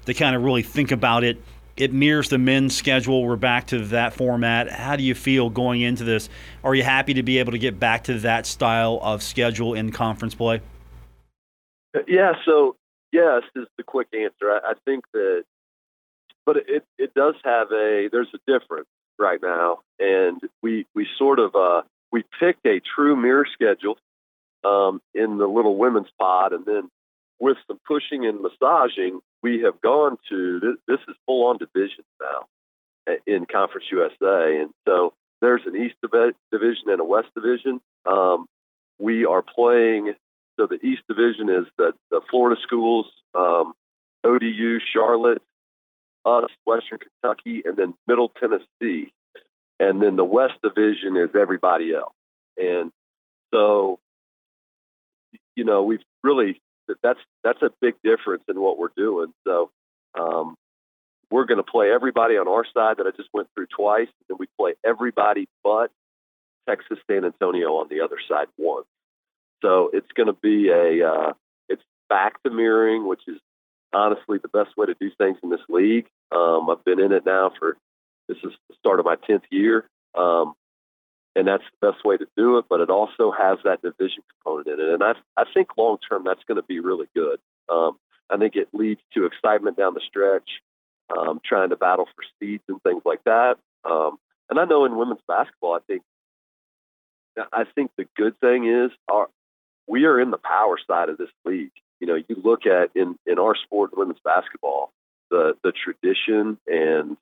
to 0.07 0.15
kind 0.15 0.37
of 0.37 0.45
really 0.45 0.63
think 0.63 0.93
about 0.93 1.25
it. 1.25 1.43
It 1.77 1.93
mirrors 1.93 2.29
the 2.29 2.39
men's 2.39 2.77
schedule. 2.77 3.25
We're 3.25 3.35
back 3.35 3.67
to 3.69 3.85
that 3.87 4.15
format. 4.15 4.71
How 4.71 4.95
do 4.95 5.03
you 5.03 5.17
feel 5.17 5.51
going 5.51 5.81
into 5.81 6.05
this? 6.05 6.29
Are 6.63 6.77
you 6.77 6.85
happy 6.85 7.15
to 7.15 7.25
be 7.25 7.39
able 7.41 7.51
to 7.51 7.59
get 7.59 7.81
back 7.81 8.05
to 8.05 8.21
that 8.21 8.47
style 8.47 9.01
of 9.03 9.21
schedule 9.21 9.75
in 9.75 9.91
conference 9.91 10.37
play? 10.37 10.61
Yeah, 12.07 12.35
so 12.45 12.77
yes 13.11 13.43
is 13.57 13.67
the 13.77 13.83
quick 13.83 14.07
answer. 14.15 14.53
I, 14.53 14.61
I 14.65 14.73
think 14.85 15.07
that 15.13 15.43
but 16.47 16.57
it 16.57 16.85
it 16.99 17.15
does 17.15 17.35
have 17.45 17.69
a 17.73 18.09
there's 18.11 18.33
a 18.35 18.53
difference 18.53 18.89
right 19.19 19.41
now, 19.43 19.79
and 19.99 20.41
we 20.63 20.87
we 20.95 21.07
sort 21.19 21.39
of 21.39 21.55
uh, 21.55 21.83
we 22.13 22.25
picked 22.41 22.67
a 22.67 22.81
true 22.95 23.17
mirror 23.17 23.47
schedule 23.53 23.99
um, 24.65 25.01
in 25.15 25.39
the 25.39 25.47
little 25.47 25.77
women's 25.77 26.11
pod, 26.19 26.53
and 26.53 26.65
then 26.67 26.89
with 27.41 27.57
some 27.67 27.79
pushing 27.87 28.27
and 28.27 28.41
massaging, 28.41 29.21
we 29.43 29.63
have 29.63 29.81
gone 29.81 30.17
to 30.29 30.77
this, 30.87 30.99
is 31.09 31.17
full 31.27 31.47
on 31.47 31.59
division 31.59 32.05
now 32.21 33.17
in 33.27 33.47
Conference 33.47 33.87
USA, 33.91 34.61
and 34.61 34.71
so 34.87 35.13
there's 35.41 35.63
an 35.67 35.77
East 35.77 35.97
division 36.03 36.89
and 36.89 37.01
a 37.01 37.05
West 37.05 37.29
division. 37.35 37.81
Um, 38.07 38.47
we 38.99 39.27
are 39.27 39.43
playing. 39.43 40.15
So 40.59 40.67
the 40.67 40.79
East 40.87 41.03
division 41.09 41.51
is 41.51 41.67
the, 41.77 41.93
the 42.11 42.21
Florida 42.31 42.61
schools, 42.63 43.07
um, 43.35 43.75
ODU, 44.23 44.79
Charlotte, 44.93 45.43
us, 46.25 46.51
Western 46.65 46.99
Kentucky, 46.99 47.63
and 47.65 47.77
then 47.77 47.95
Middle 48.07 48.31
Tennessee. 48.41 49.13
And 49.81 50.03
then 50.03 50.17
the 50.17 50.25
West 50.25 50.55
Division 50.63 51.17
is 51.17 51.31
everybody 51.39 51.95
else. 51.95 52.15
And 52.57 52.91
so, 53.53 53.99
you 55.57 55.65
know, 55.65 55.83
we've 55.83 56.03
really 56.23 56.61
that's 57.03 57.21
that's 57.43 57.63
a 57.63 57.71
big 57.81 57.95
difference 58.05 58.45
in 58.49 58.61
what 58.61 58.79
we're 58.79 58.89
doing. 58.97 59.33
So, 59.47 59.71
um, 60.19 60.57
we're 61.31 61.47
going 61.47 61.59
to 61.59 61.69
play 61.69 61.91
everybody 61.91 62.37
on 62.37 62.47
our 62.47 62.65
side 62.65 62.99
that 62.99 63.07
I 63.07 63.11
just 63.17 63.31
went 63.33 63.49
through 63.55 63.67
twice, 63.75 64.09
and 64.29 64.39
we 64.39 64.47
play 64.59 64.75
everybody 64.85 65.49
but 65.65 65.91
Texas 66.69 66.99
San 67.11 67.25
Antonio 67.25 67.77
on 67.77 67.89
the 67.89 68.01
other 68.01 68.19
side 68.29 68.47
once. 68.57 68.87
So 69.63 69.91
it's 69.93 70.11
going 70.15 70.27
to 70.27 70.39
be 70.41 70.69
a 70.69 71.09
uh, 71.09 71.33
it's 71.69 71.83
back 72.09 72.43
to 72.45 72.51
mirroring, 72.51 73.07
which 73.07 73.23
is 73.27 73.39
honestly 73.95 74.39
the 74.39 74.49
best 74.49 74.77
way 74.77 74.87
to 74.87 74.95
do 75.01 75.11
things 75.19 75.39
in 75.43 75.51
this 75.51 75.61
league. 75.69 76.07
Um, 76.33 76.69
I've 76.71 76.85
been 76.85 77.01
in 77.01 77.13
it 77.13 77.25
now 77.25 77.53
for 77.59 77.77
this 78.29 78.39
is 78.39 78.53
the 78.69 78.75
start 78.79 79.01
of 79.01 79.07
my 79.07 79.17
tenth 79.17 79.45
year, 79.51 79.89
um, 80.15 80.55
and 81.37 81.47
that's 81.47 81.65
the 81.81 81.91
best 81.93 82.05
way 82.05 82.17
to 82.17 82.27
do 82.37 82.59
it. 82.59 82.67
But 82.69 82.81
it 82.81 82.91
also 82.91 83.31
has 83.31 83.59
that 83.65 83.83
division 83.83 84.23
component 84.31 84.69
in 84.69 84.87
it, 84.87 84.95
and 84.95 85.03
I 85.03 85.13
I 85.37 85.45
think 85.53 85.69
long 85.77 85.99
term 86.09 86.25
that's 86.25 86.45
going 86.47 86.57
to 86.57 86.67
be 86.67 86.81
really 86.81 87.07
good. 87.15 87.39
Um, 87.69 87.99
I 88.31 88.37
think 88.37 88.57
it 88.57 88.69
leads 88.73 89.01
to 89.15 89.27
excitement 89.27 89.77
down 89.77 89.95
the 89.95 90.01
stretch, 90.07 90.49
um, 91.17 91.41
trying 91.45 91.71
to 91.71 91.77
battle 91.77 92.07
for 92.07 92.25
seeds 92.41 92.65
and 92.69 92.83
things 92.83 93.03
like 93.05 93.23
that. 93.25 93.57
Um, 93.85 94.17
and 94.51 94.59
I 94.59 94.65
know 94.65 94.85
in 94.85 94.97
women's 94.97 95.21
basketball, 95.29 95.75
I 95.75 95.81
think 95.87 96.03
I 97.53 97.65
think 97.75 97.91
the 97.97 98.07
good 98.17 98.39
thing 98.41 98.67
is 98.67 98.91
our 99.11 99.29
we 99.87 100.05
are 100.05 100.21
in 100.21 100.31
the 100.31 100.39
power 100.39 100.79
side 100.87 101.09
of 101.09 101.19
this 101.19 101.31
league. 101.45 101.73
You 102.05 102.13
know, 102.13 102.23
you 102.29 102.37
look 102.45 102.67
at 102.67 102.91
in 102.95 103.17
in 103.25 103.39
our 103.39 103.57
sport, 103.57 103.97
women's 103.97 104.21
basketball, 104.23 104.93
the 105.31 105.55
the 105.65 105.73
tradition 105.73 106.59
and 106.67 107.17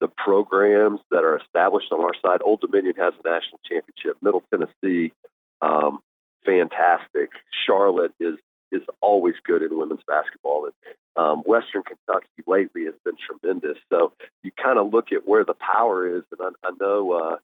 the 0.00 0.06
programs 0.06 1.00
that 1.10 1.24
are 1.24 1.36
established 1.36 1.90
on 1.90 1.98
our 1.98 2.14
side. 2.22 2.40
Old 2.44 2.60
Dominion 2.60 2.94
has 2.96 3.12
a 3.24 3.28
national 3.28 3.58
championship. 3.68 4.18
Middle 4.22 4.44
Tennessee, 4.48 5.12
um, 5.60 5.98
fantastic. 6.46 7.30
Charlotte 7.66 8.12
is 8.20 8.36
is 8.70 8.82
always 9.00 9.34
good 9.44 9.62
in 9.62 9.76
women's 9.76 10.04
basketball, 10.06 10.66
and 10.66 10.94
um, 11.16 11.38
Western 11.40 11.82
Kentucky 11.82 12.28
lately 12.46 12.84
has 12.84 12.94
been 13.04 13.16
tremendous. 13.18 13.78
So 13.92 14.12
you 14.44 14.52
kind 14.52 14.78
of 14.78 14.92
look 14.92 15.10
at 15.10 15.26
where 15.26 15.44
the 15.44 15.54
power 15.54 16.06
is, 16.18 16.22
and 16.30 16.54
I, 16.62 16.68
I 16.68 16.70
know 16.80 17.12
uh, 17.14 17.36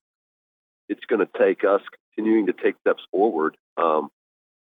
it's 0.89 1.05
going 1.07 1.19
to 1.19 1.29
take 1.37 1.65
us 1.65 1.81
continuing 2.15 2.47
to 2.47 2.53
take 2.53 2.77
steps 2.83 3.03
forward. 3.11 3.57
Um, 3.77 4.09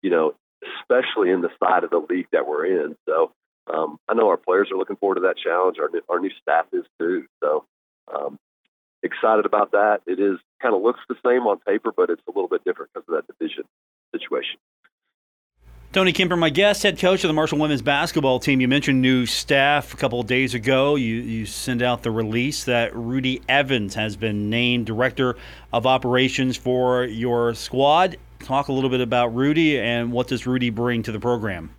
you 0.03 0.11
know, 0.11 0.35
especially 0.81 1.31
in 1.31 1.41
the 1.41 1.49
side 1.63 1.83
of 1.83 1.89
the 1.89 2.05
league 2.09 2.27
that 2.31 2.47
we're 2.47 2.65
in. 2.65 2.95
So 3.07 3.31
um, 3.71 3.97
I 4.07 4.13
know 4.13 4.27
our 4.29 4.37
players 4.37 4.69
are 4.71 4.77
looking 4.77 4.97
forward 4.97 5.15
to 5.15 5.21
that 5.21 5.37
challenge. 5.37 5.77
Our 5.79 5.89
our 6.09 6.19
new 6.19 6.31
staff 6.41 6.65
is 6.73 6.85
too. 6.99 7.25
So 7.43 7.65
um, 8.13 8.39
excited 9.01 9.45
about 9.45 9.71
that. 9.71 10.01
It 10.05 10.19
is 10.19 10.37
kind 10.61 10.75
of 10.75 10.81
looks 10.81 10.99
the 11.07 11.15
same 11.25 11.47
on 11.47 11.59
paper, 11.59 11.91
but 11.95 12.09
it's 12.09 12.21
a 12.27 12.31
little 12.31 12.49
bit 12.49 12.63
different 12.63 12.91
because 12.93 13.07
of 13.07 13.15
that 13.15 13.27
division 13.27 13.63
situation. 14.13 14.57
Tony 15.93 16.11
Kemper, 16.11 16.35
my 16.35 16.49
guest, 16.49 16.81
head 16.81 16.97
coach 16.97 17.23
of 17.23 17.27
the 17.27 17.35
Marshall 17.35 17.59
women's 17.59 17.83
basketball 17.83 18.39
team. 18.39 18.59
You 18.59 18.67
mentioned 18.67 18.99
new 18.99 19.27
staff 19.27 19.93
a 19.93 19.97
couple 19.97 20.19
of 20.19 20.25
days 20.25 20.55
ago. 20.55 20.95
You 20.95 21.17
you 21.17 21.45
send 21.45 21.83
out 21.83 22.01
the 22.01 22.09
release 22.09 22.63
that 22.63 22.95
Rudy 22.95 23.43
Evans 23.47 23.93
has 23.93 24.15
been 24.15 24.49
named 24.49 24.87
director 24.87 25.35
of 25.71 25.85
operations 25.85 26.57
for 26.57 27.03
your 27.03 27.53
squad. 27.53 28.17
Talk 28.43 28.67
a 28.67 28.73
little 28.73 28.89
bit 28.89 29.01
about 29.01 29.33
Rudy 29.33 29.79
and 29.79 30.11
what 30.11 30.27
does 30.27 30.45
Rudy 30.45 30.69
bring 30.69 31.03
to 31.03 31.11
the 31.11 31.19
program. 31.19 31.73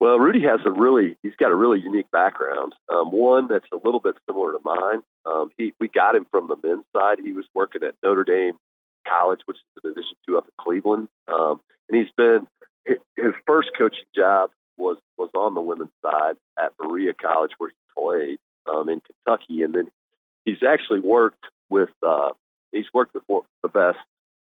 Well, 0.00 0.18
Rudy 0.18 0.40
has 0.42 0.60
a 0.64 0.70
really 0.70 1.18
he's 1.22 1.36
got 1.38 1.52
a 1.52 1.54
really 1.54 1.78
unique 1.78 2.10
background. 2.10 2.74
Um, 2.90 3.12
one 3.12 3.48
that's 3.48 3.66
a 3.70 3.76
little 3.84 4.00
bit 4.00 4.16
similar 4.26 4.52
to 4.52 4.58
mine. 4.64 5.02
Um, 5.26 5.50
he 5.58 5.74
we 5.78 5.88
got 5.88 6.16
him 6.16 6.26
from 6.30 6.48
the 6.48 6.56
men's 6.66 6.86
side. 6.96 7.18
He 7.22 7.32
was 7.32 7.44
working 7.54 7.82
at 7.82 7.94
Notre 8.02 8.24
Dame 8.24 8.54
College, 9.06 9.40
which 9.44 9.58
is 9.58 9.62
the 9.76 9.90
Division 9.90 10.16
two 10.26 10.38
up 10.38 10.46
in 10.46 10.52
Cleveland, 10.58 11.08
um, 11.28 11.60
and 11.88 11.98
he's 11.98 12.10
been 12.16 12.46
his 12.86 13.34
first 13.46 13.70
coaching 13.76 14.06
job 14.16 14.50
was 14.78 14.96
was 15.18 15.28
on 15.34 15.52
the 15.54 15.60
women's 15.60 15.90
side 16.02 16.36
at 16.58 16.72
Berea 16.78 17.12
College 17.12 17.52
where 17.58 17.68
he 17.70 17.76
played 17.94 18.38
um, 18.72 18.88
in 18.88 19.02
Kentucky, 19.02 19.62
and 19.62 19.74
then 19.74 19.90
he's 20.46 20.62
actually 20.66 21.00
worked 21.00 21.44
with 21.68 21.90
uh, 22.02 22.30
he's 22.72 22.86
worked 22.94 23.14
with 23.14 23.44
the 23.62 23.68
best 23.68 23.98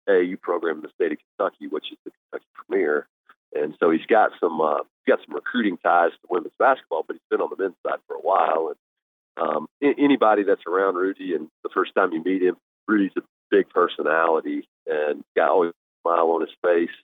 AAU 0.09 0.41
program 0.41 0.77
in 0.77 0.83
the 0.83 0.91
state 0.95 1.13
of 1.13 1.19
Kentucky, 1.19 1.69
which 1.69 1.93
is 1.93 1.99
the 2.05 2.11
Kentucky 2.11 2.51
Premier. 2.55 3.07
And 3.55 3.75
so 3.81 3.91
he's 3.91 4.07
got 4.07 4.31
some 4.41 4.61
uh, 4.61 4.81
got 5.07 5.21
some 5.27 5.35
recruiting 5.35 5.79
ties 5.79 6.13
to 6.13 6.29
women's 6.31 6.55
basketball, 6.59 7.05
but 7.07 7.15
he's 7.15 7.29
been 7.31 7.41
on 7.41 7.51
the 7.51 7.63
men's 7.63 7.77
side 7.87 7.99
for 8.07 8.17
a 8.17 8.21
while. 8.21 8.73
And 8.73 9.47
um, 9.47 9.67
anybody 9.83 10.43
that's 10.43 10.63
around 10.67 10.97
Rudy, 10.97 11.35
and 11.35 11.49
the 11.63 11.71
first 11.75 11.95
time 11.95 12.13
you 12.13 12.23
meet 12.23 12.43
him, 12.43 12.57
Rudy's 12.89 13.13
a 13.17 13.23
big 13.51 13.69
personality 13.69 14.67
and 14.87 15.23
got 15.37 15.51
always 15.51 15.71
a 15.71 16.01
smile 16.03 16.31
on 16.31 16.41
his 16.41 16.51
face. 16.65 16.97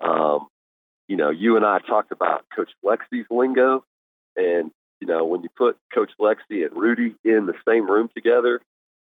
Um, 0.00 0.46
you 1.08 1.16
know, 1.16 1.30
you 1.30 1.56
and 1.56 1.66
I 1.66 1.78
talked 1.80 2.12
about 2.12 2.44
Coach 2.54 2.70
Lexi's 2.84 3.26
lingo, 3.30 3.84
and 4.36 4.70
you 5.00 5.08
know, 5.08 5.24
when 5.24 5.42
you 5.42 5.48
put 5.56 5.76
Coach 5.92 6.12
Lexi 6.20 6.64
and 6.64 6.76
Rudy 6.76 7.16
in 7.24 7.46
the 7.46 7.54
same 7.66 7.90
room 7.90 8.08
together, 8.14 8.60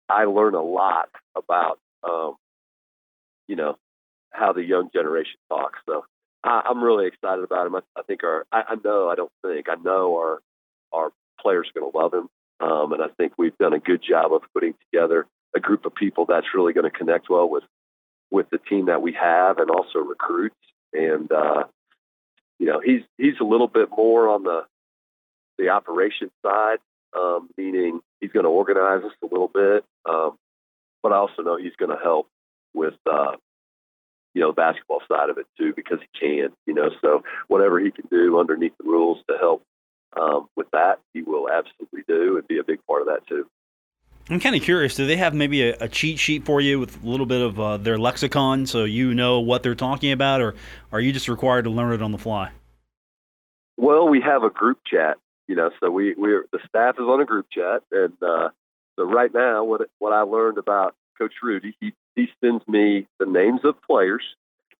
I 0.09 0.25
learn 0.25 0.53
a 0.53 0.61
lot 0.61 1.09
about, 1.35 1.79
um, 2.03 2.35
you 3.47 3.55
know, 3.55 3.77
how 4.31 4.53
the 4.53 4.63
young 4.63 4.89
generation 4.93 5.39
talks. 5.49 5.79
So 5.87 6.05
I, 6.43 6.61
I'm 6.69 6.83
really 6.83 7.07
excited 7.07 7.43
about 7.43 7.67
him. 7.67 7.75
I, 7.75 7.79
I 7.97 8.03
think 8.03 8.23
our, 8.23 8.45
I, 8.51 8.63
I 8.69 8.75
know, 8.83 9.09
I 9.09 9.15
don't 9.15 9.31
think, 9.45 9.67
I 9.69 9.75
know 9.75 10.15
our 10.17 10.39
our 10.93 11.11
players 11.39 11.67
are 11.69 11.79
going 11.79 11.91
to 11.91 11.97
love 11.97 12.13
him, 12.13 12.29
um, 12.59 12.93
and 12.93 13.03
I 13.03 13.07
think 13.17 13.33
we've 13.37 13.57
done 13.57 13.73
a 13.73 13.79
good 13.79 14.01
job 14.01 14.33
of 14.33 14.41
putting 14.53 14.73
together 14.89 15.27
a 15.55 15.59
group 15.59 15.85
of 15.85 15.93
people 15.93 16.25
that's 16.25 16.47
really 16.53 16.73
going 16.73 16.89
to 16.89 16.97
connect 16.97 17.29
well 17.29 17.49
with 17.49 17.63
with 18.31 18.49
the 18.49 18.57
team 18.57 18.85
that 18.87 19.01
we 19.01 19.13
have, 19.13 19.57
and 19.57 19.69
also 19.69 19.99
recruits. 19.99 20.55
And 20.93 21.31
uh, 21.31 21.65
you 22.59 22.67
know, 22.67 22.79
he's 22.79 23.01
he's 23.17 23.39
a 23.41 23.43
little 23.43 23.67
bit 23.67 23.89
more 23.95 24.29
on 24.29 24.43
the 24.43 24.65
the 25.57 25.69
operation 25.69 26.29
side, 26.45 26.77
um, 27.17 27.49
meaning 27.57 27.99
he's 28.21 28.31
going 28.31 28.45
to 28.45 28.49
organize 28.49 29.03
us 29.03 29.11
a 29.23 29.25
little 29.25 29.47
bit, 29.47 29.83
um, 30.07 30.37
but 31.03 31.11
I 31.11 31.17
also 31.17 31.41
know 31.41 31.57
he's 31.57 31.75
going 31.77 31.91
to 31.91 32.01
help 32.01 32.27
with 32.73 32.95
uh, 33.09 33.35
you 34.37 34.43
know, 34.43 34.51
basketball 34.51 35.01
side 35.07 35.31
of 35.31 35.39
it 35.39 35.47
too, 35.57 35.73
because 35.75 35.97
he 35.99 36.19
can, 36.19 36.49
you 36.67 36.73
know, 36.75 36.91
so 37.01 37.23
whatever 37.47 37.79
he 37.79 37.89
can 37.89 38.05
do 38.11 38.39
underneath 38.39 38.73
the 38.77 38.87
rules 38.87 39.17
to 39.27 39.35
help 39.39 39.63
um, 40.15 40.47
with 40.55 40.67
that, 40.73 40.99
he 41.11 41.23
will 41.23 41.49
absolutely 41.49 42.03
do 42.07 42.37
and 42.37 42.47
be 42.47 42.59
a 42.59 42.63
big 42.63 42.77
part 42.85 43.01
of 43.01 43.07
that 43.07 43.25
too. 43.27 43.47
I'm 44.29 44.39
kind 44.39 44.55
of 44.55 44.61
curious. 44.61 44.93
Do 44.93 45.07
they 45.07 45.17
have 45.17 45.33
maybe 45.33 45.69
a, 45.69 45.77
a, 45.79 45.87
cheat 45.87 46.19
sheet 46.19 46.45
for 46.45 46.61
you 46.61 46.79
with 46.79 47.03
a 47.03 47.07
little 47.07 47.25
bit 47.25 47.41
of 47.41 47.59
uh, 47.59 47.77
their 47.77 47.97
lexicon 47.97 48.67
so 48.67 48.83
you 48.83 49.15
know 49.15 49.39
what 49.39 49.63
they're 49.63 49.73
talking 49.73 50.11
about, 50.11 50.39
or 50.39 50.53
are 50.91 50.99
you 50.99 51.11
just 51.11 51.27
required 51.27 51.63
to 51.63 51.71
learn 51.71 51.91
it 51.93 52.03
on 52.03 52.11
the 52.11 52.19
fly? 52.19 52.51
Well, 53.75 54.07
we 54.07 54.21
have 54.21 54.43
a 54.43 54.51
group 54.51 54.79
chat, 54.85 55.17
you 55.47 55.55
know, 55.55 55.71
so 55.79 55.89
we 55.89 56.13
we're 56.15 56.45
the 56.51 56.59
staff 56.67 56.95
is 56.99 57.05
on 57.05 57.21
a 57.21 57.25
group 57.25 57.47
chat, 57.51 57.81
and 57.91 58.13
uh, 58.21 58.49
so 58.97 59.05
right 59.05 59.33
now, 59.33 59.63
what 59.63 59.81
what 59.97 60.13
I 60.13 60.21
learned 60.21 60.59
about 60.59 60.93
Coach 61.17 61.33
Rudy, 61.41 61.75
he 61.79 61.93
he 62.17 62.27
sends 62.43 62.67
me 62.67 63.07
the 63.19 63.25
names 63.27 63.61
of 63.63 63.75
players, 63.83 64.23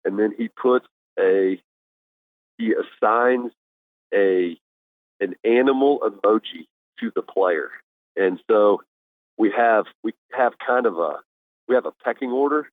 and 0.04 0.18
then 0.18 0.34
he 0.36 0.48
puts 0.48 0.86
a 1.18 1.58
he 2.58 2.74
assigns 2.74 3.52
a 4.12 4.58
an 5.20 5.34
animal 5.44 6.00
emoji 6.00 6.66
to 7.00 7.12
the 7.14 7.22
player, 7.22 7.70
and 8.16 8.40
so 8.50 8.82
we 9.38 9.52
have 9.56 9.86
we 10.02 10.12
have 10.32 10.52
kind 10.64 10.84
of 10.84 10.98
a 10.98 11.20
we 11.68 11.76
have 11.76 11.86
a 11.86 11.92
pecking 12.04 12.30
order, 12.32 12.68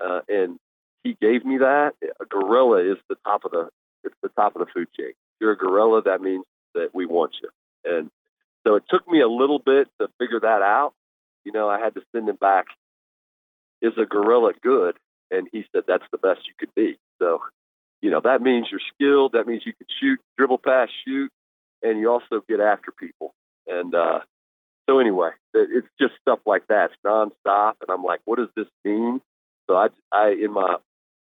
uh, 0.00 0.20
and 0.28 0.58
he 1.04 1.16
gave 1.20 1.44
me 1.44 1.58
that. 1.58 1.92
A 2.20 2.24
gorilla 2.24 2.78
is 2.92 2.96
the 3.10 3.16
top 3.24 3.44
of 3.44 3.50
the 3.52 3.68
it's 4.04 4.16
the 4.22 4.30
top 4.30 4.56
of 4.56 4.60
the 4.60 4.72
food 4.74 4.88
chain. 4.98 5.10
If 5.10 5.40
you're 5.40 5.52
a 5.52 5.56
gorilla, 5.56 6.02
that 6.02 6.22
means 6.22 6.44
that 6.74 6.94
we 6.94 7.04
want 7.04 7.32
you, 7.42 7.50
and 7.84 8.10
so 8.66 8.76
it 8.76 8.84
took 8.88 9.06
me 9.06 9.20
a 9.20 9.28
little 9.28 9.58
bit 9.58 9.88
to 10.00 10.08
figure 10.18 10.40
that 10.40 10.62
out. 10.62 10.94
You 11.44 11.52
know, 11.52 11.68
I 11.68 11.78
had 11.78 11.94
to 11.94 12.02
send 12.14 12.28
him 12.28 12.36
back 12.36 12.66
is 13.82 13.92
a 13.98 14.06
gorilla 14.06 14.52
good? 14.62 14.96
And 15.30 15.48
he 15.52 15.64
said, 15.72 15.82
that's 15.86 16.04
the 16.12 16.18
best 16.18 16.40
you 16.46 16.54
could 16.58 16.74
be. 16.74 16.96
So, 17.20 17.42
you 18.00 18.10
know, 18.10 18.20
that 18.20 18.40
means 18.40 18.68
you're 18.70 18.80
skilled. 18.94 19.32
That 19.32 19.46
means 19.46 19.62
you 19.66 19.72
can 19.72 19.86
shoot, 20.00 20.20
dribble 20.38 20.58
pass, 20.58 20.88
shoot, 21.04 21.30
and 21.82 21.98
you 21.98 22.10
also 22.10 22.42
get 22.48 22.60
after 22.60 22.92
people. 22.92 23.34
And 23.66 23.94
uh, 23.94 24.20
so, 24.88 24.98
anyway, 24.98 25.30
it's 25.54 25.88
just 26.00 26.14
stuff 26.20 26.40
like 26.46 26.66
that. 26.68 26.90
It's 26.90 27.00
nonstop. 27.04 27.74
And 27.80 27.90
I'm 27.90 28.04
like, 28.04 28.20
what 28.24 28.38
does 28.38 28.48
this 28.56 28.66
mean? 28.84 29.20
So 29.68 29.76
I, 29.76 29.88
I 30.10 30.30
in 30.30 30.52
my, 30.52 30.76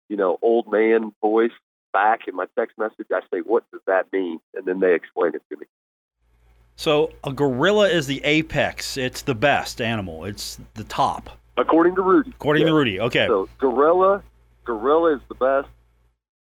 you 0.09 0.17
know, 0.17 0.39
old 0.43 0.71
man 0.71 1.13
voice 1.23 1.53
back 1.93 2.29
in 2.29 2.37
my 2.37 2.47
text 2.59 2.77
message, 2.77 3.07
I 3.13 3.21
say, 3.33 3.41
what 3.41 3.65
does 3.73 3.81
that 3.87 4.07
mean? 4.13 4.39
And 4.55 4.67
then 4.67 4.81
they 4.81 4.95
explain 4.95 5.35
it 5.35 5.43
to 5.51 5.59
me. 5.59 5.67
So 6.77 7.11
a 7.25 7.33
gorilla 7.33 7.89
is 7.89 8.07
the 8.07 8.23
apex. 8.23 8.99
It's 8.99 9.23
the 9.23 9.35
best 9.35 9.81
animal. 9.81 10.27
It's 10.27 10.61
the 10.75 10.85
top. 10.85 11.39
According 11.57 11.95
to 11.97 12.03
Rudy. 12.03 12.31
According 12.31 12.63
yeah. 12.63 12.69
to 12.69 12.75
Rudy. 12.75 13.01
Okay. 13.01 13.27
So 13.27 13.49
gorilla, 13.59 14.23
gorilla 14.65 15.17
is 15.17 15.23
the 15.29 15.35
best. 15.35 15.69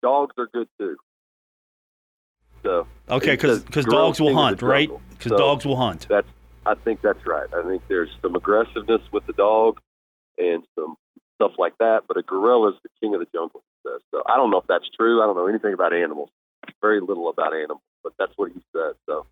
Dogs 0.03 0.35
are 0.39 0.47
good 0.47 0.69
too. 0.79 0.97
So 2.63 2.87
okay, 3.09 3.33
because 3.33 3.63
because 3.63 3.85
dogs 3.87 4.21
will 4.21 4.35
hunt, 4.35 4.63
right? 4.63 4.91
Because 5.11 5.31
so 5.31 5.39
dogs 5.39 5.65
will 5.65 5.77
hunt. 5.77 6.07
That's 6.09 6.29
I 6.67 6.75
think 6.75 7.01
that's 7.01 7.27
right. 7.27 7.49
I 7.55 7.63
think 7.63 7.83
there's 7.89 8.11
some 8.23 8.35
aggressiveness 8.35 9.01
with 9.13 9.27
the 9.27 9.33
dog 9.33 9.81
and 10.39 10.63
some 10.79 10.97
stuff 11.37 11.53
like 11.59 11.77
that. 11.79 12.03
But 12.07 12.19
a 12.19 12.23
gorilla 12.23 12.71
is 12.71 12.77
the 12.83 12.91
king 13.01 13.15
of 13.15 13.21
the 13.21 13.27
jungle. 13.33 13.63
So 13.85 14.23
I 14.27 14.37
don't 14.37 14.51
know 14.51 14.59
if 14.59 14.67
that's 14.69 14.89
true. 14.97 15.23
I 15.23 15.27
don't 15.27 15.37
know 15.37 15.47
anything 15.47 15.73
about 15.73 15.93
animals. 15.93 16.29
Very 16.83 17.01
little 17.01 17.29
about 17.31 17.55
animals, 17.55 17.83
but 18.03 18.13
that's 18.19 18.33
what 18.37 18.53
he 18.53 18.61
said. 18.73 18.93
So 19.07 19.27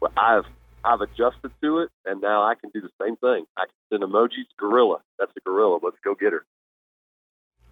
but 0.00 0.12
I've 0.16 0.44
I've 0.86 1.00
adjusted 1.00 1.50
to 1.62 1.80
it, 1.80 1.90
and 2.04 2.20
now 2.20 2.42
I 2.42 2.54
can 2.54 2.70
do 2.70 2.80
the 2.80 2.90
same 3.02 3.16
thing. 3.16 3.44
I 3.56 3.64
can 3.66 3.74
send 3.90 4.02
emojis. 4.04 4.46
Gorilla. 4.56 4.98
That's 5.18 5.32
a 5.36 5.40
gorilla. 5.40 5.80
Let's 5.82 5.96
go 6.04 6.14
get 6.14 6.32
her. 6.32 6.44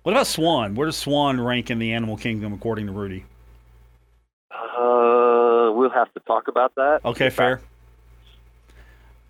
What 0.02 0.12
about 0.12 0.26
Swan? 0.26 0.74
Where 0.74 0.86
does 0.86 0.96
Swan 0.96 1.40
rank 1.40 1.70
in 1.70 1.78
the 1.78 1.92
animal 1.92 2.16
kingdom 2.16 2.52
according 2.52 2.86
to 2.86 2.92
Rudy? 2.92 3.24
Uh, 4.50 5.72
we'll 5.72 5.90
have 5.90 6.12
to 6.14 6.20
talk 6.26 6.48
about 6.48 6.74
that. 6.74 7.00
Okay, 7.04 7.30
fair. 7.30 7.60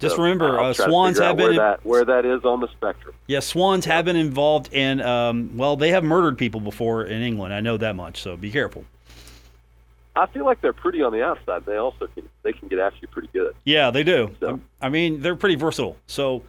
Just 0.00 0.16
so 0.16 0.22
remember, 0.22 0.58
uh, 0.58 0.72
swans 0.72 1.18
have 1.20 1.36
been 1.36 1.46
where 1.46 1.56
that, 1.56 1.86
where 1.86 2.04
that 2.04 2.24
is 2.24 2.44
on 2.44 2.60
the 2.60 2.68
spectrum. 2.68 3.14
Yeah, 3.28 3.40
swans 3.40 3.84
have 3.84 4.04
been 4.04 4.16
involved 4.16 4.72
in. 4.72 5.00
Um, 5.00 5.56
well, 5.56 5.76
they 5.76 5.90
have 5.90 6.02
murdered 6.02 6.36
people 6.36 6.60
before 6.60 7.04
in 7.04 7.22
England. 7.22 7.54
I 7.54 7.60
know 7.60 7.76
that 7.76 7.94
much. 7.94 8.20
So 8.20 8.36
be 8.36 8.50
careful. 8.50 8.84
I 10.16 10.26
feel 10.26 10.44
like 10.44 10.60
they're 10.60 10.72
pretty 10.72 11.02
on 11.02 11.12
the 11.12 11.24
outside. 11.24 11.66
They 11.66 11.76
also 11.76 12.06
can 12.06 12.28
they 12.42 12.52
can 12.52 12.68
get 12.68 12.78
after 12.78 12.98
you 13.02 13.08
pretty 13.08 13.28
good. 13.32 13.54
Yeah, 13.64 13.90
they 13.90 14.04
do. 14.04 14.34
So, 14.40 14.60
I 14.80 14.88
mean, 14.88 15.20
they're 15.20 15.36
pretty 15.36 15.56
versatile. 15.56 15.96
So 16.06 16.44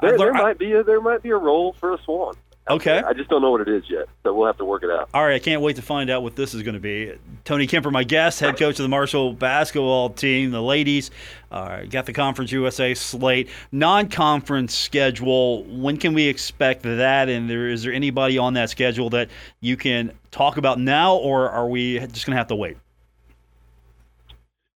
there, 0.00 0.16
there 0.16 0.32
might 0.32 0.58
be 0.58 0.72
a, 0.72 0.82
there 0.82 1.00
might 1.00 1.22
be 1.22 1.30
a 1.30 1.36
role 1.36 1.74
for 1.78 1.94
a 1.94 2.02
swan. 2.02 2.34
Okay. 2.70 3.02
I 3.04 3.12
just 3.12 3.28
don't 3.28 3.42
know 3.42 3.50
what 3.50 3.60
it 3.60 3.68
is 3.68 3.82
yet, 3.90 4.06
so 4.22 4.32
we'll 4.32 4.46
have 4.46 4.56
to 4.58 4.64
work 4.64 4.84
it 4.84 4.90
out. 4.90 5.08
All 5.12 5.24
right, 5.24 5.34
I 5.34 5.40
can't 5.40 5.62
wait 5.62 5.76
to 5.76 5.82
find 5.82 6.08
out 6.08 6.22
what 6.22 6.36
this 6.36 6.54
is 6.54 6.62
going 6.62 6.74
to 6.74 6.80
be. 6.80 7.12
Tony 7.44 7.66
Kemper, 7.66 7.90
my 7.90 8.04
guest, 8.04 8.38
head 8.38 8.56
coach 8.56 8.78
of 8.78 8.84
the 8.84 8.88
Marshall 8.88 9.32
basketball 9.32 10.10
team, 10.10 10.52
the 10.52 10.62
ladies. 10.62 11.10
Uh, 11.50 11.82
got 11.82 12.06
the 12.06 12.12
Conference 12.12 12.52
USA 12.52 12.94
slate, 12.94 13.48
non-conference 13.72 14.74
schedule. 14.74 15.64
When 15.64 15.96
can 15.96 16.14
we 16.14 16.28
expect 16.28 16.82
that? 16.82 17.28
And 17.28 17.50
there, 17.50 17.68
is 17.68 17.82
there 17.82 17.92
anybody 17.92 18.38
on 18.38 18.54
that 18.54 18.70
schedule 18.70 19.10
that 19.10 19.28
you 19.60 19.76
can 19.76 20.12
talk 20.30 20.56
about 20.56 20.78
now, 20.78 21.16
or 21.16 21.50
are 21.50 21.68
we 21.68 21.98
just 21.98 22.26
going 22.26 22.34
to 22.34 22.38
have 22.38 22.46
to 22.46 22.56
wait? 22.56 22.76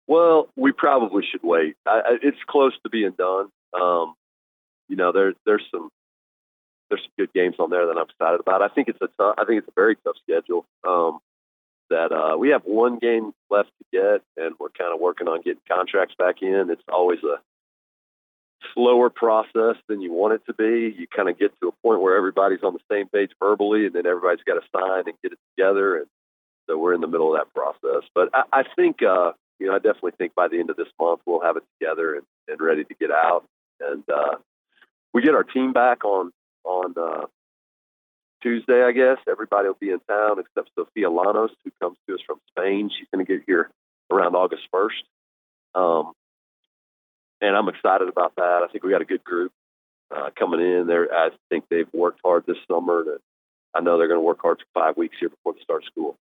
Well, 0.06 0.48
we 0.56 0.72
probably 0.72 1.24
should 1.30 1.42
wait. 1.42 1.76
I, 1.86 2.18
it's 2.22 2.38
close 2.48 2.72
to 2.82 2.90
being 2.90 3.12
done. 3.12 3.48
Um, 3.72 4.14
you 4.88 4.96
know, 4.96 5.12
there, 5.12 5.34
there's 5.46 5.64
some 5.70 5.90
there's 6.90 7.02
some 7.02 7.12
good 7.18 7.32
games 7.32 7.56
on 7.58 7.70
there 7.70 7.86
that 7.86 7.96
I'm 7.96 8.06
excited 8.08 8.40
about. 8.40 8.60
I 8.60 8.68
think 8.68 8.88
it's 8.88 9.00
a 9.00 9.08
think 9.46 9.58
it's 9.58 9.68
a 9.68 9.74
very 9.74 9.96
tough 10.04 10.16
schedule. 10.22 10.66
Um, 10.86 11.20
that 11.90 12.12
uh, 12.12 12.36
we 12.38 12.50
have 12.50 12.62
one 12.64 12.98
game 12.98 13.32
left 13.50 13.70
to 13.78 13.84
get, 13.92 14.22
and 14.42 14.54
we're 14.58 14.70
kind 14.70 14.94
of 14.94 15.00
working 15.00 15.28
on 15.28 15.42
getting 15.42 15.60
contracts 15.70 16.14
back 16.18 16.36
in. 16.40 16.70
It's 16.70 16.82
always 16.88 17.20
a 17.22 17.36
slower 18.74 19.10
process 19.10 19.76
than 19.88 20.00
you 20.00 20.12
want 20.12 20.34
it 20.34 20.42
to 20.46 20.54
be. 20.54 20.94
You 20.96 21.06
kind 21.06 21.28
of 21.28 21.38
get 21.38 21.52
to 21.60 21.68
a 21.68 21.72
point 21.82 22.00
where 22.00 22.16
everybody's 22.16 22.62
on 22.62 22.72
the 22.72 22.80
same 22.90 23.08
page 23.08 23.30
verbally, 23.40 23.86
and 23.86 23.94
then 23.94 24.06
everybody's 24.06 24.44
got 24.44 24.54
to 24.54 24.66
sign 24.74 25.04
and 25.06 25.14
get 25.22 25.32
it 25.32 25.38
together. 25.56 25.98
And 25.98 26.06
so 26.66 26.78
we're 26.78 26.94
in 26.94 27.00
the 27.00 27.08
middle 27.08 27.34
of 27.34 27.40
that 27.40 27.52
process. 27.54 28.08
But 28.14 28.30
I, 28.34 28.42
I 28.52 28.62
think, 28.76 29.02
uh, 29.02 29.32
you 29.58 29.66
know, 29.66 29.74
I 29.74 29.78
definitely 29.78 30.12
think 30.18 30.34
by 30.34 30.48
the 30.48 30.58
end 30.58 30.70
of 30.70 30.76
this 30.76 30.88
month 31.00 31.20
we'll 31.26 31.40
have 31.40 31.56
it 31.56 31.64
together 31.78 32.14
and, 32.14 32.24
and 32.48 32.60
ready 32.60 32.84
to 32.84 32.94
get 32.94 33.10
out. 33.10 33.44
And 33.80 34.04
uh, 34.08 34.36
we 35.12 35.22
get 35.22 35.34
our 35.34 35.44
team 35.44 35.72
back 35.72 36.04
on 36.04 36.32
on 36.64 36.94
uh, 36.96 37.26
Tuesday, 38.42 38.82
I 38.82 38.92
guess. 38.92 39.18
Everybody 39.28 39.68
will 39.68 39.76
be 39.80 39.90
in 39.90 40.00
town 40.08 40.38
except 40.40 40.70
Sofia 40.76 41.08
Llanos, 41.08 41.50
who 41.64 41.70
comes 41.80 41.96
to 42.08 42.14
us 42.14 42.20
from 42.26 42.38
Spain. 42.50 42.90
She's 42.90 43.08
going 43.12 43.24
to 43.24 43.32
get 43.32 43.44
here 43.46 43.70
around 44.10 44.34
August 44.34 44.62
1st. 44.74 45.02
Um, 45.74 46.12
and 47.40 47.56
I'm 47.56 47.68
excited 47.68 48.08
about 48.08 48.34
that. 48.36 48.62
I 48.62 48.66
think 48.70 48.84
we 48.84 48.90
got 48.90 49.02
a 49.02 49.06
good 49.06 49.24
group 49.24 49.52
uh, 50.14 50.30
coming 50.38 50.60
in 50.60 50.86
there. 50.86 51.12
I 51.12 51.30
think 51.48 51.64
they've 51.70 51.88
worked 51.92 52.20
hard 52.24 52.44
this 52.46 52.58
summer, 52.68 53.00
and 53.00 53.18
I 53.74 53.80
know 53.80 53.98
they're 53.98 54.08
going 54.08 54.20
to 54.20 54.24
work 54.24 54.40
hard 54.42 54.58
for 54.58 54.80
five 54.80 54.96
weeks 54.96 55.16
here 55.18 55.30
before 55.30 55.54
the 55.54 55.60
start 55.62 55.84
school. 55.84 56.16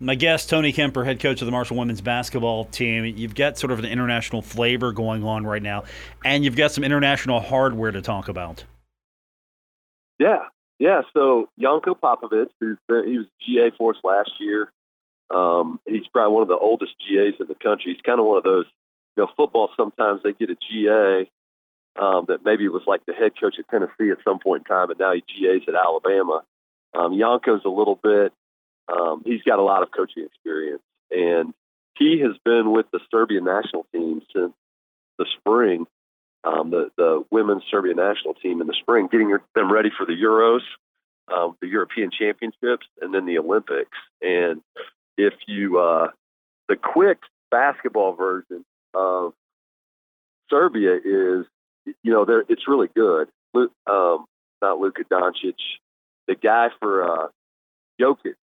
My 0.00 0.14
guest, 0.16 0.50
Tony 0.50 0.72
Kemper, 0.72 1.04
head 1.04 1.20
coach 1.20 1.40
of 1.42 1.46
the 1.46 1.52
Marshall 1.52 1.76
women's 1.76 2.00
basketball 2.00 2.64
team. 2.64 3.04
You've 3.04 3.36
got 3.36 3.56
sort 3.56 3.70
of 3.70 3.78
an 3.78 3.84
international 3.84 4.42
flavor 4.42 4.92
going 4.92 5.22
on 5.22 5.46
right 5.46 5.62
now, 5.62 5.84
and 6.24 6.44
you've 6.44 6.56
got 6.56 6.72
some 6.72 6.82
international 6.82 7.40
hardware 7.40 7.92
to 7.92 8.02
talk 8.02 8.28
about. 8.28 8.64
Yeah, 10.18 10.46
yeah. 10.78 11.02
So 11.14 11.48
Janko 11.58 11.94
Popovich, 11.94 12.50
who's 12.60 12.78
been, 12.88 13.06
he 13.06 13.18
was 13.18 13.26
GA 13.46 13.70
for 13.78 13.94
us 13.94 14.00
last 14.02 14.32
year. 14.40 14.72
Um, 15.32 15.80
he's 15.86 16.06
probably 16.12 16.34
one 16.34 16.42
of 16.42 16.48
the 16.48 16.58
oldest 16.58 16.92
GAs 16.98 17.34
in 17.40 17.46
the 17.46 17.54
country. 17.54 17.92
He's 17.92 18.02
kind 18.02 18.20
of 18.20 18.26
one 18.26 18.38
of 18.38 18.44
those, 18.44 18.66
you 19.16 19.22
know, 19.22 19.30
football. 19.36 19.70
Sometimes 19.76 20.22
they 20.22 20.32
get 20.32 20.50
a 20.50 20.56
GA 20.56 21.30
um, 22.00 22.24
that 22.28 22.44
maybe 22.44 22.68
was 22.68 22.82
like 22.86 23.04
the 23.06 23.12
head 23.12 23.32
coach 23.40 23.56
at 23.58 23.68
Tennessee 23.68 24.10
at 24.10 24.18
some 24.24 24.38
point 24.38 24.62
in 24.62 24.74
time, 24.74 24.88
but 24.88 24.98
now 24.98 25.12
he 25.12 25.20
GAs 25.20 25.62
at 25.68 25.74
Alabama. 25.74 26.42
Um, 26.94 27.12
a 27.64 27.68
little 27.68 27.98
bit. 28.02 28.32
Um, 28.88 29.22
he's 29.24 29.42
got 29.42 29.58
a 29.58 29.62
lot 29.62 29.82
of 29.82 29.90
coaching 29.90 30.24
experience, 30.24 30.82
and 31.10 31.54
he 31.98 32.20
has 32.20 32.36
been 32.44 32.72
with 32.72 32.86
the 32.92 33.00
Serbian 33.10 33.44
national 33.44 33.86
team 33.92 34.22
since 34.34 34.52
the 35.18 35.26
spring 35.38 35.86
um, 36.44 36.70
the 36.70 36.90
the 36.96 37.24
women's 37.30 37.62
Serbian 37.70 37.96
national 37.96 38.34
team 38.34 38.60
in 38.60 38.66
the 38.66 38.74
spring, 38.80 39.08
getting 39.10 39.36
them 39.54 39.72
ready 39.72 39.90
for 39.96 40.04
the 40.04 40.12
Euros, 40.12 40.60
um, 41.32 41.56
the 41.60 41.68
European 41.68 42.10
Championships, 42.10 42.86
and 43.00 43.14
then 43.14 43.26
the 43.26 43.38
Olympics. 43.38 43.96
And 44.20 44.60
if 45.16 45.34
you 45.46 45.78
uh, 45.78 46.08
the 46.68 46.76
quick 46.76 47.18
basketball 47.50 48.14
version 48.14 48.64
of 48.94 49.34
Serbia 50.50 50.96
is, 50.96 51.46
you 52.02 52.12
know, 52.12 52.24
there 52.24 52.44
it's 52.48 52.66
really 52.66 52.88
good. 52.94 53.28
Um, 53.54 54.24
not 54.60 54.78
Luka 54.78 55.02
Doncic, 55.04 55.54
the 56.26 56.34
guy 56.34 56.68
for 56.80 57.02
uh, 57.08 57.28
Jokic 58.00 58.34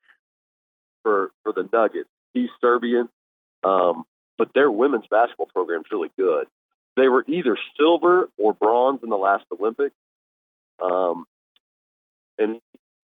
for 1.04 1.32
for 1.44 1.54
the 1.54 1.68
Nuggets. 1.72 2.10
He's 2.34 2.50
Serbian, 2.62 3.10
um, 3.64 4.04
but 4.38 4.50
their 4.54 4.70
women's 4.72 5.08
basketball 5.10 5.48
program 5.48 5.82
is 5.82 5.88
really 5.92 6.12
good 6.18 6.48
they 7.00 7.08
were 7.08 7.24
either 7.28 7.58
silver 7.78 8.30
or 8.38 8.54
bronze 8.54 9.00
in 9.04 9.10
the 9.10 9.18
last 9.18 9.46
Olympics. 9.58 9.96
Um, 10.84 11.26
and 12.38 12.60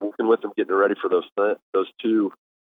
working 0.02 0.28
with 0.28 0.42
them, 0.42 0.52
getting 0.56 0.74
ready 0.74 0.96
for 1.02 1.10
those 1.10 1.28
th- 1.38 1.58
those 1.74 1.88
two 2.02 2.32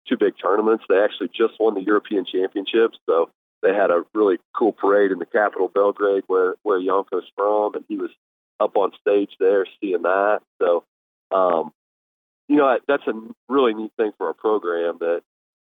two 0.08 0.18
big 0.18 0.34
tournaments. 0.42 0.84
They 0.90 1.00
actually 1.00 1.30
just 1.30 1.60
won 1.60 1.76
the 1.76 1.84
European 1.84 2.26
Championships, 2.26 2.98
so 3.08 3.30
they 3.62 3.74
had 3.74 3.92
a 3.92 4.04
really 4.14 4.38
cool 4.56 4.72
parade 4.72 5.12
in 5.12 5.20
the 5.20 5.26
capital, 5.26 5.68
Belgrade, 5.68 6.24
where 6.28 6.56
where 6.64 6.80
Janko's 6.80 7.30
from, 7.36 7.76
and 7.76 7.86
he 7.88 7.98
was 7.98 8.10
up 8.60 8.76
on 8.76 8.92
stage 9.00 9.32
there 9.40 9.66
seeing 9.80 10.02
that. 10.04 10.40
So, 10.60 10.84
um, 11.32 11.72
you 12.52 12.58
know, 12.58 12.78
that's 12.86 13.08
a 13.08 13.14
really 13.48 13.74
neat 13.74 13.94
thing 13.96 14.12
for 14.18 14.28
our 14.28 14.34
program 14.34 14.98
that 15.00 15.22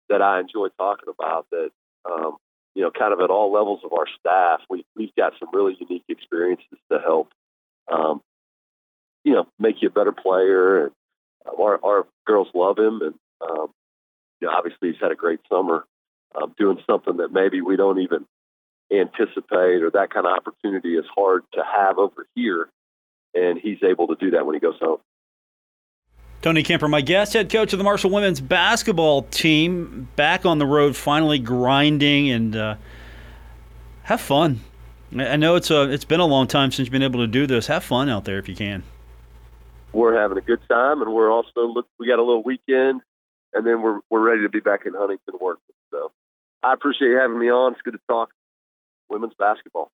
that 0.08 0.22
I 0.22 0.38
enjoy 0.38 0.68
talking 0.78 1.12
about. 1.12 1.46
That 1.50 1.70
um, 2.08 2.36
you 2.76 2.82
know, 2.82 2.92
kind 2.96 3.12
of 3.12 3.20
at 3.20 3.30
all 3.30 3.52
levels 3.52 3.80
of 3.84 3.92
our 3.92 4.06
staff, 4.20 4.60
we, 4.70 4.84
we've 4.94 5.14
got 5.16 5.32
some 5.40 5.48
really 5.52 5.76
unique 5.80 6.04
experiences 6.08 6.78
to 6.92 6.98
help, 6.98 7.30
um, 7.90 8.20
you 9.24 9.32
know, 9.32 9.48
make 9.58 9.76
you 9.80 9.88
a 9.88 9.90
better 9.90 10.12
player. 10.12 10.84
And 10.84 10.92
uh, 11.46 11.60
our, 11.60 11.80
our 11.84 12.06
girls 12.26 12.48
love 12.54 12.78
him. 12.78 13.00
And, 13.00 13.14
um, 13.40 13.68
you 14.40 14.46
know, 14.46 14.54
obviously 14.56 14.92
he's 14.92 15.00
had 15.00 15.10
a 15.10 15.16
great 15.16 15.40
summer 15.50 15.86
um, 16.40 16.54
doing 16.58 16.78
something 16.88 17.16
that 17.16 17.32
maybe 17.32 17.62
we 17.62 17.76
don't 17.76 17.98
even 17.98 18.26
anticipate 18.92 19.82
or 19.82 19.90
that 19.94 20.12
kind 20.12 20.26
of 20.26 20.36
opportunity 20.36 20.96
is 20.96 21.06
hard 21.16 21.42
to 21.54 21.62
have 21.64 21.98
over 21.98 22.26
here. 22.36 22.68
And 23.34 23.58
he's 23.58 23.82
able 23.82 24.06
to 24.08 24.16
do 24.16 24.32
that 24.32 24.44
when 24.44 24.54
he 24.54 24.60
goes 24.60 24.78
home. 24.78 24.98
Tony 26.42 26.62
Kemper, 26.62 26.88
my 26.88 27.00
guest, 27.00 27.32
head 27.32 27.50
coach 27.50 27.72
of 27.72 27.78
the 27.78 27.84
Marshall 27.84 28.10
women's 28.10 28.40
basketball 28.40 29.22
team, 29.22 30.08
back 30.16 30.46
on 30.46 30.58
the 30.58 30.66
road, 30.66 30.94
finally 30.94 31.38
grinding 31.38 32.30
and 32.30 32.54
uh, 32.54 32.76
have 34.04 34.20
fun. 34.20 34.60
I 35.16 35.36
know 35.36 35.54
it's 35.54 35.70
a 35.70 35.90
it's 35.90 36.04
been 36.04 36.20
a 36.20 36.26
long 36.26 36.46
time 36.46 36.70
since 36.70 36.86
you've 36.86 36.92
been 36.92 37.02
able 37.02 37.20
to 37.20 37.26
do 37.26 37.46
this. 37.46 37.68
Have 37.68 37.84
fun 37.84 38.08
out 38.08 38.24
there 38.24 38.38
if 38.38 38.48
you 38.48 38.56
can. 38.56 38.82
We're 39.92 40.20
having 40.20 40.36
a 40.36 40.42
good 40.42 40.60
time, 40.68 41.00
and 41.00 41.12
we're 41.12 41.30
also 41.30 41.66
look. 41.66 41.86
We 41.98 42.06
got 42.08 42.18
a 42.18 42.22
little 42.22 42.42
weekend, 42.42 43.00
and 43.54 43.66
then 43.66 43.82
we're 43.82 44.00
we're 44.10 44.20
ready 44.20 44.42
to 44.42 44.48
be 44.48 44.60
back 44.60 44.84
in 44.84 44.94
Huntington 44.94 45.34
working. 45.40 45.62
So, 45.90 46.10
I 46.62 46.72
appreciate 46.72 47.08
you 47.08 47.18
having 47.18 47.38
me 47.38 47.50
on. 47.50 47.72
It's 47.72 47.82
good 47.82 47.92
to 47.92 48.00
talk 48.08 48.30
women's 49.08 49.34
basketball. 49.38 49.90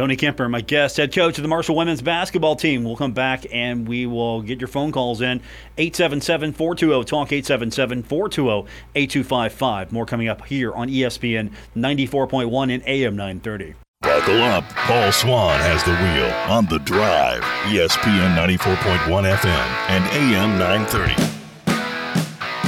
Tony 0.00 0.16
Kemper, 0.16 0.48
my 0.48 0.62
guest, 0.62 0.96
head 0.96 1.14
coach 1.14 1.36
of 1.36 1.42
the 1.42 1.48
Marshall 1.48 1.76
women's 1.76 2.00
basketball 2.00 2.56
team. 2.56 2.84
We'll 2.84 2.96
come 2.96 3.12
back 3.12 3.44
and 3.52 3.86
we 3.86 4.06
will 4.06 4.40
get 4.40 4.58
your 4.58 4.66
phone 4.66 4.92
calls 4.92 5.20
in. 5.20 5.42
877 5.76 6.54
420 6.54 7.04
Talk, 7.04 7.30
877 7.30 8.04
420 8.04 8.66
8255. 8.94 9.92
More 9.92 10.06
coming 10.06 10.26
up 10.28 10.46
here 10.46 10.72
on 10.72 10.88
ESPN 10.88 11.52
94.1 11.76 12.72
and 12.72 12.82
AM 12.86 13.14
930. 13.14 13.74
Buckle 14.00 14.42
up. 14.42 14.66
Paul 14.70 15.12
Swann 15.12 15.60
has 15.60 15.84
the 15.84 15.90
wheel 15.90 16.32
on 16.50 16.64
the 16.64 16.78
drive. 16.78 17.42
ESPN 17.68 18.34
94.1 18.34 19.36
FM 19.36 19.90
and 19.90 20.04
AM 20.14 20.58
930. 20.58 21.39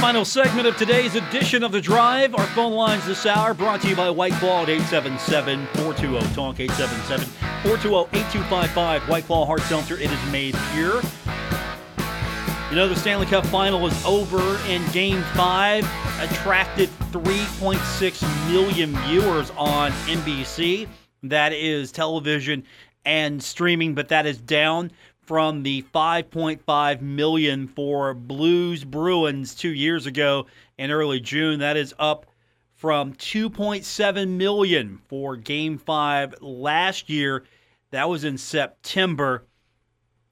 Final 0.03 0.25
segment 0.25 0.67
of 0.67 0.75
today's 0.75 1.15
edition 1.15 1.63
of 1.63 1.71
The 1.71 1.79
Drive. 1.79 2.35
Our 2.35 2.45
phone 2.47 2.73
lines 2.73 3.05
this 3.05 3.25
hour 3.25 3.53
brought 3.53 3.81
to 3.83 3.87
you 3.87 3.95
by 3.95 4.09
White 4.09 4.33
Claw 4.33 4.63
at 4.63 4.69
877 4.69 5.65
420 5.67 6.35
Talk, 6.35 6.59
877 6.59 7.25
420 7.63 8.19
8255. 8.19 9.07
White 9.07 9.23
Claw 9.23 9.45
Hard 9.45 9.61
Seltzer, 9.61 9.95
it 9.95 10.11
is 10.11 10.25
made 10.29 10.57
pure. 10.73 11.01
You 12.69 12.75
know, 12.75 12.89
the 12.89 12.97
Stanley 12.97 13.27
Cup 13.27 13.45
final 13.45 13.87
is 13.87 14.05
over, 14.05 14.41
and 14.65 14.91
Game 14.91 15.23
5 15.35 15.85
attracted 16.19 16.89
3.6 17.13 18.51
million 18.51 18.93
viewers 19.07 19.51
on 19.51 19.91
NBC. 19.91 20.85
That 21.23 21.53
is 21.53 21.93
television 21.93 22.65
and 23.05 23.41
streaming, 23.41 23.95
but 23.95 24.09
that 24.09 24.25
is 24.25 24.37
down 24.37 24.91
from 25.25 25.63
the 25.63 25.83
5.5 25.93 27.01
million 27.01 27.67
for 27.67 28.13
Blues 28.13 28.83
Bruins 28.83 29.55
2 29.55 29.69
years 29.69 30.05
ago 30.05 30.47
in 30.77 30.91
early 30.91 31.19
June. 31.19 31.59
That 31.59 31.77
is 31.77 31.93
up 31.97 32.25
from 32.75 33.13
2.7 33.13 34.27
million 34.27 34.99
for 35.07 35.37
game 35.37 35.77
5 35.77 36.35
last 36.41 37.09
year. 37.09 37.43
That 37.91 38.09
was 38.09 38.23
in 38.23 38.37
September. 38.37 39.45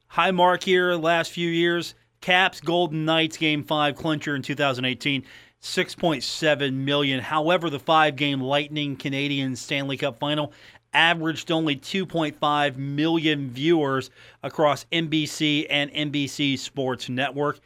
High 0.07 0.31
mark 0.31 0.63
here 0.63 0.93
last 0.93 1.31
few 1.31 1.49
years. 1.49 1.95
Caps 2.19 2.59
Golden 2.59 3.05
Knights 3.05 3.37
game 3.37 3.63
5 3.63 3.95
clincher 3.95 4.35
in 4.35 4.41
2018. 4.41 5.23
6.7 5.61 6.73
million. 6.73 7.19
However, 7.19 7.69
the 7.69 7.79
five 7.79 8.15
game 8.15 8.41
Lightning 8.41 8.95
Canadian 8.95 9.55
Stanley 9.55 9.95
Cup 9.95 10.19
final 10.19 10.53
averaged 10.93 11.51
only 11.51 11.75
2.5 11.75 12.77
million 12.77 13.49
viewers 13.49 14.09
across 14.43 14.85
NBC 14.91 15.67
and 15.69 15.91
NBC 15.91 16.57
Sports 16.57 17.09
Network. 17.09 17.59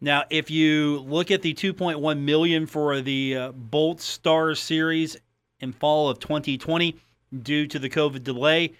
Now, 0.00 0.24
if 0.30 0.50
you 0.50 0.98
look 1.00 1.30
at 1.30 1.42
the 1.42 1.54
2.1 1.54 2.18
million 2.20 2.66
for 2.66 3.00
the 3.00 3.36
uh, 3.36 3.52
Bolt 3.52 4.00
Stars 4.00 4.60
series 4.60 5.16
in 5.60 5.72
fall 5.72 6.08
of 6.08 6.18
2020, 6.18 6.96
due 7.42 7.66
to 7.66 7.78
the 7.78 7.90
COVID 7.90 8.22
delay, 8.22 8.72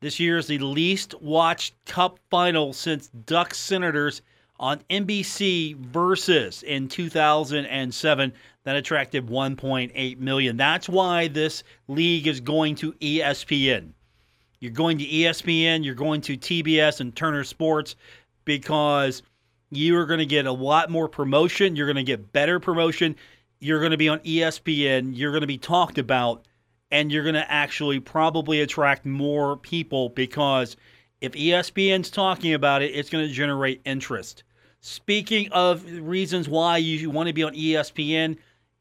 this 0.00 0.18
year 0.18 0.38
is 0.38 0.46
the 0.46 0.58
least 0.58 1.20
watched 1.20 1.74
Cup 1.84 2.18
final 2.30 2.72
since 2.72 3.08
Ducks 3.26 3.58
Senators 3.58 4.22
on 4.60 4.82
NBC 4.90 5.74
versus 5.74 6.62
in 6.62 6.86
2007 6.86 8.32
that 8.64 8.76
attracted 8.76 9.26
1.8 9.26 10.18
million. 10.18 10.56
That's 10.58 10.86
why 10.86 11.28
this 11.28 11.64
league 11.88 12.26
is 12.26 12.40
going 12.40 12.74
to 12.76 12.92
ESPN. 12.92 13.92
You're 14.60 14.70
going 14.72 14.98
to 14.98 15.06
ESPN, 15.06 15.82
you're 15.82 15.94
going 15.94 16.20
to 16.20 16.36
TBS 16.36 17.00
and 17.00 17.16
Turner 17.16 17.42
Sports 17.42 17.96
because 18.44 19.22
you 19.70 19.96
are 19.96 20.04
going 20.04 20.18
to 20.18 20.26
get 20.26 20.44
a 20.44 20.52
lot 20.52 20.90
more 20.90 21.08
promotion, 21.08 21.74
you're 21.74 21.86
going 21.86 21.96
to 21.96 22.02
get 22.02 22.30
better 22.32 22.60
promotion, 22.60 23.16
you're 23.60 23.80
going 23.80 23.92
to 23.92 23.96
be 23.96 24.10
on 24.10 24.18
ESPN, 24.18 25.16
you're 25.16 25.32
going 25.32 25.40
to 25.40 25.46
be 25.46 25.56
talked 25.56 25.96
about 25.96 26.44
and 26.90 27.10
you're 27.10 27.22
going 27.22 27.34
to 27.34 27.50
actually 27.50 27.98
probably 27.98 28.60
attract 28.60 29.06
more 29.06 29.56
people 29.56 30.10
because 30.10 30.76
if 31.22 31.32
ESPN's 31.32 32.10
talking 32.10 32.52
about 32.52 32.82
it, 32.82 32.94
it's 32.94 33.08
going 33.08 33.26
to 33.26 33.32
generate 33.32 33.80
interest. 33.86 34.42
Speaking 34.80 35.52
of 35.52 35.84
reasons 35.84 36.48
why 36.48 36.78
you 36.78 37.10
want 37.10 37.26
to 37.26 37.34
be 37.34 37.42
on 37.42 37.54
ESPN, 37.54 38.38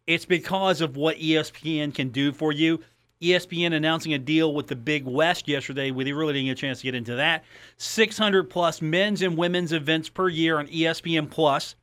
it's 0.08 0.26
because 0.26 0.82
of 0.82 0.96
what 0.96 1.18
ESPN 1.18 1.94
can 1.94 2.10
do 2.10 2.32
for 2.32 2.52
you. 2.54 2.80
ESPN 3.22 3.74
announcing 3.74 4.14
a 4.14 4.18
deal 4.18 4.54
with 4.56 4.68
the 4.68 4.78
Big 4.78 5.06
West 5.06 5.48
yesterday. 5.48 5.92
We 5.92 6.10
really 6.14 6.34
didn't 6.34 6.48
get 6.48 6.52
a 6.54 6.56
chance 6.56 6.80
to 6.80 6.86
get 6.86 6.96
into 6.96 7.16
that. 7.16 7.44
600 7.78 8.50
plus 8.50 8.82
men's 8.82 9.22
and 9.22 9.36
women's 9.36 9.74
events 9.74 10.08
per 10.08 10.30
year 10.30 10.58
on 10.58 10.68
ESPN 10.68 11.30
Plus. 11.30 11.76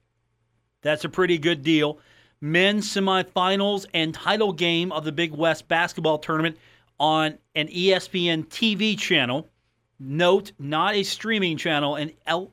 That's 0.81 1.05
a 1.05 1.11
pretty 1.11 1.37
good 1.37 1.63
deal. 1.63 1.99
Men's 2.41 2.89
semifinals 2.89 3.85
and 3.93 4.15
title 4.15 4.53
game 4.53 4.93
of 4.93 5.05
the 5.05 5.13
Big 5.13 5.33
West 5.33 5.69
basketball 5.69 6.19
tournament 6.19 6.57
on 6.99 7.37
an 7.55 7.69
ESPN 7.69 8.47
TV 8.47 8.99
channel. 8.99 9.51
Note, 9.99 10.53
not 10.59 10.95
a 10.95 11.03
streaming 11.03 11.59
channel, 11.59 11.97
an 11.97 12.13
L- 12.27 12.53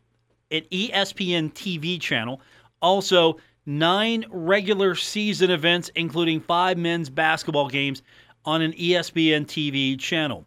an 0.54 0.62
ESPN 0.72 1.52
TV 1.52 2.00
channel. 2.00 2.40
Also, 2.82 3.38
nine 3.66 4.26
regular 4.30 4.96
season 4.96 5.52
events, 5.52 5.90
including 5.96 6.40
five 6.40 6.78
men's 6.78 7.10
basketball 7.10 7.68
games 7.68 8.04
on 8.46 8.62
an 8.62 8.72
ESPN 8.74 9.46
TV 9.46 10.00
channel. 10.00 10.46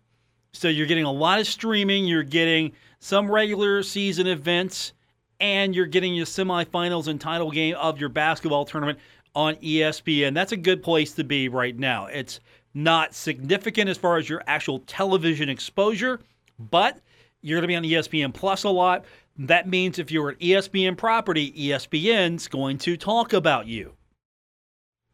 So 0.52 0.68
you're 0.68 0.86
getting 0.86 1.04
a 1.04 1.12
lot 1.12 1.38
of 1.38 1.46
streaming, 1.46 2.07
you're 2.07 2.22
getting 2.22 2.72
some 3.00 3.30
regular 3.30 3.82
season 3.82 4.26
events, 4.26 4.92
and 5.40 5.74
you're 5.74 5.86
getting 5.86 6.14
your 6.14 6.26
semifinals 6.26 7.09
and 7.09 7.20
title 7.20 7.50
game 7.50 7.74
of 7.74 8.00
your 8.00 8.09
basketball 8.09 8.64
tournament 8.64 8.98
on 9.34 9.57
ESPN. 9.57 10.32
That's 10.32 10.52
a 10.52 10.57
good 10.57 10.82
place 10.82 11.12
to 11.12 11.24
be 11.24 11.48
right 11.48 11.78
now. 11.78 12.07
It's 12.07 12.40
not 12.72 13.14
significant 13.14 13.90
as 13.90 13.98
far 13.98 14.16
as 14.16 14.28
your 14.28 14.42
actual 14.46 14.78
television 14.80 15.48
exposure, 15.48 16.20
but 16.59 17.00
you're 17.42 17.61
going 17.61 17.62
to 17.62 17.68
be 17.68 17.96
on 17.96 18.02
ESPN 18.02 18.32
Plus 18.32 18.64
a 18.64 18.70
lot. 18.70 19.04
That 19.39 19.68
means 19.68 19.99
if 19.99 20.11
you're 20.11 20.30
an 20.30 20.37
ESPN 20.37 20.97
property, 20.97 21.53
ESPN's 21.53 22.49
going 22.49 22.78
to 22.78 22.97
talk 22.97 23.32
about 23.32 23.66
you. 23.66 23.93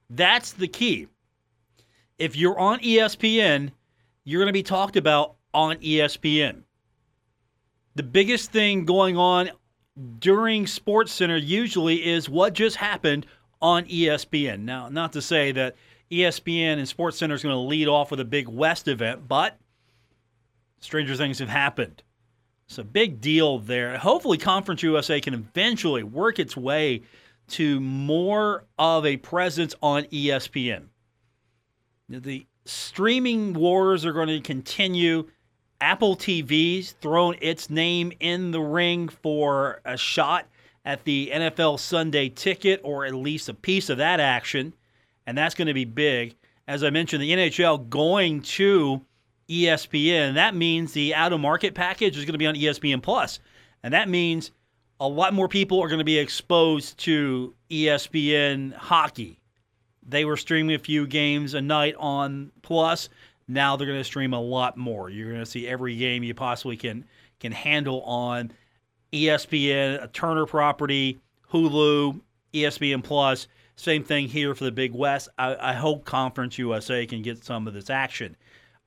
That's 0.09 0.53
the 0.53 0.69
key. 0.69 1.09
If 2.19 2.37
you're 2.37 2.59
on 2.59 2.79
ESPN, 2.81 3.73
you're 4.25 4.41
going 4.41 4.47
to 4.49 4.53
be 4.53 4.63
talked 4.63 4.97
about 4.97 5.35
on 5.53 5.77
ESPN. 5.77 6.63
The 7.95 8.03
biggest 8.03 8.53
thing 8.53 8.85
going 8.85 9.17
on 9.17 9.51
during 10.19 10.67
Sports 10.67 11.13
Center 11.13 11.37
usually 11.37 12.07
is 12.07 12.29
what 12.29 12.55
just 12.55 12.77
happened 12.77 13.27
on 13.61 13.85
ESPN. 13.85 14.61
Now, 14.61 14.89
not 14.89 15.13
to 15.15 15.23
say 15.23 15.53
that 15.53 15.75
ESPN 16.11 16.79
and 16.79 16.89
Sports 16.89 17.19
Center 17.19 17.35
is 17.35 17.43
going 17.43 17.55
to 17.55 17.59
lead 17.59 17.89
off 17.89 18.11
with 18.11 18.21
a 18.21 18.25
big 18.25 18.49
West 18.49 18.87
event, 18.87 19.27
but 19.27 19.59
stranger 20.81 21.17
things 21.17 21.39
have 21.39 21.49
happened. 21.49 22.03
A 22.79 22.85
big 22.85 23.21
deal 23.21 23.59
there. 23.59 23.99
Hopefully, 23.99 24.39
Conference 24.39 24.83
USA 24.83 25.21
can 25.21 25.35
eventually 25.35 26.03
work 26.03 26.39
its 26.39 26.57
way 26.57 27.03
to 27.49 27.81
more 27.81 28.65
of 28.79 29.05
a 29.05 29.17
presence 29.19 29.75
on 29.83 30.05
ESPN. 30.05 30.85
The 32.09 32.47
streaming 32.65 33.53
wars 33.53 34.05
are 34.05 34.13
going 34.13 34.29
to 34.29 34.41
continue. 34.41 35.29
Apple 35.81 36.17
TV's 36.17 36.93
thrown 36.93 37.37
its 37.41 37.69
name 37.69 38.13
in 38.21 38.53
the 38.53 38.61
ring 38.61 39.09
for 39.09 39.81
a 39.85 39.97
shot 39.97 40.47
at 40.85 41.05
the 41.05 41.31
NFL 41.33 41.79
Sunday 41.79 42.29
ticket 42.29 42.81
or 42.85 43.05
at 43.05 43.15
least 43.15 43.49
a 43.49 43.55
piece 43.55 43.91
of 43.91 43.99
that 43.99 44.21
action, 44.21 44.75
and 45.27 45.37
that's 45.37 45.55
going 45.55 45.69
to 45.69 45.75
be 45.75 45.85
big. 45.85 46.37
As 46.69 46.85
I 46.85 46.91
mentioned, 46.91 47.23
the 47.23 47.33
NHL 47.33 47.89
going 47.89 48.43
to 48.43 49.05
ESPN. 49.49 50.35
That 50.35 50.55
means 50.55 50.93
the 50.93 51.15
out 51.15 51.33
of 51.33 51.41
market 51.41 51.75
package 51.75 52.17
is 52.17 52.25
going 52.25 52.33
to 52.33 52.39
be 52.39 52.47
on 52.47 52.55
ESPN 52.55 53.03
Plus, 53.03 53.41
and 53.83 53.95
that 53.95 54.09
means 54.09 54.53
a 55.01 55.09
lot 55.09 55.35
more 55.35 55.49
people 55.49 55.81
are 55.81 55.89
going 55.89 55.99
to 55.99 56.05
be 56.05 56.19
exposed 56.19 56.97
to 56.99 57.55
ESPN 57.71 58.73
hockey. 58.75 59.41
They 60.05 60.25
were 60.25 60.37
streaming 60.37 60.77
a 60.77 60.79
few 60.79 61.07
games 61.07 61.55
a 61.55 61.61
night 61.61 61.95
on 61.99 62.53
Plus. 62.63 63.09
Now 63.49 63.77
they're 63.77 63.87
going 63.87 64.01
to 64.01 64.05
stream 64.05 64.33
a 64.33 64.41
lot 64.41 64.77
more. 64.77 65.11
You're 65.11 65.31
going 65.31 65.45
to 65.45 65.51
see 65.51 65.67
every 65.67 65.97
game 65.97 66.23
you 66.23 66.35
possibly 66.35 66.77
can 66.77 67.05
can 67.41 67.53
handle 67.53 68.03
on 68.03 68.53
ESPN, 69.13 70.03
a 70.03 70.07
Turner 70.09 70.47
property, 70.47 71.21
Hulu, 71.53 72.21
ESPN 72.55 73.03
Plus. 73.03 73.49
Same 73.75 74.05
thing 74.05 74.29
here 74.29 74.55
for 74.55 74.65
the 74.65 74.73
Big 74.73 74.93
West. 74.93 75.29
I, 75.39 75.57
I 75.71 75.73
hope 75.73 76.05
Conference 76.05 76.59
USA 76.59 77.05
can 77.07 77.23
get 77.23 77.45
some 77.45 77.67
of 77.67 77.75
this 77.75 77.91
action. 77.91 78.37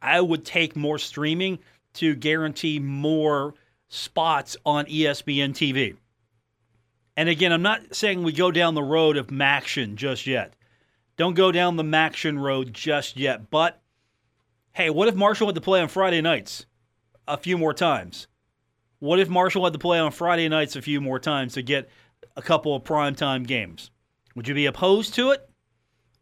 I 0.02 0.22
would 0.22 0.46
take 0.46 0.76
more 0.76 0.98
streaming 0.98 1.60
to 1.96 2.16
guarantee 2.16 2.80
more 2.80 3.54
spots 3.88 4.58
on 4.66 4.86
ESPN 4.86 5.52
TV. 5.52 5.96
And 7.18 7.30
again, 7.30 7.52
I'm 7.52 7.62
not 7.62 7.96
saying 7.96 8.24
we 8.24 8.34
go 8.34 8.52
down 8.52 8.76
the 8.76 8.84
road 8.84 9.18
of 9.18 9.28
MACtion 9.28 9.96
just 9.96 10.28
yet. 10.28 10.54
Don't 11.18 11.34
go 11.34 11.52
down 11.52 11.78
the 11.78 11.84
MACtion 11.84 12.41
road 12.41 12.74
just 12.74 13.18
yet. 13.18 13.50
But 13.50 13.82
hey, 14.74 14.89
what 14.89 15.08
if 15.08 15.16
Marshall 15.16 15.48
had 15.48 15.56
to 15.56 15.62
play 15.62 15.80
on 15.80 15.88
Friday 15.88 16.22
nights 16.22 16.66
a 17.28 17.38
few 17.38 17.58
more 17.58 17.74
times? 17.74 18.28
What 19.00 19.20
if 19.20 19.30
Marshall 19.30 19.64
had 19.64 19.74
to 19.74 19.80
play 19.80 20.00
on 20.00 20.12
Friday 20.12 20.50
nights 20.50 20.76
a 20.76 20.82
few 20.82 21.00
more 21.00 21.20
times 21.20 21.54
to 21.54 21.62
get 21.62 21.89
a 22.36 22.41
couple 22.41 22.76
of 22.76 22.84
primetime 22.84 23.48
games? 23.48 23.91
Would 24.36 24.48
you 24.48 24.56
be 24.56 24.66
opposed 24.66 25.14
to 25.16 25.32
it? 25.32 25.50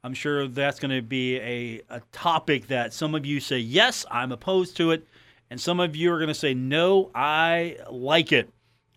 I'm 0.03 0.13
sure 0.13 0.47
that's 0.47 0.81
going 0.81 0.91
to 0.91 1.01
be 1.01 1.37
a, 1.37 1.81
a 1.89 2.01
topic 2.11 2.67
that 2.67 2.93
some 2.93 3.15
of 3.15 3.25
you 3.25 3.39
say, 3.39 3.59
yes, 3.59 4.05
I'm 4.11 4.33
opposed 4.33 4.75
to 4.77 4.91
it. 4.91 5.07
And 5.49 5.61
some 5.61 5.79
of 5.79 5.95
you 5.95 6.11
are 6.11 6.17
going 6.17 6.27
to 6.27 6.33
say, 6.33 6.53
no, 6.53 7.09
I 7.15 7.77
like 7.89 8.33
it. 8.33 8.49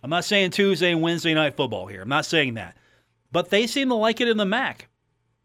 I'm 0.02 0.11
not 0.11 0.24
saying 0.24 0.50
Tuesday 0.50 0.90
and 0.90 1.02
Wednesday 1.02 1.32
night 1.32 1.57
football 1.57 1.86
here. 1.86 2.02
I'm 2.02 2.09
not 2.09 2.26
saying 2.26 2.54
that. 2.54 2.76
But 3.30 3.50
they 3.50 3.66
seem 3.66 3.88
to 3.90 3.94
like 3.94 4.20
it 4.20 4.28
in 4.28 4.36
the 4.36 4.44
MAC. 4.44 4.88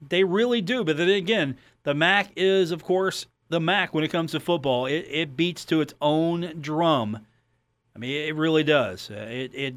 They 0.01 0.23
really 0.23 0.61
do. 0.61 0.83
But 0.83 0.97
then 0.97 1.09
again, 1.09 1.57
the 1.83 1.93
MAC 1.93 2.31
is, 2.35 2.71
of 2.71 2.83
course, 2.83 3.27
the 3.49 3.59
MAC 3.59 3.93
when 3.93 4.03
it 4.03 4.11
comes 4.11 4.31
to 4.31 4.39
football. 4.39 4.87
It, 4.87 5.05
it 5.09 5.37
beats 5.37 5.63
to 5.65 5.81
its 5.81 5.93
own 6.01 6.59
drum. 6.59 7.19
I 7.95 7.99
mean, 7.99 8.27
it 8.27 8.35
really 8.35 8.63
does. 8.63 9.11
It, 9.11 9.53
it, 9.53 9.75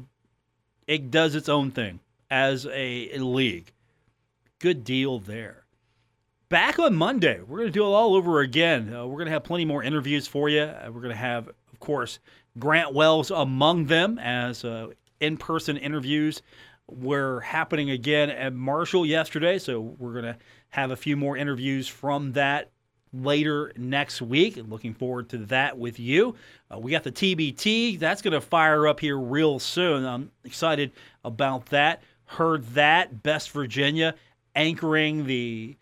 it 0.87 1.11
does 1.11 1.35
its 1.35 1.49
own 1.49 1.69
thing 1.71 1.99
as 2.31 2.65
a, 2.65 3.17
a 3.17 3.19
league. 3.19 3.71
Good 4.59 4.83
deal 4.83 5.19
there 5.19 5.64
back 6.49 6.79
on 6.79 6.95
Monday. 6.95 7.39
We're 7.41 7.57
going 7.57 7.67
to 7.67 7.73
do 7.73 7.83
it 7.83 7.87
all 7.87 8.15
over 8.15 8.41
again. 8.41 8.93
Uh, 8.93 9.05
we're 9.05 9.17
going 9.17 9.25
to 9.27 9.31
have 9.31 9.43
plenty 9.43 9.65
more 9.65 9.83
interviews 9.83 10.27
for 10.27 10.49
you. 10.49 10.61
Uh, 10.61 10.89
we're 10.91 11.01
going 11.01 11.13
to 11.13 11.15
have, 11.15 11.47
of 11.47 11.79
course, 11.79 12.19
Grant 12.59 12.93
Wells 12.93 13.31
among 13.31 13.85
them 13.85 14.17
as 14.19 14.63
uh, 14.63 14.87
in 15.19 15.37
person 15.37 15.77
interviews 15.77 16.41
were 16.87 17.39
happening 17.41 17.89
again 17.89 18.29
at 18.29 18.53
Marshall 18.53 19.05
yesterday. 19.05 19.57
So 19.57 19.81
we're 19.81 20.13
going 20.13 20.25
to 20.25 20.37
have 20.69 20.91
a 20.91 20.95
few 20.95 21.17
more 21.17 21.35
interviews 21.35 21.87
from 21.87 22.33
that 22.33 22.71
later 23.11 23.71
next 23.77 24.21
week. 24.21 24.59
Looking 24.67 24.93
forward 24.93 25.29
to 25.29 25.39
that 25.45 25.77
with 25.77 25.99
you. 25.99 26.35
Uh, 26.71 26.79
we 26.79 26.91
got 26.91 27.03
the 27.03 27.11
TBT. 27.11 27.97
That's 27.97 28.21
going 28.21 28.33
to 28.33 28.41
fire 28.41 28.87
up 28.87 28.99
here 28.99 29.17
real 29.17 29.57
soon. 29.59 30.05
I'm 30.05 30.31
excited 30.43 30.91
about 31.23 31.67
that. 31.67 32.03
Heard 32.25 32.65
that. 32.73 33.23
Best 33.23 33.51
Virginia 33.51 34.15
anchoring 34.55 35.25
the 35.25 35.75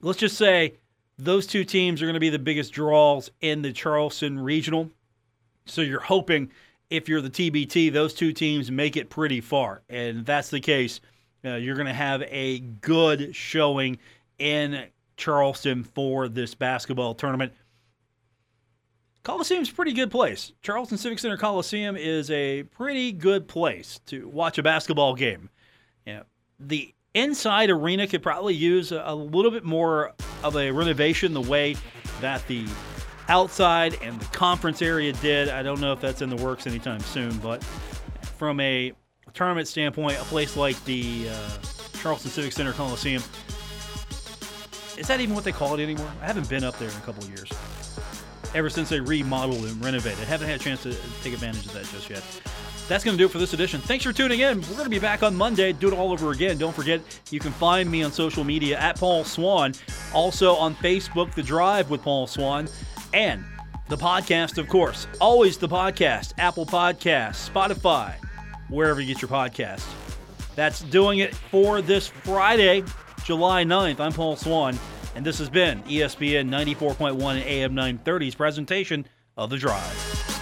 let's 0.00 0.18
just 0.18 0.36
say 0.36 0.74
those 1.18 1.46
two 1.46 1.64
teams 1.64 2.00
are 2.00 2.06
going 2.06 2.14
to 2.14 2.20
be 2.20 2.30
the 2.30 2.38
biggest 2.38 2.72
draws 2.72 3.30
in 3.40 3.62
the 3.62 3.72
Charleston 3.72 4.38
regional. 4.38 4.90
So 5.66 5.80
you're 5.80 6.00
hoping 6.00 6.50
if 6.90 7.08
you're 7.08 7.20
the 7.20 7.30
TBT, 7.30 7.92
those 7.92 8.14
two 8.14 8.32
teams 8.32 8.70
make 8.70 8.96
it 8.96 9.10
pretty 9.10 9.40
far. 9.40 9.82
And 9.88 10.24
that's 10.24 10.50
the 10.50 10.60
case, 10.60 11.00
uh, 11.44 11.56
you're 11.56 11.74
going 11.74 11.86
to 11.86 11.92
have 11.92 12.22
a 12.22 12.60
good 12.60 13.34
showing 13.34 13.98
in 14.38 14.86
Charleston 15.16 15.84
for 15.84 16.28
this 16.28 16.54
basketball 16.54 17.14
tournament. 17.14 17.52
Coliseum's 19.24 19.68
a 19.68 19.74
pretty 19.74 19.92
good 19.92 20.10
place. 20.10 20.52
Charleston 20.62 20.96
Civic 20.96 21.18
Center 21.18 21.36
Coliseum 21.36 21.96
is 21.96 22.30
a 22.30 22.62
pretty 22.62 23.12
good 23.12 23.46
place 23.46 24.00
to 24.06 24.26
watch 24.28 24.56
a 24.56 24.62
basketball 24.62 25.14
game. 25.14 25.50
Yeah, 26.06 26.22
the 26.58 26.94
inside 27.14 27.70
arena 27.70 28.06
could 28.06 28.22
probably 28.22 28.54
use 28.54 28.92
a, 28.92 29.14
little 29.14 29.50
bit 29.50 29.64
more 29.64 30.12
of 30.42 30.56
a 30.56 30.70
renovation 30.70 31.32
the 31.32 31.40
way 31.40 31.76
that 32.20 32.46
the 32.48 32.66
outside 33.28 33.96
and 34.02 34.20
the 34.20 34.24
conference 34.26 34.82
area 34.82 35.12
did. 35.14 35.48
I 35.48 35.62
don't 35.62 35.80
know 35.80 35.92
if 35.92 36.00
that's 36.00 36.22
in 36.22 36.30
the 36.30 36.36
works 36.36 36.66
anytime 36.66 37.00
soon, 37.00 37.36
but 37.38 37.62
from 38.38 38.60
a 38.60 38.92
tournament 39.34 39.68
standpoint, 39.68 40.18
a 40.18 40.24
place 40.24 40.56
like 40.56 40.82
the 40.84 41.28
uh, 41.28 41.58
Charleston 42.00 42.30
Civic 42.30 42.52
Center 42.52 42.72
Coliseum, 42.72 43.22
is 44.96 45.06
that 45.06 45.20
even 45.20 45.34
what 45.34 45.44
they 45.44 45.52
call 45.52 45.74
it 45.74 45.82
anymore? 45.82 46.10
I 46.22 46.26
haven't 46.26 46.48
been 46.48 46.64
up 46.64 46.78
there 46.78 46.88
in 46.88 46.96
a 46.96 47.00
couple 47.00 47.24
years 47.28 47.50
ever 48.54 48.70
since 48.70 48.88
they 48.88 49.00
remodeled 49.00 49.64
and 49.64 49.84
renovated. 49.84 50.18
Haven't 50.26 50.48
had 50.48 50.60
a 50.60 50.62
chance 50.62 50.82
to 50.84 50.94
take 51.22 51.34
advantage 51.34 51.66
of 51.66 51.74
that 51.74 51.84
just 51.84 52.08
yet. 52.08 52.22
That's 52.88 53.04
going 53.04 53.16
to 53.16 53.22
do 53.22 53.26
it 53.26 53.30
for 53.30 53.38
this 53.38 53.52
edition. 53.52 53.82
Thanks 53.82 54.02
for 54.02 54.14
tuning 54.14 54.40
in. 54.40 54.62
We're 54.62 54.68
going 54.68 54.84
to 54.84 54.90
be 54.90 54.98
back 54.98 55.22
on 55.22 55.36
Monday, 55.36 55.74
do 55.74 55.88
it 55.88 55.94
all 55.94 56.10
over 56.10 56.32
again. 56.32 56.56
Don't 56.56 56.74
forget, 56.74 57.02
you 57.30 57.38
can 57.38 57.52
find 57.52 57.90
me 57.90 58.02
on 58.02 58.10
social 58.10 58.44
media 58.44 58.78
at 58.78 58.98
Paul 58.98 59.24
Swann, 59.24 59.74
also 60.14 60.54
on 60.54 60.74
Facebook, 60.76 61.34
The 61.34 61.42
Drive 61.42 61.90
with 61.90 62.02
Paul 62.02 62.26
Swann, 62.26 62.66
and 63.12 63.44
the 63.88 63.96
podcast, 63.96 64.56
of 64.56 64.68
course. 64.68 65.06
Always 65.20 65.58
the 65.58 65.68
podcast, 65.68 66.32
Apple 66.38 66.64
Podcasts, 66.64 67.50
Spotify, 67.50 68.14
wherever 68.70 69.02
you 69.02 69.12
get 69.12 69.20
your 69.20 69.30
podcasts. 69.30 69.86
That's 70.54 70.80
doing 70.80 71.18
it 71.18 71.34
for 71.34 71.82
this 71.82 72.08
Friday, 72.08 72.84
July 73.22 73.64
9th. 73.64 74.00
I'm 74.00 74.12
Paul 74.12 74.36
Swann, 74.36 74.78
And 75.14 75.26
this 75.26 75.38
has 75.38 75.50
been 75.50 75.82
ESPN 75.82 76.48
94.1 76.48 77.44
AM 77.44 77.74
930's 77.74 78.34
presentation 78.34 79.06
of 79.36 79.50
The 79.50 79.58
Drive. 79.58 80.37